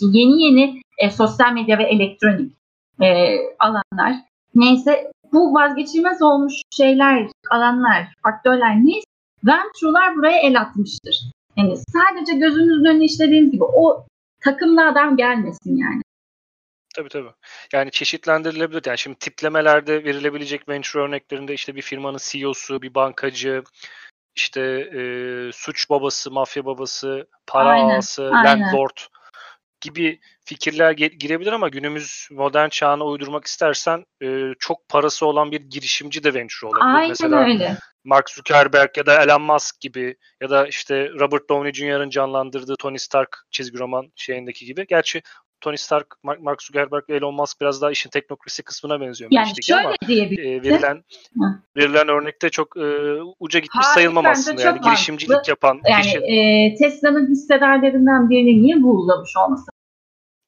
[0.00, 2.52] Yeni yeni e, sosyal medya ve elektronik
[3.00, 4.14] e, alanlar.
[4.54, 9.04] Neyse bu vazgeçilmez olmuş şeyler, alanlar, faktörler neyse
[9.44, 11.30] Venture'lar buraya el atmıştır.
[11.56, 14.04] Yani sadece gözünüzün önüne işlediğiniz gibi o
[14.40, 16.02] takımlı adam gelmesin yani.
[16.96, 17.30] Tabii tabii.
[17.72, 18.82] Yani çeşitlendirilebilir.
[18.86, 23.62] Yani şimdi tiplemelerde verilebilecek venture örneklerinde işte bir firmanın CEO'su, bir bankacı,
[24.34, 24.60] işte
[24.94, 25.02] e,
[25.52, 28.62] suç babası, mafya babası, para Aynen, ağası, aynen.
[28.62, 28.96] landlord
[29.80, 36.24] gibi fikirler girebilir ama günümüz modern çağına uydurmak istersen e, çok parası olan bir girişimci
[36.24, 36.94] de venture olabilir.
[36.94, 37.76] Aynen Mesela öyle.
[38.04, 42.98] Mark Zuckerberg ya da Elon Musk gibi ya da işte Robert Downey Jr.'ın canlandırdığı Tony
[42.98, 44.86] Stark çizgi roman şeyindeki gibi.
[44.86, 45.22] Gerçi
[45.60, 49.30] Tony Stark, Mark Zuckerberg ve Elon Musk biraz daha işin teknokrasi kısmına benziyor.
[49.34, 51.04] Yani şöyle ama, e, verilen
[51.76, 54.62] verilen örnekte çok e, uca gitmiş Hayır, sayılmam aslında.
[54.62, 54.90] Yani mantıklı.
[54.90, 56.18] girişimcilik yapan yani kişi.
[56.18, 59.74] E, Tesla'nın hissedarlarından birini niye buğulamış olmasın?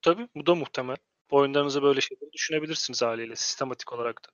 [0.02, 0.96] Tabii bu da muhtemel.
[1.30, 4.28] Oyunlarınızı böyle şeyleri düşünebilirsiniz haliyle sistematik olarak da.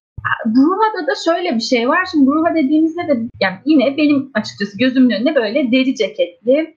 [0.46, 2.08] Bruha'da da şöyle bir şey var.
[2.10, 6.76] Şimdi Bruha dediğimizde de yani yine benim açıkçası gözümün önüne böyle deri ceketli,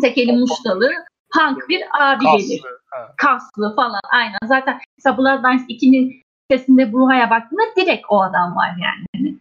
[0.00, 0.90] tekeli muştalı,
[1.34, 2.62] punk bir abi Kaslı, gelir.
[2.90, 3.14] Ha.
[3.16, 4.38] Kaslı falan aynen.
[4.44, 9.06] Zaten mesela Bloodlines 2'nin sesinde Bruha'ya baktığında direkt o adam var yani.
[9.16, 9.36] Hani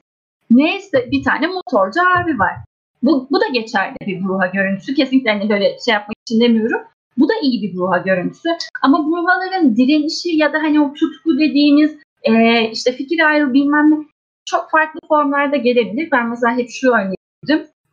[0.51, 2.55] neyse bir tane motorcu abi var.
[3.03, 4.93] Bu, bu da geçerli bir Bruha görüntüsü.
[4.93, 6.81] Kesinlikle hani böyle şey yapmak için demiyorum.
[7.17, 8.49] Bu da iyi bir Bruha görüntüsü.
[8.81, 14.05] Ama Bruhaların direnişi ya da hani o tutku dediğimiz e, işte fikir ayrılığı bilmem ne
[14.45, 16.11] çok farklı formlarda gelebilir.
[16.11, 17.17] Ben mesela hep şu örneği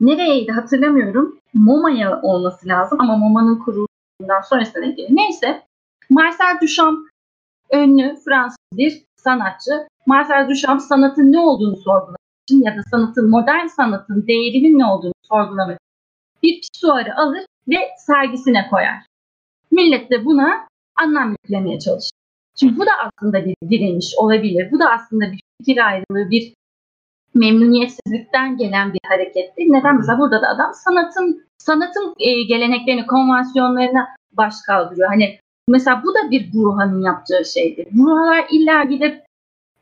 [0.07, 1.39] Nereyeydi hatırlamıyorum.
[1.55, 5.17] MoMA'ya olması lazım ama MoMA'nın kurulundan sonrasına ilgili.
[5.17, 5.63] Neyse
[6.11, 7.09] Marcel Duchamp
[7.73, 9.89] ünlü Fransız bir sanatçı.
[10.07, 15.13] Marcel Duchamp sanatın ne olduğunu sorgulamak için ya da sanatın modern sanatın değerinin ne olduğunu
[15.23, 15.85] sorgulamak için
[16.43, 19.07] bir pisuarı alır ve sergisine koyar.
[19.71, 22.11] Millet de buna anlam yüklemeye çalışır.
[22.61, 24.73] Şimdi bu da aslında bir direniş olabilir.
[24.73, 26.55] Bu da aslında bir fikir ayrılığı, bir
[27.35, 29.65] memnuniyetsizlikten gelen bir harekettir.
[29.69, 29.97] Neden?
[29.97, 35.09] Mesela burada da adam sanatın sanatın e, geleneklerini, konvansiyonlarına baş kaldırıyor.
[35.09, 37.87] Hani mesela bu da bir Burhan'ın yaptığı şeydir.
[37.91, 39.25] Burhanlar illa gidip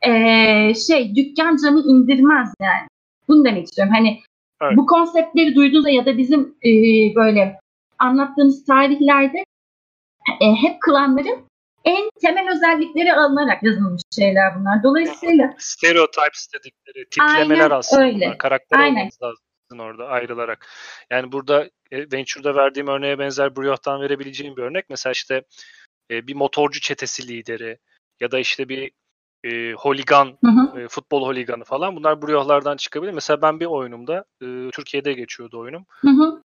[0.03, 2.89] e, şey dükkan camı indirmez yani.
[3.29, 3.95] Bunu demek istiyorum.
[3.97, 4.21] Hani
[4.63, 4.77] evet.
[4.77, 6.71] bu konseptleri duyduğunda ya da bizim e,
[7.15, 7.61] böyle
[7.99, 9.45] anlattığımız tarihlerde
[10.41, 11.39] e, hep klanların
[11.85, 14.83] en temel özellikleri alınarak yazılmış şeyler bunlar.
[14.83, 18.03] Dolayısıyla stereotypes dedikleri tiplemeler Aynen aslında.
[18.03, 18.27] Öyle.
[18.27, 18.39] Bunlar.
[18.39, 19.11] Karakter Aynen.
[19.23, 19.39] lazım
[19.79, 20.67] orada ayrılarak.
[21.11, 24.85] Yani burada e, Venture'da verdiğim örneğe benzer Brioch'tan verebileceğim bir örnek.
[24.91, 25.43] Mesela işte
[26.11, 27.79] e, bir motorcu çetesi lideri
[28.21, 28.91] ya da işte bir
[29.45, 30.81] e, holigan, hı hı.
[30.81, 33.13] E, futbol holiganı falan bunlar Brioch'lardan çıkabilir.
[33.13, 35.87] Mesela ben bir oyunumda, e, Türkiye'de geçiyordu oyunum.
[36.01, 36.43] Hı hı.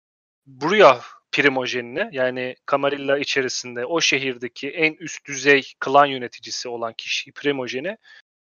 [0.47, 1.03] Brioch
[1.35, 7.97] primojenine yani Camarilla içerisinde o şehirdeki en üst düzey klan yöneticisi olan kişi primojeni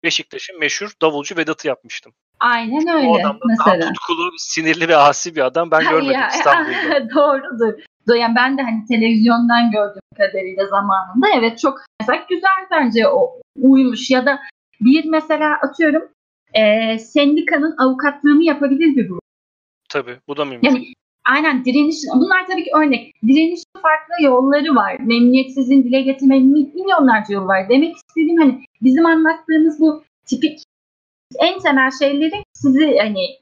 [0.03, 2.13] Beşiktaş'ın meşhur davulcu Vedat'ı yapmıştım.
[2.41, 3.09] Aynen öyle.
[3.09, 3.89] O adam da mesela.
[3.89, 5.71] tutkulu, sinirli ve asi bir adam.
[5.71, 7.11] Ben görmedim ya, İstanbul'da.
[7.15, 7.79] Doğrudur.
[8.17, 14.11] Yani ben de hani televizyondan gördüğüm kadarıyla zamanında evet çok mesela güzel bence o uymuş
[14.11, 14.41] ya da
[14.81, 16.09] bir mesela atıyorum
[16.55, 19.23] e, sendikanın avukatlığını yapabilir bir grup.
[19.89, 20.69] Tabii bu da mümkün.
[20.69, 20.93] Yani
[21.27, 21.97] Aynen direniş.
[22.15, 23.15] Bunlar tabii ki örnek.
[23.27, 24.97] Direnişin farklı yolları var.
[25.01, 27.69] Memnuniyetsizliğin dile getirmenin milyonlarca yolu var.
[27.69, 30.63] Demek istediğim hani bizim anlattığımız bu tipik
[31.39, 33.39] en temel şeyleri sizi hani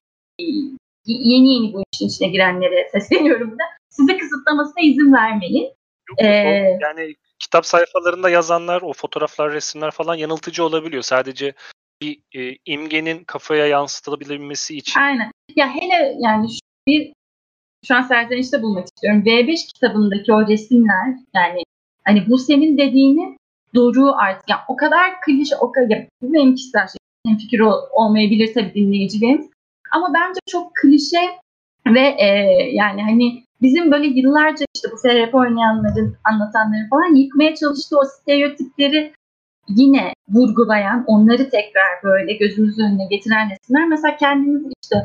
[1.07, 5.65] yeni yeni bu işin içine girenlere sesleniyorum da size kısıtlamasına izin vermeyin.
[6.11, 11.03] Yok, ee, yani kitap sayfalarında yazanlar, o fotoğraflar, resimler falan yanıltıcı olabiliyor.
[11.03, 11.53] Sadece
[12.03, 15.01] bir e, imgenin kafaya yansıtılabilmesi için.
[15.01, 15.31] Aynen.
[15.57, 16.49] Ya hele yani
[16.87, 17.13] bir
[17.85, 19.23] şu an serzenişte bulmak istiyorum.
[19.27, 21.63] V5 kitabındaki o resimler yani
[22.05, 23.37] hani bu senin dediğini
[23.75, 27.61] doğru artık yani o kadar klişe o kadar bu benim kişisel şey fikir
[27.93, 29.51] olmayabilir tabii dinleyicilerimiz
[29.93, 31.21] ama bence çok klişe
[31.87, 32.27] ve e,
[32.73, 39.13] yani hani bizim böyle yıllarca işte bu FRP oynayanların, anlatanları falan yıkmaya çalıştığı o stereotipleri
[39.69, 43.89] yine vurgulayan, onları tekrar böyle gözümüzün önüne getiren resimler.
[43.89, 44.97] Mesela kendimiz işte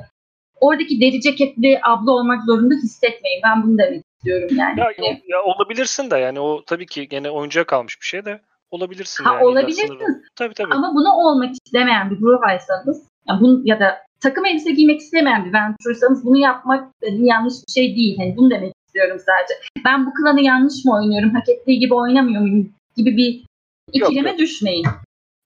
[0.62, 3.42] oradaki deri ceketli abla olmak zorunda hissetmeyin.
[3.44, 4.80] Ben bunu demek istiyorum yani.
[4.80, 4.88] Ya,
[5.28, 8.42] ya olabilirsin de yani o tabii ki gene oyuncuya kalmış bir şey de
[8.72, 9.46] olabilirsin ha, yani.
[9.46, 10.18] Olabilirsiniz.
[10.36, 10.74] Tabii tabii.
[10.74, 15.54] Ama bunu olmak istemeyen bir ruhaysanız ya, bunu, ya da takım elbise giymek istemeyen bir
[15.54, 18.20] ventursanız bunu yapmak yanlış bir şey değil.
[18.20, 19.54] Yani bunu demek istiyorum sadece.
[19.86, 23.46] Ben bu klanı yanlış mı oynuyorum, hak ettiği gibi oynamıyor muyum gibi bir
[23.94, 24.40] ikileme yok, yok.
[24.40, 24.86] düşmeyin.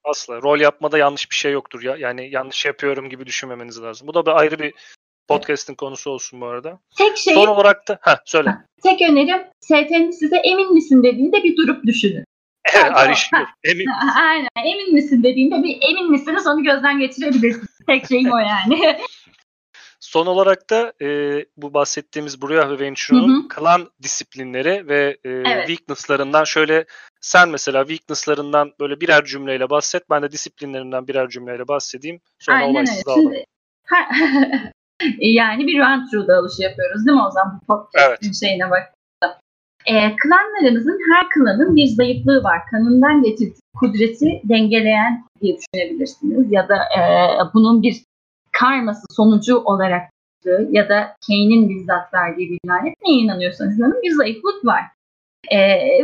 [0.03, 0.41] Asla.
[0.41, 1.95] Rol yapmada yanlış bir şey yoktur ya.
[1.95, 4.07] Yani yanlış yapıyorum gibi düşünmemeniz lazım.
[4.07, 4.73] Bu da bir ayrı bir
[5.28, 6.80] Podcast'in konusu olsun bu arada.
[6.98, 7.34] Tek şey.
[7.34, 8.50] Son olarak da ha söyle.
[8.84, 12.26] Tek önerim ST'nin size emin misin dediğinde bir durup düşünün.
[12.74, 13.48] Evet ayrışıyor.
[13.64, 13.86] Emin
[14.16, 17.78] Aynen emin misin dediğinde bir emin misiniz onu gözden geçirebilirsiniz.
[17.88, 18.98] Tek şeyim o yani.
[20.00, 21.08] Son olarak da e,
[21.58, 25.68] bu bahsettiğimiz Bruya ve Venture'un klan disiplinleri ve e, evet.
[25.68, 26.86] weakness'larından şöyle
[27.22, 30.10] sen mesela weakness'larından böyle birer cümleyle bahset.
[30.10, 32.22] Ben de disiplinlerinden birer cümleyle bahsedeyim.
[32.40, 33.45] Sonra Aynen olaysız öyle.
[33.90, 34.74] Şimdi,
[35.20, 38.40] yani bir run through dalışı yapıyoruz değil mi o zaman bu podcast'in evet.
[38.40, 39.40] şeyine baktığımızda.
[39.86, 42.61] E, klanlarımızın her klanın bir zayıflığı var.
[42.72, 46.52] Kanından getirdiği kudreti dengeleyen diye düşünebilirsiniz.
[46.52, 47.02] Ya da e,
[47.53, 48.03] bunun bir
[48.52, 50.10] karması sonucu olarak
[50.70, 54.82] ya da Kane'in bizzat verdiği bir lanet neye inanıyorsanız inanın bir zayıflık var.
[55.52, 55.57] E,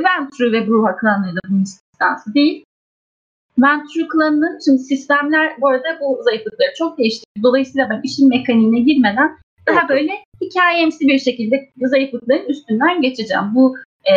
[0.03, 2.65] Ventru ve Bruja klanları da bunun istisnası değil.
[3.61, 7.25] Ventru klanının şimdi sistemler bu arada bu zayıflıkları çok değişti.
[7.43, 9.37] Dolayısıyla ben işin mekaniğine girmeden
[9.67, 10.11] daha böyle
[10.41, 13.55] hikayemsi bir şekilde zayıflıkların üstünden geçeceğim.
[13.55, 13.75] Bu
[14.05, 14.13] e,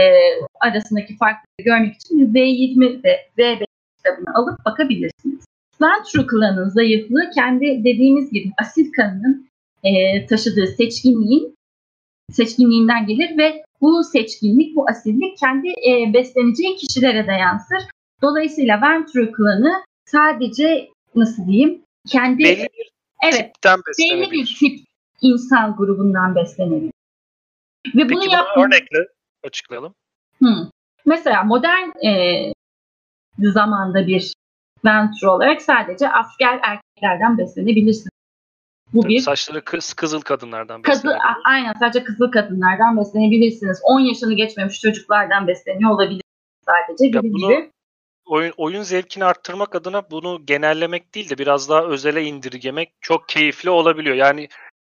[0.60, 3.64] arasındaki farkları görmek için V20 ve V5
[3.96, 5.44] kitabını alıp bakabilirsiniz.
[5.82, 9.48] Ventru klanının zayıflığı kendi dediğimiz gibi asil kanının
[9.84, 11.54] e, taşıdığı seçkinliğin
[12.32, 17.82] seçkinliğinden gelir ve bu seçkinlik, bu asillik kendi e, besleneceği kişilere de yansır.
[18.22, 22.90] Dolayısıyla Ventru klanı sadece nasıl diyeyim kendi belli bir
[23.24, 24.78] evet, tipten belli bir tip
[25.20, 26.92] insan grubundan beslenebilir.
[27.86, 28.98] Ve Peki bunu yaptığında- örnekle
[29.44, 29.94] açıklayalım.
[30.42, 30.70] Hı.
[31.06, 32.52] Mesela modern e,
[33.38, 34.32] zamanda bir
[34.84, 38.08] Ventru olarak sadece asker erkeklerden beslenebilirsiniz.
[38.92, 41.20] Bu bir Saçları kız, kızıl kadınlardan Kızı, besleniyor.
[41.24, 43.80] a- aynen sadece kızıl kadınlardan beslenebilirsiniz.
[43.84, 46.22] 10 yaşını geçmemiş çocuklardan besleniyor olabilirsiniz
[46.66, 47.06] sadece.
[47.16, 47.70] Ya bunu- gibi.
[48.32, 53.70] Oyun, oyun zevkini arttırmak adına bunu genellemek değil de biraz daha özele indirgemek çok keyifli
[53.70, 54.16] olabiliyor.
[54.16, 54.48] Yani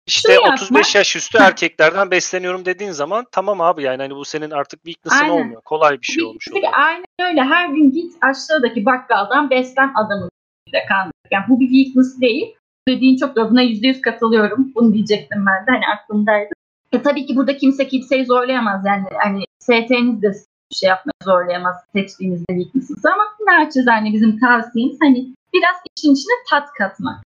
[0.06, 4.50] işte Şunu 35 yaş üstü erkeklerden besleniyorum dediğin zaman tamam abi yani hani bu senin
[4.50, 5.42] artık weakness'ın Aynen.
[5.42, 5.62] olmuyor.
[5.64, 6.72] Kolay bir şey olmuş oluyor.
[6.72, 7.42] Aynen öyle.
[7.42, 10.30] Her gün git aşağıdaki bakkaldan beslen adamın
[10.66, 11.14] ile kandır.
[11.30, 12.56] Yani bu bir weakness değil.
[12.88, 13.50] Dediğin çok doğru.
[13.50, 14.72] Buna %100 katılıyorum.
[14.74, 15.70] Bunu diyecektim ben de.
[15.70, 16.50] Hani aklımdaydı.
[16.92, 18.86] E, tabii ki burada kimse kimseyi zorlayamaz.
[18.86, 20.32] Yani hani ST'niz de
[20.70, 26.68] bir şey yapmaya zorlayamaz seçtiğinizde weakness'ınızı ama naçizane bizim tavsiyemiz hani biraz işin içine tat
[26.78, 27.24] katmak.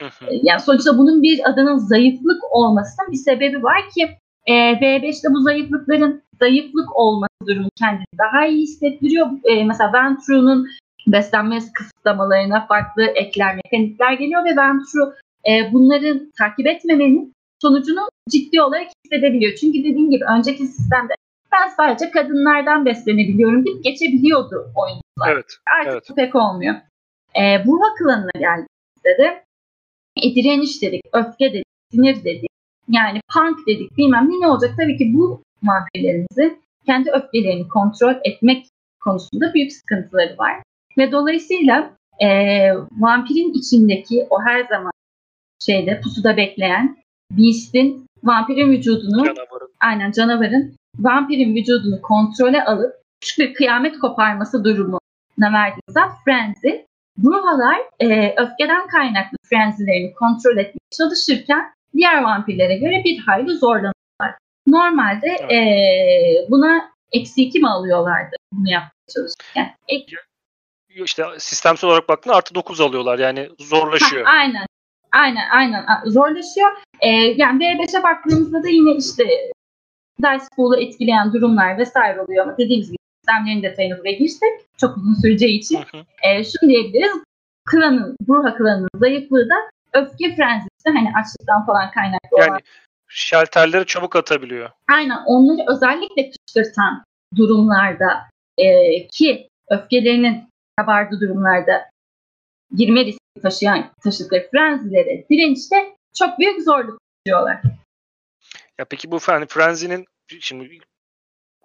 [0.00, 0.08] Hı.
[0.42, 6.22] Yani sonuçta bunun bir adının zayıflık olmasının bir sebebi var ki e, V5'te bu zayıflıkların
[6.40, 9.26] zayıflık olması durumu kendini daha iyi hissettiriyor.
[9.44, 10.68] E, mesela Ventru'nun
[11.06, 15.14] beslenme kısıtlamalarına farklı ekler, mekanikler geliyor ve Ventru
[15.48, 19.54] e, bunları takip etmemenin sonucunu ciddi olarak hissedebiliyor.
[19.54, 21.12] Çünkü dediğim gibi önceki sistemde
[21.54, 25.32] ben sadece kadınlardan beslenebiliyorum deyip geçebiliyordu oyuncular.
[25.32, 25.58] Evet.
[25.80, 26.06] Artık Evet.
[26.10, 26.74] bu pek olmuyor.
[27.36, 29.44] E, Burha klanına geldiğimizde de
[30.22, 32.50] e, direniş dedik, öfke dedik, sinir dedik.
[32.88, 34.70] Yani punk dedik bilmem ne ne olacak.
[34.80, 38.66] Tabii ki bu vampirlerimizin kendi öfkelerini kontrol etmek
[39.00, 40.62] konusunda büyük sıkıntıları var.
[40.98, 42.28] Ve dolayısıyla e,
[42.98, 44.92] vampirin içindeki o her zaman
[45.66, 46.96] şeyde pusuda bekleyen
[47.30, 49.70] Beast'in vampirin vücudunu Canavarın.
[49.80, 54.98] aynen canavarın vampirin vücudunu kontrole alıp küçük bir kıyamet koparması durumuna
[55.52, 56.68] verdiğimizde frenzy
[57.18, 64.38] Bruhalar e, öfkeden kaynaklı frenzilerini kontrol etmeye çalışırken diğer vampirlere göre bir hayli zorlanıyorlar.
[64.66, 65.52] Normalde Evet.
[65.52, 69.74] e, buna eksi iki mi alıyorlardı bunu yapmaya çalışırken?
[69.88, 70.16] Ek-
[71.04, 74.24] İşte sistemsel olarak baktığında artı 9 alıyorlar yani zorlaşıyor.
[74.24, 74.66] Ha, aynen.
[75.12, 76.70] Aynen aynen zorlaşıyor.
[77.00, 79.24] Ee, yani V5'e baktığımızda da yine işte
[80.18, 85.14] dice pool'u etkileyen durumlar vesaire oluyor ama dediğimiz gibi sistemlerin detayına buraya girsek çok uzun
[85.14, 86.04] süreceği için Hı hı.
[86.22, 87.22] e, şunu diyebiliriz.
[87.70, 89.54] Klanın, Bruha klanının zayıflığı da
[89.92, 92.60] öfke frenzisi hani açlıktan falan kaynaklı olan Yani
[93.08, 94.70] şalterleri çabuk atabiliyor.
[94.92, 97.04] Aynen onları özellikle kışkırtan
[97.36, 98.24] durumlarda
[98.58, 100.44] e, ki öfkelerinin
[100.78, 101.84] kabardığı durumlarda
[102.76, 105.76] girme riski taşıyan taşıdıkları frenzilere direnişte
[106.14, 107.62] çok büyük zorluk yaşıyorlar.
[108.78, 110.04] Ya peki bu hani Frenzy'nin
[110.40, 110.78] şimdi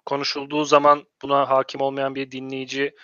[0.06, 2.94] konuşulduğu zaman buna hakim olmayan bir dinleyici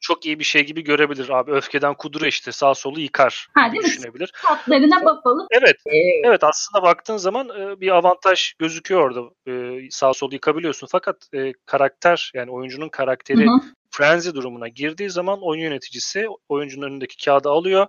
[0.00, 1.52] çok iyi bir şey gibi görebilir abi.
[1.52, 4.32] Öfkeden kudura işte sağ solu yıkar Ha, değil düşünebilir.
[4.46, 5.76] Tatlarına buff alıp Evet.
[5.86, 9.30] e, Evet aslında baktığın zaman e, bir avantaj gözüküyor orada.
[9.46, 10.86] E, sağ sol yıkabiliyorsun.
[10.90, 13.60] Fakat e, karakter yani oyuncunun karakteri hı hı,
[13.90, 17.86] frenzy durumuna girdiği zaman oyun yöneticisi oyuncunun önündeki kağıdı alıyor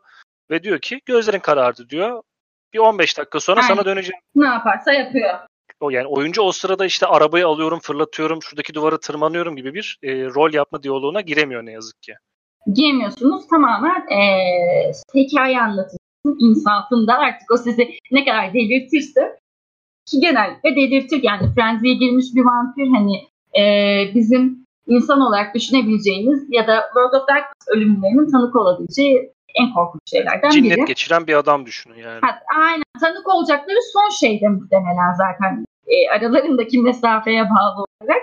[0.51, 2.23] ve diyor ki gözlerin karardı diyor.
[2.73, 3.67] Bir 15 dakika sonra Aynen.
[3.75, 4.21] sana döneceğim.
[4.35, 5.39] ne yaparsa yapıyor.
[5.79, 10.25] O yani oyuncu o sırada işte arabayı alıyorum, fırlatıyorum, şuradaki duvarı tırmanıyorum gibi bir e,
[10.25, 12.13] rol yapma diyaloğuna giremiyor ne yazık ki.
[12.73, 14.21] Giremiyorsunuz tamamen e,
[15.15, 19.39] hikaye anlatıcısının insafında artık o sizi ne kadar delirtirse
[20.05, 23.15] ki genellikle delirtir yani frenziye girmiş bir vampir hani
[23.59, 23.63] e,
[24.15, 29.31] bizim insan olarak düşünebileceğimiz ya da World of Darkness ölümlerinin tanık olabileceği
[29.61, 30.63] en korkunç şeylerden biri.
[30.63, 32.19] Cinnet geçiren bir adam düşünün yani.
[32.21, 38.21] Ha, aynen tanık olacakları son şeyde muhtemelen zaten e, aralarındaki mesafeye bağlı olarak.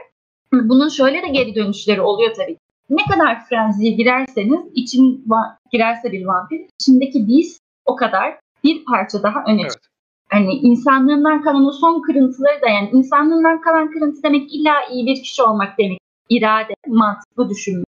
[0.53, 2.57] Bunun şöyle de geri dönüşleri oluyor tabii.
[2.91, 5.25] Ne kadar frenziye girerseniz, için
[5.73, 9.73] girerse bir vampir, içindeki biz o kadar bir parça daha öne Evet.
[9.73, 9.91] çıkıyor.
[10.31, 15.23] Hani insanlığından kalan o son kırıntıları da yani insanlığından kalan kırıntı demek illa iyi bir
[15.23, 15.99] kişi olmak demek.
[16.29, 17.87] İrade, mantıklı düşünmek,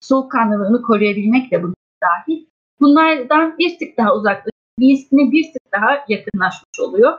[0.00, 2.46] soğukkanlılığını koruyabilmek de bunun dahil.
[2.80, 7.18] Bunlardan bir tık daha uzaklaşıp Beast'ine bir tık daha yakınlaşmış oluyor.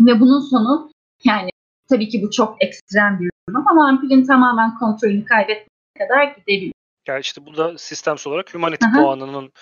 [0.00, 0.90] Ve bunun sonu
[1.24, 1.50] yani
[1.88, 5.68] tabii ki bu çok ekstrem bir durum ama vampirin tamamen kontrolünü kaybetmeye
[5.98, 6.72] kadar gidebilir.
[7.08, 9.02] Yani işte bu da sistemsel olarak humanity Aha.
[9.02, 9.52] puanının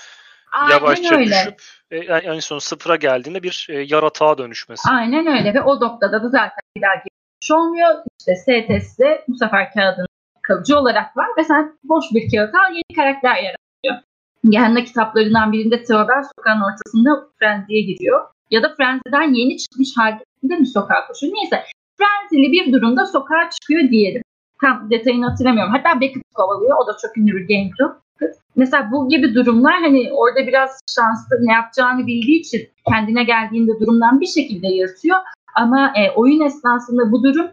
[0.52, 1.30] Aynen yavaşça öyle.
[1.30, 4.90] düşüp e, en son sıfıra geldiğinde bir e, yaratığa dönüşmesi.
[4.90, 7.89] Aynen öyle ve o noktada da zaten bir daha geçmiş olmuyor.
[8.20, 10.06] İşte STS'de bu sefer kağıdın
[10.43, 14.11] kalıcı olarak var ve sen boş bir kağıt al yeni karakter yaratıyor.
[14.48, 18.20] Genelde kitaplarından birinde Theodor sokağın ortasında Frenzy'ye giriyor.
[18.51, 21.32] Ya da Frenzy'den yeni çıkmış halinde mi sokağa koşuyor?
[21.35, 21.62] Neyse
[21.98, 24.23] Frenzy'li bir durumda sokağa çıkıyor diyelim.
[24.60, 25.73] Tam detayını hatırlamıyorum.
[25.73, 26.77] Hatta Beckett kovalıyor.
[26.82, 28.02] O da çok ünlü bir group.
[28.56, 34.20] Mesela bu gibi durumlar hani orada biraz şanslı ne yapacağını bildiği için kendine geldiğinde durumdan
[34.20, 35.19] bir şekilde yaratıyor.
[35.55, 37.51] Ama e, oyun esnasında bu durum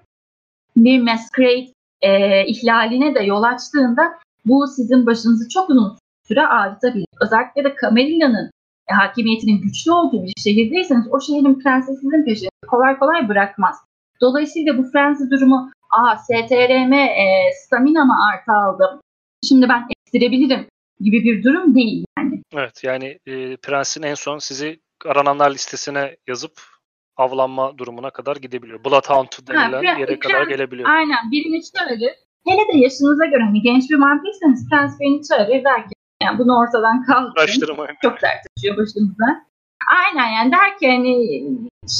[0.77, 1.67] bir masquerade
[2.01, 4.13] e, ihlaline de yol açtığında
[4.45, 5.98] bu sizin başınızı çok uzun
[6.29, 7.05] süre ağrıtabilir.
[7.21, 8.51] Özellikle de Camellia'nın
[8.91, 13.75] e, hakimiyetinin güçlü olduğu bir şehirdeyseniz o şehrin prensesinin peşini kolay kolay bırakmaz.
[14.21, 19.01] Dolayısıyla bu frenzi durumu aa STRM e, stamina mı artı aldım
[19.47, 20.67] şimdi ben ekstirebilirim
[20.99, 22.41] gibi bir durum değil yani.
[22.53, 26.61] Evet yani e, prensin en son sizi arananlar listesine yazıp
[27.17, 28.83] avlanma durumuna kadar gidebiliyor.
[28.85, 30.89] Bloodhound denilen ha, yere kadar gelebiliyor.
[30.89, 31.99] Aynen birini çağırır.
[32.45, 36.57] Hele de yaşınıza göre hani genç bir vampirseniz prens beni çağırır der ki yani bunu
[36.57, 37.35] ortadan kaldırın.
[38.01, 39.45] Çok dert açıyor başımıza.
[39.97, 41.43] Aynen yani der ki hani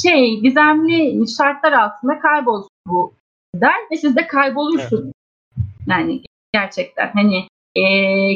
[0.02, 3.14] şey gizemli şartlar altında kaybolsun bu
[3.54, 5.04] der ve siz de kaybolursunuz.
[5.04, 5.14] Evet.
[5.86, 6.22] Yani
[6.52, 7.84] gerçekten hani e,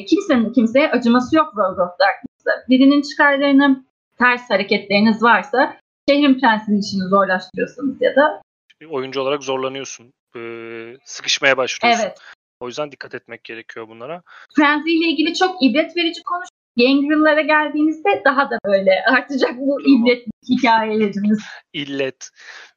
[0.04, 2.68] kimsenin kimseye acıması yok World of Darkness'ta.
[2.68, 3.84] Birinin çıkarlarına
[4.18, 5.76] ters hareketleriniz varsa
[6.08, 8.42] şehrin prensinin işini zorlaştırıyorsunuz ya da
[8.90, 10.12] oyuncu olarak zorlanıyorsun.
[10.36, 12.02] Ee, sıkışmaya başlıyorsun.
[12.02, 12.18] Evet.
[12.60, 14.22] O yüzden dikkat etmek gerekiyor bunlara.
[14.56, 16.48] Frenzy ile ilgili çok ibret verici konuş.
[16.76, 20.02] Gangrel'lara geldiğimizde daha da böyle artacak bu tamam.
[20.02, 21.42] ibret hikayelerimiz.
[21.72, 22.30] İllet.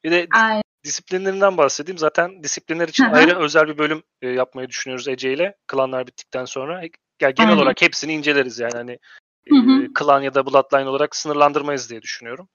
[0.03, 0.61] Bir de Aynen.
[0.85, 1.97] disiplinlerinden bahsedeyim.
[1.97, 5.55] Zaten disiplinler için ayrı özel bir bölüm e, yapmayı düşünüyoruz Ece ile.
[5.67, 6.81] Klanlar bittikten sonra.
[7.21, 7.61] Yani genel Aynen.
[7.61, 8.73] olarak hepsini inceleriz yani.
[8.73, 8.97] Hani
[9.45, 12.49] e, klan ya da bloodline olarak sınırlandırmayız diye düşünüyorum.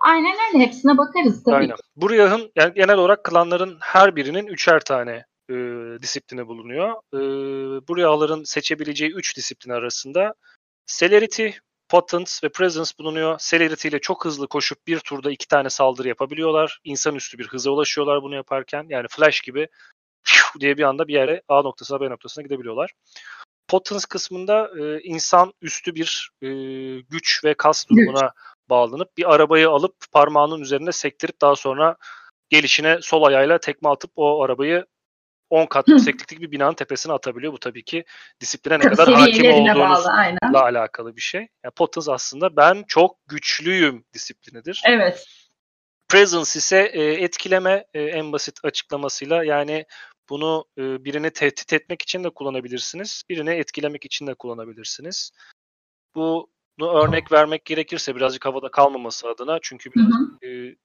[0.00, 0.66] Aynen öyle.
[0.66, 1.54] Hepsine bakarız tabii.
[1.54, 1.76] Aynen.
[1.96, 5.54] Buraya'nın yani genel olarak klanların her birinin üçer tane e,
[6.02, 6.90] disiplini bulunuyor.
[7.14, 7.18] E,
[7.88, 10.34] Buryaların seçebileceği üç disiplin arasında
[10.86, 11.48] Celerity,
[11.88, 13.38] Potence ve Presence bulunuyor.
[13.38, 16.80] Celerity ile çok hızlı koşup bir turda iki tane saldırı yapabiliyorlar.
[16.84, 18.86] İnsanüstü bir hıza ulaşıyorlar bunu yaparken.
[18.88, 19.68] Yani Flash gibi
[20.60, 22.92] diye bir anda bir yere A noktasına B noktasına gidebiliyorlar.
[23.68, 26.48] Potence kısmında e, insan üstü bir e,
[27.00, 28.32] güç ve kas durumuna
[28.70, 31.96] bağlanıp bir arabayı alıp parmağının üzerinde sektirip daha sonra
[32.50, 34.86] gelişine sol ayağıyla tekme atıp o arabayı
[35.52, 37.52] 10 kat yükseklikteki bir binanın tepesine atabiliyor.
[37.52, 38.04] Bu tabii ki
[38.40, 41.40] disipline ne kadar hakim olduğunuzla alakalı bir şey.
[41.40, 44.82] Yani Potence aslında ben çok güçlüyüm disiplinidir.
[44.86, 45.26] Evet.
[46.08, 49.86] Presence ise e, etkileme e, en basit açıklamasıyla yani
[50.28, 53.22] bunu e, birini tehdit etmek için de kullanabilirsiniz.
[53.28, 55.30] Birini etkilemek için de kullanabilirsiniz.
[56.14, 56.50] Bu
[56.80, 60.48] örnek vermek gerekirse birazcık havada kalmaması adına çünkü biraz hı hı.
[60.48, 60.76] E,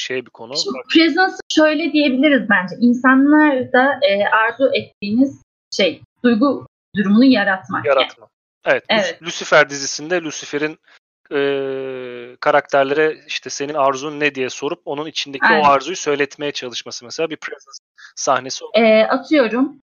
[0.00, 0.56] şey bir konu.
[0.56, 2.76] Şimdi presence şöyle diyebiliriz bence.
[2.80, 5.42] İnsanlarda e, arzu ettiğiniz
[5.76, 6.66] şey duygu
[6.96, 7.84] durumunu yaratmak.
[7.84, 8.28] Yaratma.
[8.66, 8.74] Yani.
[8.74, 9.22] Evet, evet.
[9.22, 10.78] Lucifer dizisinde Lucifer'in
[11.32, 11.40] e,
[12.40, 15.60] karakterlere işte senin arzun ne diye sorup onun içindeki Aynen.
[15.60, 17.78] o arzuyu söyletmeye çalışması mesela bir presence
[18.16, 18.64] sahnesi.
[18.74, 19.80] E, atıyorum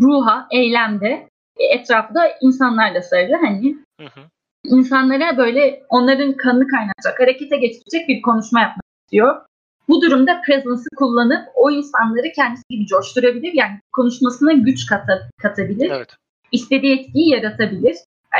[0.00, 4.20] ruha, eylemde e, etrafta insanlarla sarılı hani hı hı.
[4.64, 9.47] insanlara böyle onların kanını kaynatacak, harekete geçirecek bir konuşma yapmak istiyor.
[9.88, 13.52] Bu durumda presence'ı kullanıp o insanları kendisi gibi coşturabilir.
[13.54, 15.90] Yani konuşmasına güç kata, katabilir.
[15.90, 16.08] Evet.
[16.52, 17.96] İstediği etkiyi yaratabilir.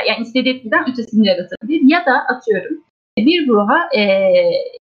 [0.07, 1.81] Yani istediği etkiden ötesini yaratabilir.
[1.83, 2.83] Ya da atıyorum
[3.17, 4.03] bir ruha e,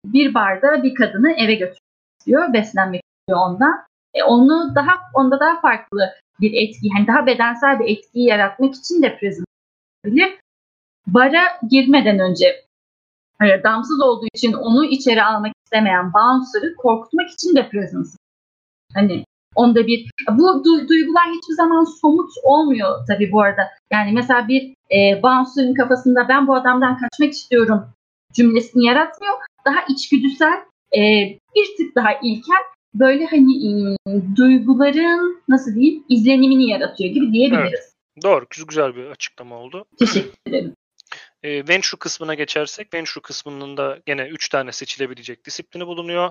[0.04, 1.82] bir barda bir kadını eve götürmek
[2.18, 2.52] istiyor.
[2.52, 3.86] Beslenmek istiyor ondan.
[4.14, 6.10] E, onu daha onda daha farklı
[6.40, 9.44] bir etki, yani daha bedensel bir etkiyi yaratmak için de presence
[10.04, 10.38] yapabilir.
[11.06, 11.40] Bara
[11.70, 12.65] girmeden önce
[13.40, 18.10] damsız olduğu için onu içeri almak istemeyen bouncer'ı korkutmak için de presence.
[18.94, 23.62] Hani onda bir bu du- duygular hiçbir zaman somut olmuyor tabii bu arada.
[23.92, 27.84] Yani mesela bir e, bouncer'ın kafasında ben bu adamdan kaçmak istiyorum
[28.32, 29.34] cümlesini yaratmıyor.
[29.64, 30.58] Daha içgüdüsel,
[30.96, 31.00] e,
[31.56, 32.62] bir tık daha ilkel
[32.94, 33.96] böyle hani e,
[34.36, 37.70] duyguların nasıl diyeyim izlenimini yaratıyor gibi diyebiliriz.
[37.72, 37.92] Evet.
[38.22, 38.44] Doğru.
[38.68, 39.84] Güzel bir açıklama oldu.
[39.98, 40.74] Teşekkür ederim.
[41.46, 46.30] E, venture kısmına geçersek, venture kısmının da gene 3 tane seçilebilecek disiplini bulunuyor.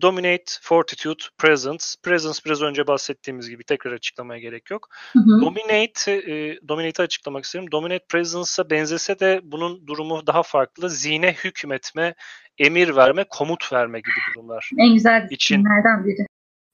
[0.00, 1.84] Dominate, Fortitude, Presence.
[2.02, 4.88] Presence biraz önce bahsettiğimiz gibi tekrar açıklamaya gerek yok.
[5.12, 5.40] Hı hı.
[5.40, 7.72] Dominate, e, Dominate'i açıklamak isterim.
[7.72, 10.90] Dominate Presence'a benzese de bunun durumu daha farklı.
[10.90, 12.14] Zihne hükmetme,
[12.58, 15.64] emir verme, komut verme gibi durumlar En güzel için
[16.04, 16.26] biri.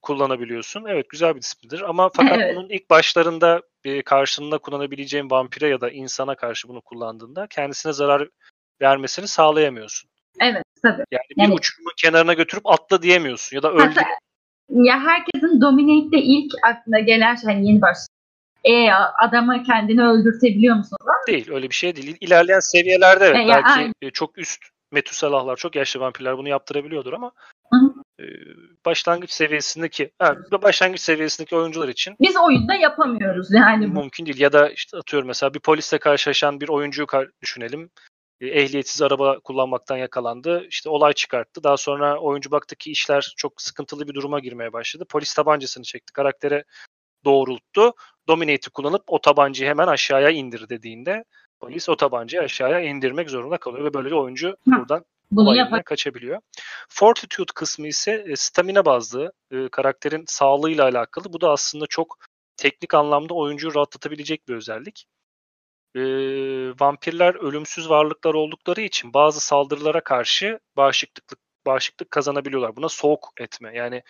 [0.05, 0.85] Kullanabiliyorsun.
[0.89, 2.57] Evet güzel bir disiplindir ama fakat Evet.
[2.57, 8.29] bunun ilk başlarında e, karşılığında kullanabileceğin vampire ya da insana karşı bunu kullandığında kendisine zarar
[8.81, 10.11] vermesini sağlayamıyorsun.
[10.41, 11.05] Evet tabii.
[11.11, 14.03] Yani, Yani- bir uçurumun kenarına götürüp atla diyemiyorsun ya da öldür
[14.69, 17.97] ya herkesin Dominate'de ilk aklına gelen şey hani yeni baş.
[18.65, 20.99] E ya adamı kendini öldürtebiliyor musun?
[21.27, 21.51] değil.
[21.51, 22.17] Öyle bir şey değil.
[22.21, 23.93] İlerleyen seviyelerde evet E, belki aynen.
[24.03, 24.61] e, çok üst
[24.93, 27.33] Metusalahlar, çok yaşlı vampirler bunu yaptırabiliyordur ama
[27.73, 27.87] Hı hı.
[27.87, 28.04] e,
[28.87, 33.87] başlangıç seviyesindeki ha, başlangıç seviyesindeki oyuncular için Biz oyunda yapamıyoruz yani.
[33.87, 34.41] mümkün değil.
[34.41, 37.07] Ya da işte atıyorum mesela bir polisle karşılaşan bir oyuncuyu
[37.43, 37.91] düşünelim.
[38.41, 40.67] E, Ehliyetsiz araba kullanmaktan yakalandı.
[40.69, 41.65] İşte olay çıkarttı.
[41.65, 45.05] Daha sonra oyuncu baktı ki işler çok sıkıntılı bir duruma girmeye başladı.
[45.11, 46.13] Polis tabancasını çekti.
[46.13, 46.65] Karaktere
[47.25, 47.93] doğrulttu.
[48.29, 51.25] Dominate'i kullanıp o tabancayı hemen aşağıya indir dediğinde
[51.61, 55.05] polis o tabancayı aşağıya indirmek zorunda kalıyor ve böylece oyuncu buradan
[55.37, 55.85] Bunu yapar.
[55.85, 56.41] kaçabiliyor.
[56.89, 61.33] Fortitude kısmı ise e, stamina bazlı, e, karakterin sağlığıyla alakalı.
[61.33, 62.19] Bu da aslında çok
[62.57, 65.07] teknik anlamda oyuncuyu rahatlatabilecek bir özellik.
[65.95, 66.01] E,
[66.81, 72.77] vampirler ölümsüz varlıklar oldukları için bazı saldırılara karşı bağışıklık bağışıklık kazanabiliyorlar.
[72.77, 74.03] Buna soğuk etme yani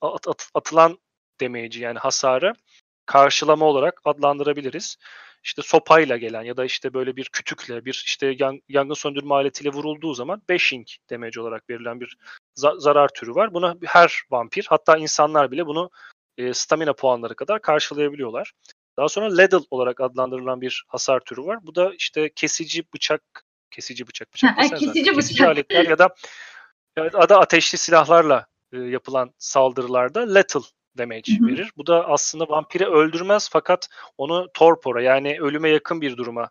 [0.00, 0.98] at- at- atılan
[1.40, 2.54] demeyici yani hasarı
[3.06, 4.96] karşılama olarak adlandırabiliriz.
[5.46, 9.70] İşte sopayla gelen ya da işte böyle bir kütükle bir işte yan- yangın söndürme aletiyle
[9.70, 12.16] vurulduğu zaman bashing damage olarak verilen bir
[12.58, 13.54] za- zarar türü var.
[13.54, 15.90] Buna her vampir hatta insanlar bile bunu
[16.38, 18.52] e, stamina puanları kadar karşılayabiliyorlar.
[18.98, 21.58] Daha sonra ladle olarak adlandırılan bir hasar türü var.
[21.62, 23.22] Bu da işte kesici bıçak,
[23.70, 25.16] kesici bıçak, bıçak Ha, kesici zaten.
[25.16, 25.48] bıçak.
[25.48, 26.14] aletler ya da
[26.96, 30.62] ya da ateşli silahlarla e, yapılan saldırılarda lethal
[30.98, 31.46] damage Hı hı.
[31.46, 31.70] verir.
[31.76, 36.50] Bu da aslında vampiri öldürmez fakat onu torpora yani ölüme yakın bir duruma,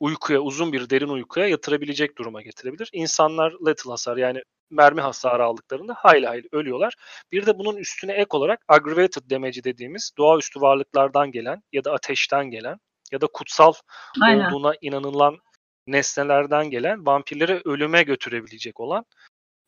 [0.00, 2.90] uykuya, uzun bir derin uykuya yatırabilecek duruma getirebilir.
[2.92, 6.94] İnsanlar lethal hasar yani mermi hasarı aldıklarında hayli hayli ölüyorlar.
[7.32, 12.50] Bir de bunun üstüne ek olarak aggravated damage dediğimiz doğaüstü varlıklardan gelen ya da ateşten
[12.50, 12.78] gelen
[13.12, 13.72] ya da kutsal
[14.20, 14.44] Aynen.
[14.44, 15.38] olduğuna inanılan
[15.86, 19.04] nesnelerden gelen vampirleri ölüme götürebilecek olan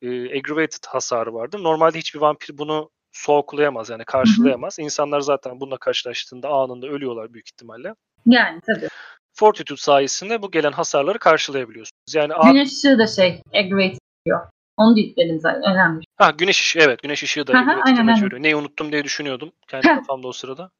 [0.02, 0.08] e,
[0.38, 1.62] aggravated hasarı vardır.
[1.62, 4.78] Normalde hiçbir vampir bunu soğuklayamaz yani karşılayamaz.
[4.78, 7.94] İnsanlar zaten bununla karşılaştığında anında ölüyorlar büyük ihtimalle.
[8.26, 8.88] Yani tabii.
[9.32, 12.14] Fortitude sayesinde bu gelen hasarları karşılayabiliyorsunuz.
[12.14, 14.46] Yani Güneş ışığı da şey aggravate ediyor.
[14.76, 15.62] Onu da yükledim zaten.
[15.62, 16.04] Önemli.
[16.16, 18.42] ha, güneş ışığı evet güneş ışığı da Hı hı, aggravated damage veriyor.
[18.42, 20.70] Neyi unuttum diye düşünüyordum kendi kafamda o sırada.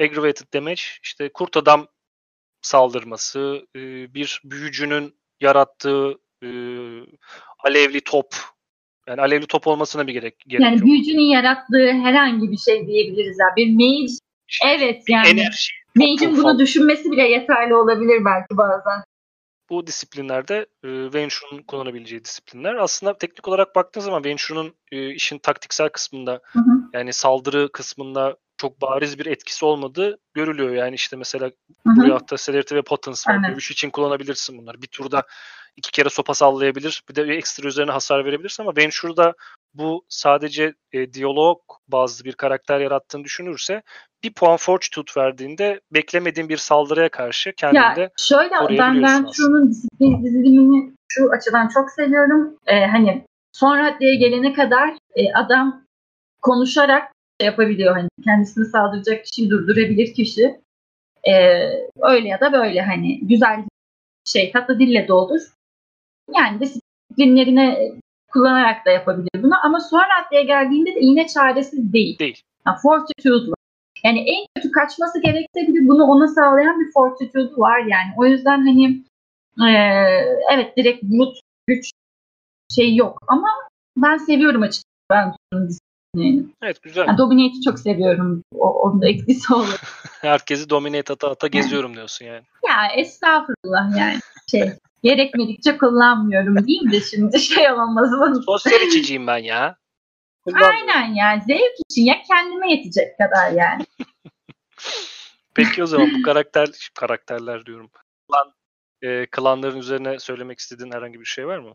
[0.00, 1.86] Aggravated damage işte kurt adam
[2.62, 3.66] saldırması,
[4.14, 6.18] bir büyücünün yarattığı
[7.64, 8.34] alevli top
[9.10, 10.84] yani alevli top olmasına bir gerek, gerek Yani yok.
[10.86, 13.36] büyücünün yarattığı herhangi bir şey diyebiliriz.
[13.40, 13.56] Yani.
[13.56, 14.12] Bir mage
[14.66, 15.28] evet yani.
[15.28, 19.04] Enerji Mage'in bunu düşünmesi bile yeterli olabilir belki bazen.
[19.70, 22.74] bu disiplinlerde e, Venture'un kullanabileceği disiplinler.
[22.74, 26.72] Aslında teknik olarak baktığın zaman Venture'un e, işin taktiksel kısmında Hı hı.
[26.94, 30.70] yani saldırı kısmında çok bariz bir etkisi olmadığı görülüyor.
[30.74, 31.96] Yani işte mesela Hı hı.
[31.96, 33.48] buraya hatta Celerity ve Potence var.
[33.52, 34.82] Dövüş için kullanabilirsin bunları.
[34.82, 35.22] Bir turda
[35.76, 37.02] iki kere sopa sallayabilir.
[37.08, 39.34] Bir de ekstra üzerine hasar verebilirsin ama Venture'da
[39.74, 43.82] bu sadece e, diyalog bazlı bir karakter yarattığını düşünürse
[44.24, 50.24] bir puan Fortitude verdiğinde beklemediğin bir saldırıya karşı kendini Ya şöyle ben ben şunun disiplin
[50.24, 52.56] dizilimini şu açıdan çok seviyorum.
[52.66, 55.84] Ee, hani son raddeye gelene kadar e, adam
[56.42, 57.94] konuşarak şey yapabiliyor.
[57.96, 60.60] Hani kendisini saldıracak kişiyi durdurabilir kişi.
[61.28, 61.60] Ee,
[62.02, 63.64] öyle ya da böyle hani güzel
[64.24, 65.40] şey tatlı dille de olur.
[66.34, 67.92] Yani disiplinlerine
[68.32, 69.54] kullanarak da yapabilir bunu.
[69.62, 72.18] Ama son raddeye geldiğinde de yine çaresiz değil.
[72.18, 72.42] değil.
[72.64, 73.54] Ha, fortitude var.
[74.04, 78.12] Yani en kötü kaçması gerekse bile bunu ona sağlayan bir fortitude var yani.
[78.16, 79.02] O yüzden hani
[79.60, 81.90] eee, evet direkt brut güç
[82.74, 83.48] şey yok ama
[83.96, 85.34] ben seviyorum açıkçası ben
[85.68, 86.46] disiplinini.
[86.62, 87.06] Evet güzel.
[87.06, 88.42] Yani Dominate'i çok seviyorum.
[88.54, 89.80] O, onun da etkisi olur.
[90.20, 92.42] Herkesi dominate ata ata geziyorum diyorsun yani.
[92.68, 94.18] ya estağfurullah yani.
[94.50, 98.42] Şey gerekmedikçe kullanmıyorum diyeyim de şimdi şey olmasın.
[98.46, 99.76] Sosyal içiciyim ben ya.
[100.54, 103.84] Aynen yani zevk için ya kendime yetecek kadar yani.
[105.54, 107.90] Peki o zaman bu karakter karakterler diyorum.
[108.28, 108.54] Klan,
[109.02, 111.74] e, klanların üzerine söylemek istediğin herhangi bir şey var mı?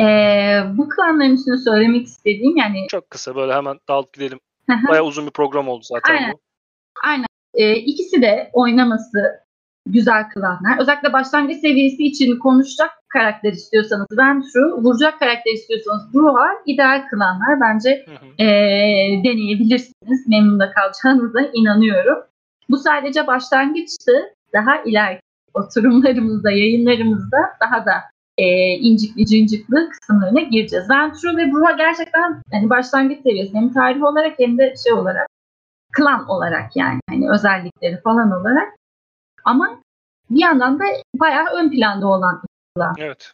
[0.00, 4.40] Ee, bu klanların üstüne söylemek istediğim yani Çok kısa böyle hemen dalıp gidelim.
[4.88, 6.32] Bayağı uzun bir program oldu zaten Aynen.
[6.32, 7.26] bu.
[7.54, 9.47] e, ikisi de oynaması
[9.92, 10.78] güzel kılanlar.
[10.80, 17.60] Özellikle başlangıç seviyesi için konuşacak karakter istiyorsanız Ventru, vuracak karakter istiyorsanız Bruha ideal kılanlar.
[17.60, 18.44] Bence Hı hı.
[18.44, 18.46] e,
[19.24, 20.28] deneyebilirsiniz.
[20.28, 22.18] Memnun da kalacağınıza inanıyorum.
[22.70, 24.12] Bu sadece başlangıçtı.
[24.52, 25.22] Daha ileriki
[25.54, 27.92] oturumlarımızda, yayınlarımızda daha da
[28.38, 30.90] e, incikli cincikli kısımlarına gireceğiz.
[30.90, 35.26] Ventru ve Bruha gerçekten hani başlangıç seviyesi hem tarih olarak hem de şey olarak
[35.92, 38.68] klan olarak yani hani özellikleri falan olarak
[39.48, 39.82] ama
[40.30, 40.84] bir yandan da
[41.14, 42.42] bayağı ön planda olan
[42.98, 43.32] Evet.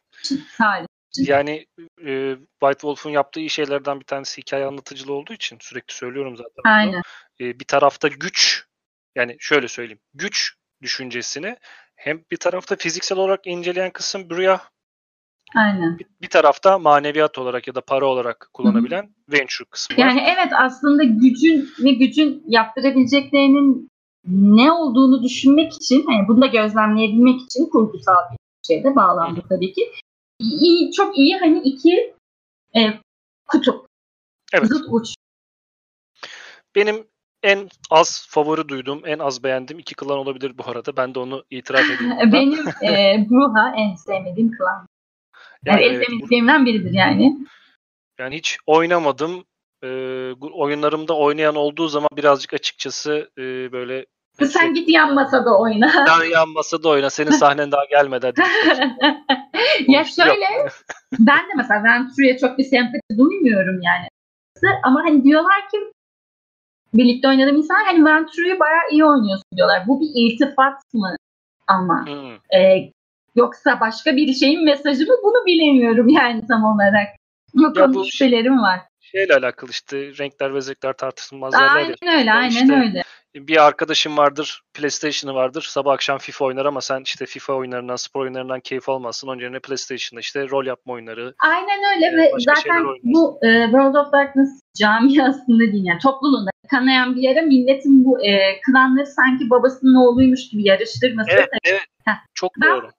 [0.59, 0.87] tarih.
[1.19, 1.67] Yani
[2.07, 6.53] e, White Wolf'un yaptığı iyi şeylerden bir tanesi hikaye anlatıcılığı olduğu için sürekli söylüyorum zaten.
[6.65, 6.73] bunu.
[6.73, 7.03] Aynen.
[7.41, 8.65] E, bir tarafta güç
[9.17, 10.01] yani şöyle söyleyeyim.
[10.15, 11.57] Güç düşüncesini
[11.97, 14.61] hem bir tarafta fiziksel olarak inceleyen kısım Bruya
[15.57, 15.99] Aynen.
[15.99, 20.01] bir, bir tarafta maneviyat olarak ya da para olarak kullanabilen Venture kısmı var.
[20.01, 23.91] Yani evet aslında gücün ve gücün yaptırabileceklerinin
[24.27, 29.93] ne olduğunu düşünmek için, hani bunu da gözlemleyebilmek için kurgusal bir şeyde bağlandı tabii ki.
[30.41, 32.15] İyi, çok iyi hani iki
[32.77, 32.81] e,
[33.47, 33.87] kutup,
[34.53, 34.69] Evet.
[34.69, 35.15] zıt uç.
[36.75, 37.07] Benim
[37.43, 40.97] en az favori duyduğum, en az beğendiğim iki klan olabilir bu arada.
[40.97, 42.13] Ben de onu itiraf edeyim.
[42.33, 44.87] Benim e, Bruha en sevmediğim klan.
[45.65, 47.39] Yani, Yani en evet, sevmediğimden biridir yani.
[48.19, 49.45] Yani hiç oynamadım.
[50.37, 54.07] Bu oyunlarımda oynayan olduğu zaman birazcık açıkçası e, böyle
[54.43, 55.89] Sen git yan masada oyna.
[56.19, 57.11] Sen yan masada oyna.
[57.11, 58.27] Senin sahnen daha gelmedi.
[58.27, 58.41] Hadi.
[59.89, 60.07] ya Yok.
[60.07, 60.47] şöyle
[61.19, 64.09] ben de mesela Venture'ya çok bir sempati duymuyorum yani.
[64.85, 65.79] Ama hani diyorlar ki
[66.95, 69.83] birlikte oynadığım insan hani Venture'yu bayağı iyi oynuyorsun diyorlar.
[69.87, 71.17] Bu bir iltifat mı
[71.67, 72.07] ama?
[72.07, 72.59] Hmm.
[72.61, 72.91] Ee,
[73.35, 77.07] yoksa başka bir şeyin mesajı mı bunu bilemiyorum yani tam olarak.
[77.55, 78.81] Bu Ya konuda bu- şüphelerim var.
[79.15, 81.95] Şeyle alakalı işte renkler ve zevkler tartışılmaz derler ya.
[82.03, 83.03] Aynen öyle, aynen İşte öyle.
[83.35, 85.67] Bir arkadaşım vardır, PlayStation'ı vardır.
[85.69, 89.29] Sabah akşam FIFA oynar ama sen işte FIFA oyunlarından, spor oyunlarından keyif almazsın.
[89.29, 91.35] Onun yerine PlayStation'da işte rol yapma oyunları.
[91.39, 97.17] Aynen öyle Ee, ve zaten bu e, World of Darkness camiasında değil yani topluluğunda kanayan
[97.17, 101.31] bir yere milletin bu e, klanları sanki babasının oğluymuş gibi yarıştırması.
[101.33, 101.87] Evet, evet.
[102.05, 102.15] Heh.
[102.35, 102.91] Çok Ben- doğru.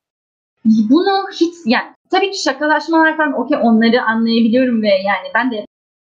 [0.65, 5.65] Bunu hiç yani tabii ki şakalaşmalar falan okey onları anlayabiliyorum ve yani ben de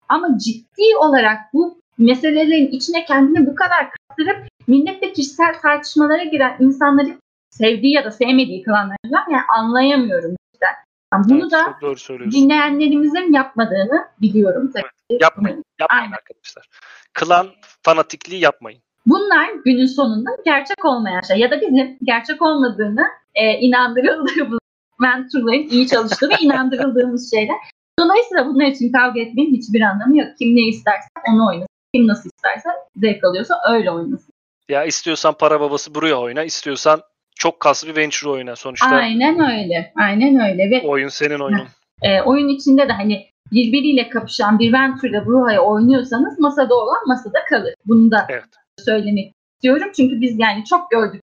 [0.09, 7.09] ama ciddi olarak bu meselelerin içine kendini bu kadar kaptırıp milletle kişisel tartışmalara giren insanları
[7.51, 10.75] sevdiği ya da sevmediği klanlarından yani anlayamıyorum cidden.
[11.15, 14.83] Yani bunu Evet, da doğru dinleyenlerimizin yapmadığını biliyorum tabii.
[14.83, 15.19] ki.
[15.21, 15.65] Yapmayın.
[15.81, 16.13] Yapmayın Aynen.
[16.13, 16.69] arkadaşlar.
[17.15, 17.49] Klan
[17.83, 18.81] fanatikliği yapmayın.
[19.07, 24.59] Bunlar günün sonunda gerçek olmayan şey ya da bizim gerçek olmadığını e, inandırıldığımız
[25.01, 27.57] mentorların iyi çalıştığı ve inandırıldığımız şeyler.
[27.99, 30.29] Dolayısıyla bunlar için kavga etmenin hiçbir anlamı yok.
[30.39, 31.69] Kim ne isterse onu oynasın.
[31.95, 34.33] Kim nasıl isterse zevk alıyorsa öyle oynasın.
[34.69, 37.01] Ya istiyorsan para babası buraya oyna, istiyorsan
[37.37, 38.57] çok kaslı bir venture oyna.
[38.57, 39.93] Sonuçta Aynen öyle.
[39.97, 41.69] Aynen öyle ve oyun senin oyunun.
[42.03, 47.39] e, oyun içinde de hani birbiriyle kapışan bir Venture ile Bruha'yı oynuyorsanız masada olan masada
[47.51, 47.75] kalır.
[47.87, 48.45] Bunu da Evet.
[48.79, 49.89] söylemek istiyorum.
[49.97, 51.21] Çünkü biz yani çok gördük.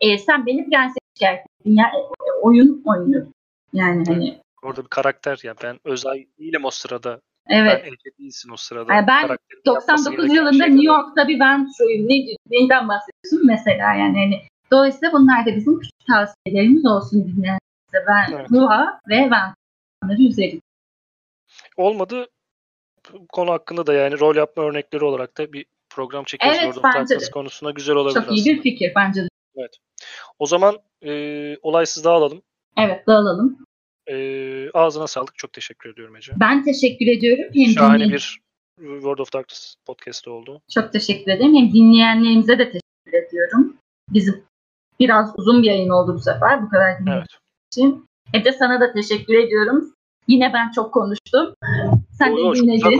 [0.00, 1.84] E, sen beni prenses şikayet ettin ya.
[1.86, 3.26] E, e, oyun oynuyor.
[3.72, 5.54] Yani hani Orada bir karakter ya.
[5.62, 7.20] Ben özel değilim o sırada.
[7.48, 7.82] evet.
[7.84, 8.94] Ben Ece değilsin o sırada.
[8.94, 10.86] Yani ben Karakterin yapması 99 gereken yılında şeyler New.
[10.86, 12.08] York'ta bir Venture'yum.
[12.08, 18.06] Ne, neyden bahsediyorsun mesela yani hani dolayısıyla bunlar da bizim küçük tavsiyelerimiz olsun dinleyenlerimize.
[18.08, 18.50] Ben Evet.
[19.08, 20.60] Ve Venture'ları üzerinde.
[21.76, 22.26] Olmadı.
[23.32, 26.58] Konu hakkında da yani rol yapma örnekleri olarak da bir program çekeriz.
[26.62, 28.56] Evet, of bence konusunda güzel olabilir Çok iyi aslında.
[28.56, 29.28] bir fikir bence de.
[30.38, 32.42] O zaman e, olaysız dağılalım.
[32.76, 33.58] Evet dağılalım.
[34.10, 35.38] E, ağzına sağlık.
[35.38, 36.32] Çok teşekkür ediyorum Ece.
[36.40, 37.44] Ben teşekkür ediyorum.
[37.54, 38.40] Hem Şahane dinleyen- bir
[38.80, 40.62] World of Darkness podcast'ı oldu.
[40.74, 41.54] Çok teşekkür ederim.
[41.56, 43.76] Hem dinleyenlerimize de teşekkür ediyorum.
[44.10, 44.44] Bizim
[45.00, 46.62] biraz uzun bir yayın oldu bu sefer.
[46.62, 47.28] Bu kadar dinleyen Evet.
[47.72, 48.06] için.
[48.44, 49.94] De sana da teşekkür ediyorum.
[50.28, 51.54] Yine ben çok konuştum.
[52.18, 52.98] Sen Yo, de dinledin.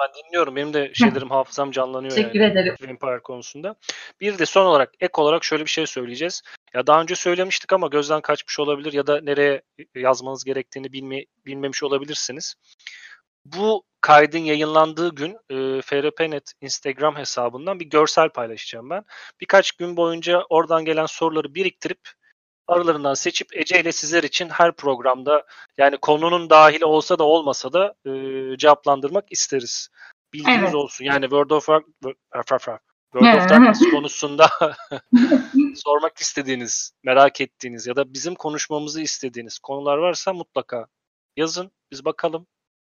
[0.00, 0.56] Ben dinliyorum.
[0.56, 2.52] Benim de şeylerim hafızam canlanıyor Teşekkür yani.
[2.52, 2.76] ederim.
[2.88, 3.74] Vampire konusunda.
[4.20, 6.42] Bir de son olarak ek olarak şöyle bir şey söyleyeceğiz.
[6.74, 9.62] Ya daha önce söylemiştik ama gözden kaçmış olabilir ya da nereye
[9.94, 12.54] yazmanız gerektiğini bilme, bilmemiş olabilirsiniz.
[13.44, 19.04] Bu kaydın yayınlandığı gün e, FRP.net Instagram hesabından bir görsel paylaşacağım ben.
[19.40, 22.00] Birkaç gün boyunca oradan gelen soruları biriktirip
[22.70, 25.46] aralarından seçip Ece ile sizler için her programda
[25.78, 28.10] yani konunun dahili olsa da olmasa da e,
[28.56, 29.88] cevaplandırmak isteriz.
[30.32, 30.74] Bilginiz Evet.
[30.74, 31.04] olsun.
[31.04, 31.84] Yani World of War-
[33.12, 34.48] World of Darkness konusunda
[35.74, 40.86] sormak istediğiniz, merak ettiğiniz ya da bizim konuşmamızı istediğiniz konular varsa mutlaka
[41.36, 41.70] yazın.
[41.92, 42.46] Biz bakalım.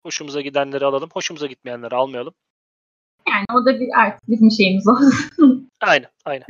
[0.04, 1.10] Hoşumuza gidenleri alalım.
[1.14, 2.34] Hoşumuza gitmeyenleri almayalım.
[3.28, 5.72] Yani o da bir artık bizim şeyimiz olsun.
[5.82, 6.46] Aynen, aynen.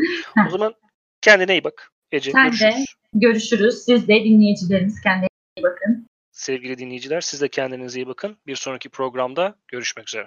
[0.48, 0.76] O zaman
[1.22, 1.92] kendine iyi bak.
[2.16, 2.50] Ece Sen de.
[2.50, 2.86] görüşürüz.
[3.14, 3.84] Görüşürüz.
[3.86, 5.28] Siz de dinleyicilerimiz kendinize
[5.58, 6.08] iyi bakın.
[6.32, 8.38] Sevgili dinleyiciler siz de kendinize iyi bakın.
[8.48, 10.26] Bir sonraki programda görüşmek üzere.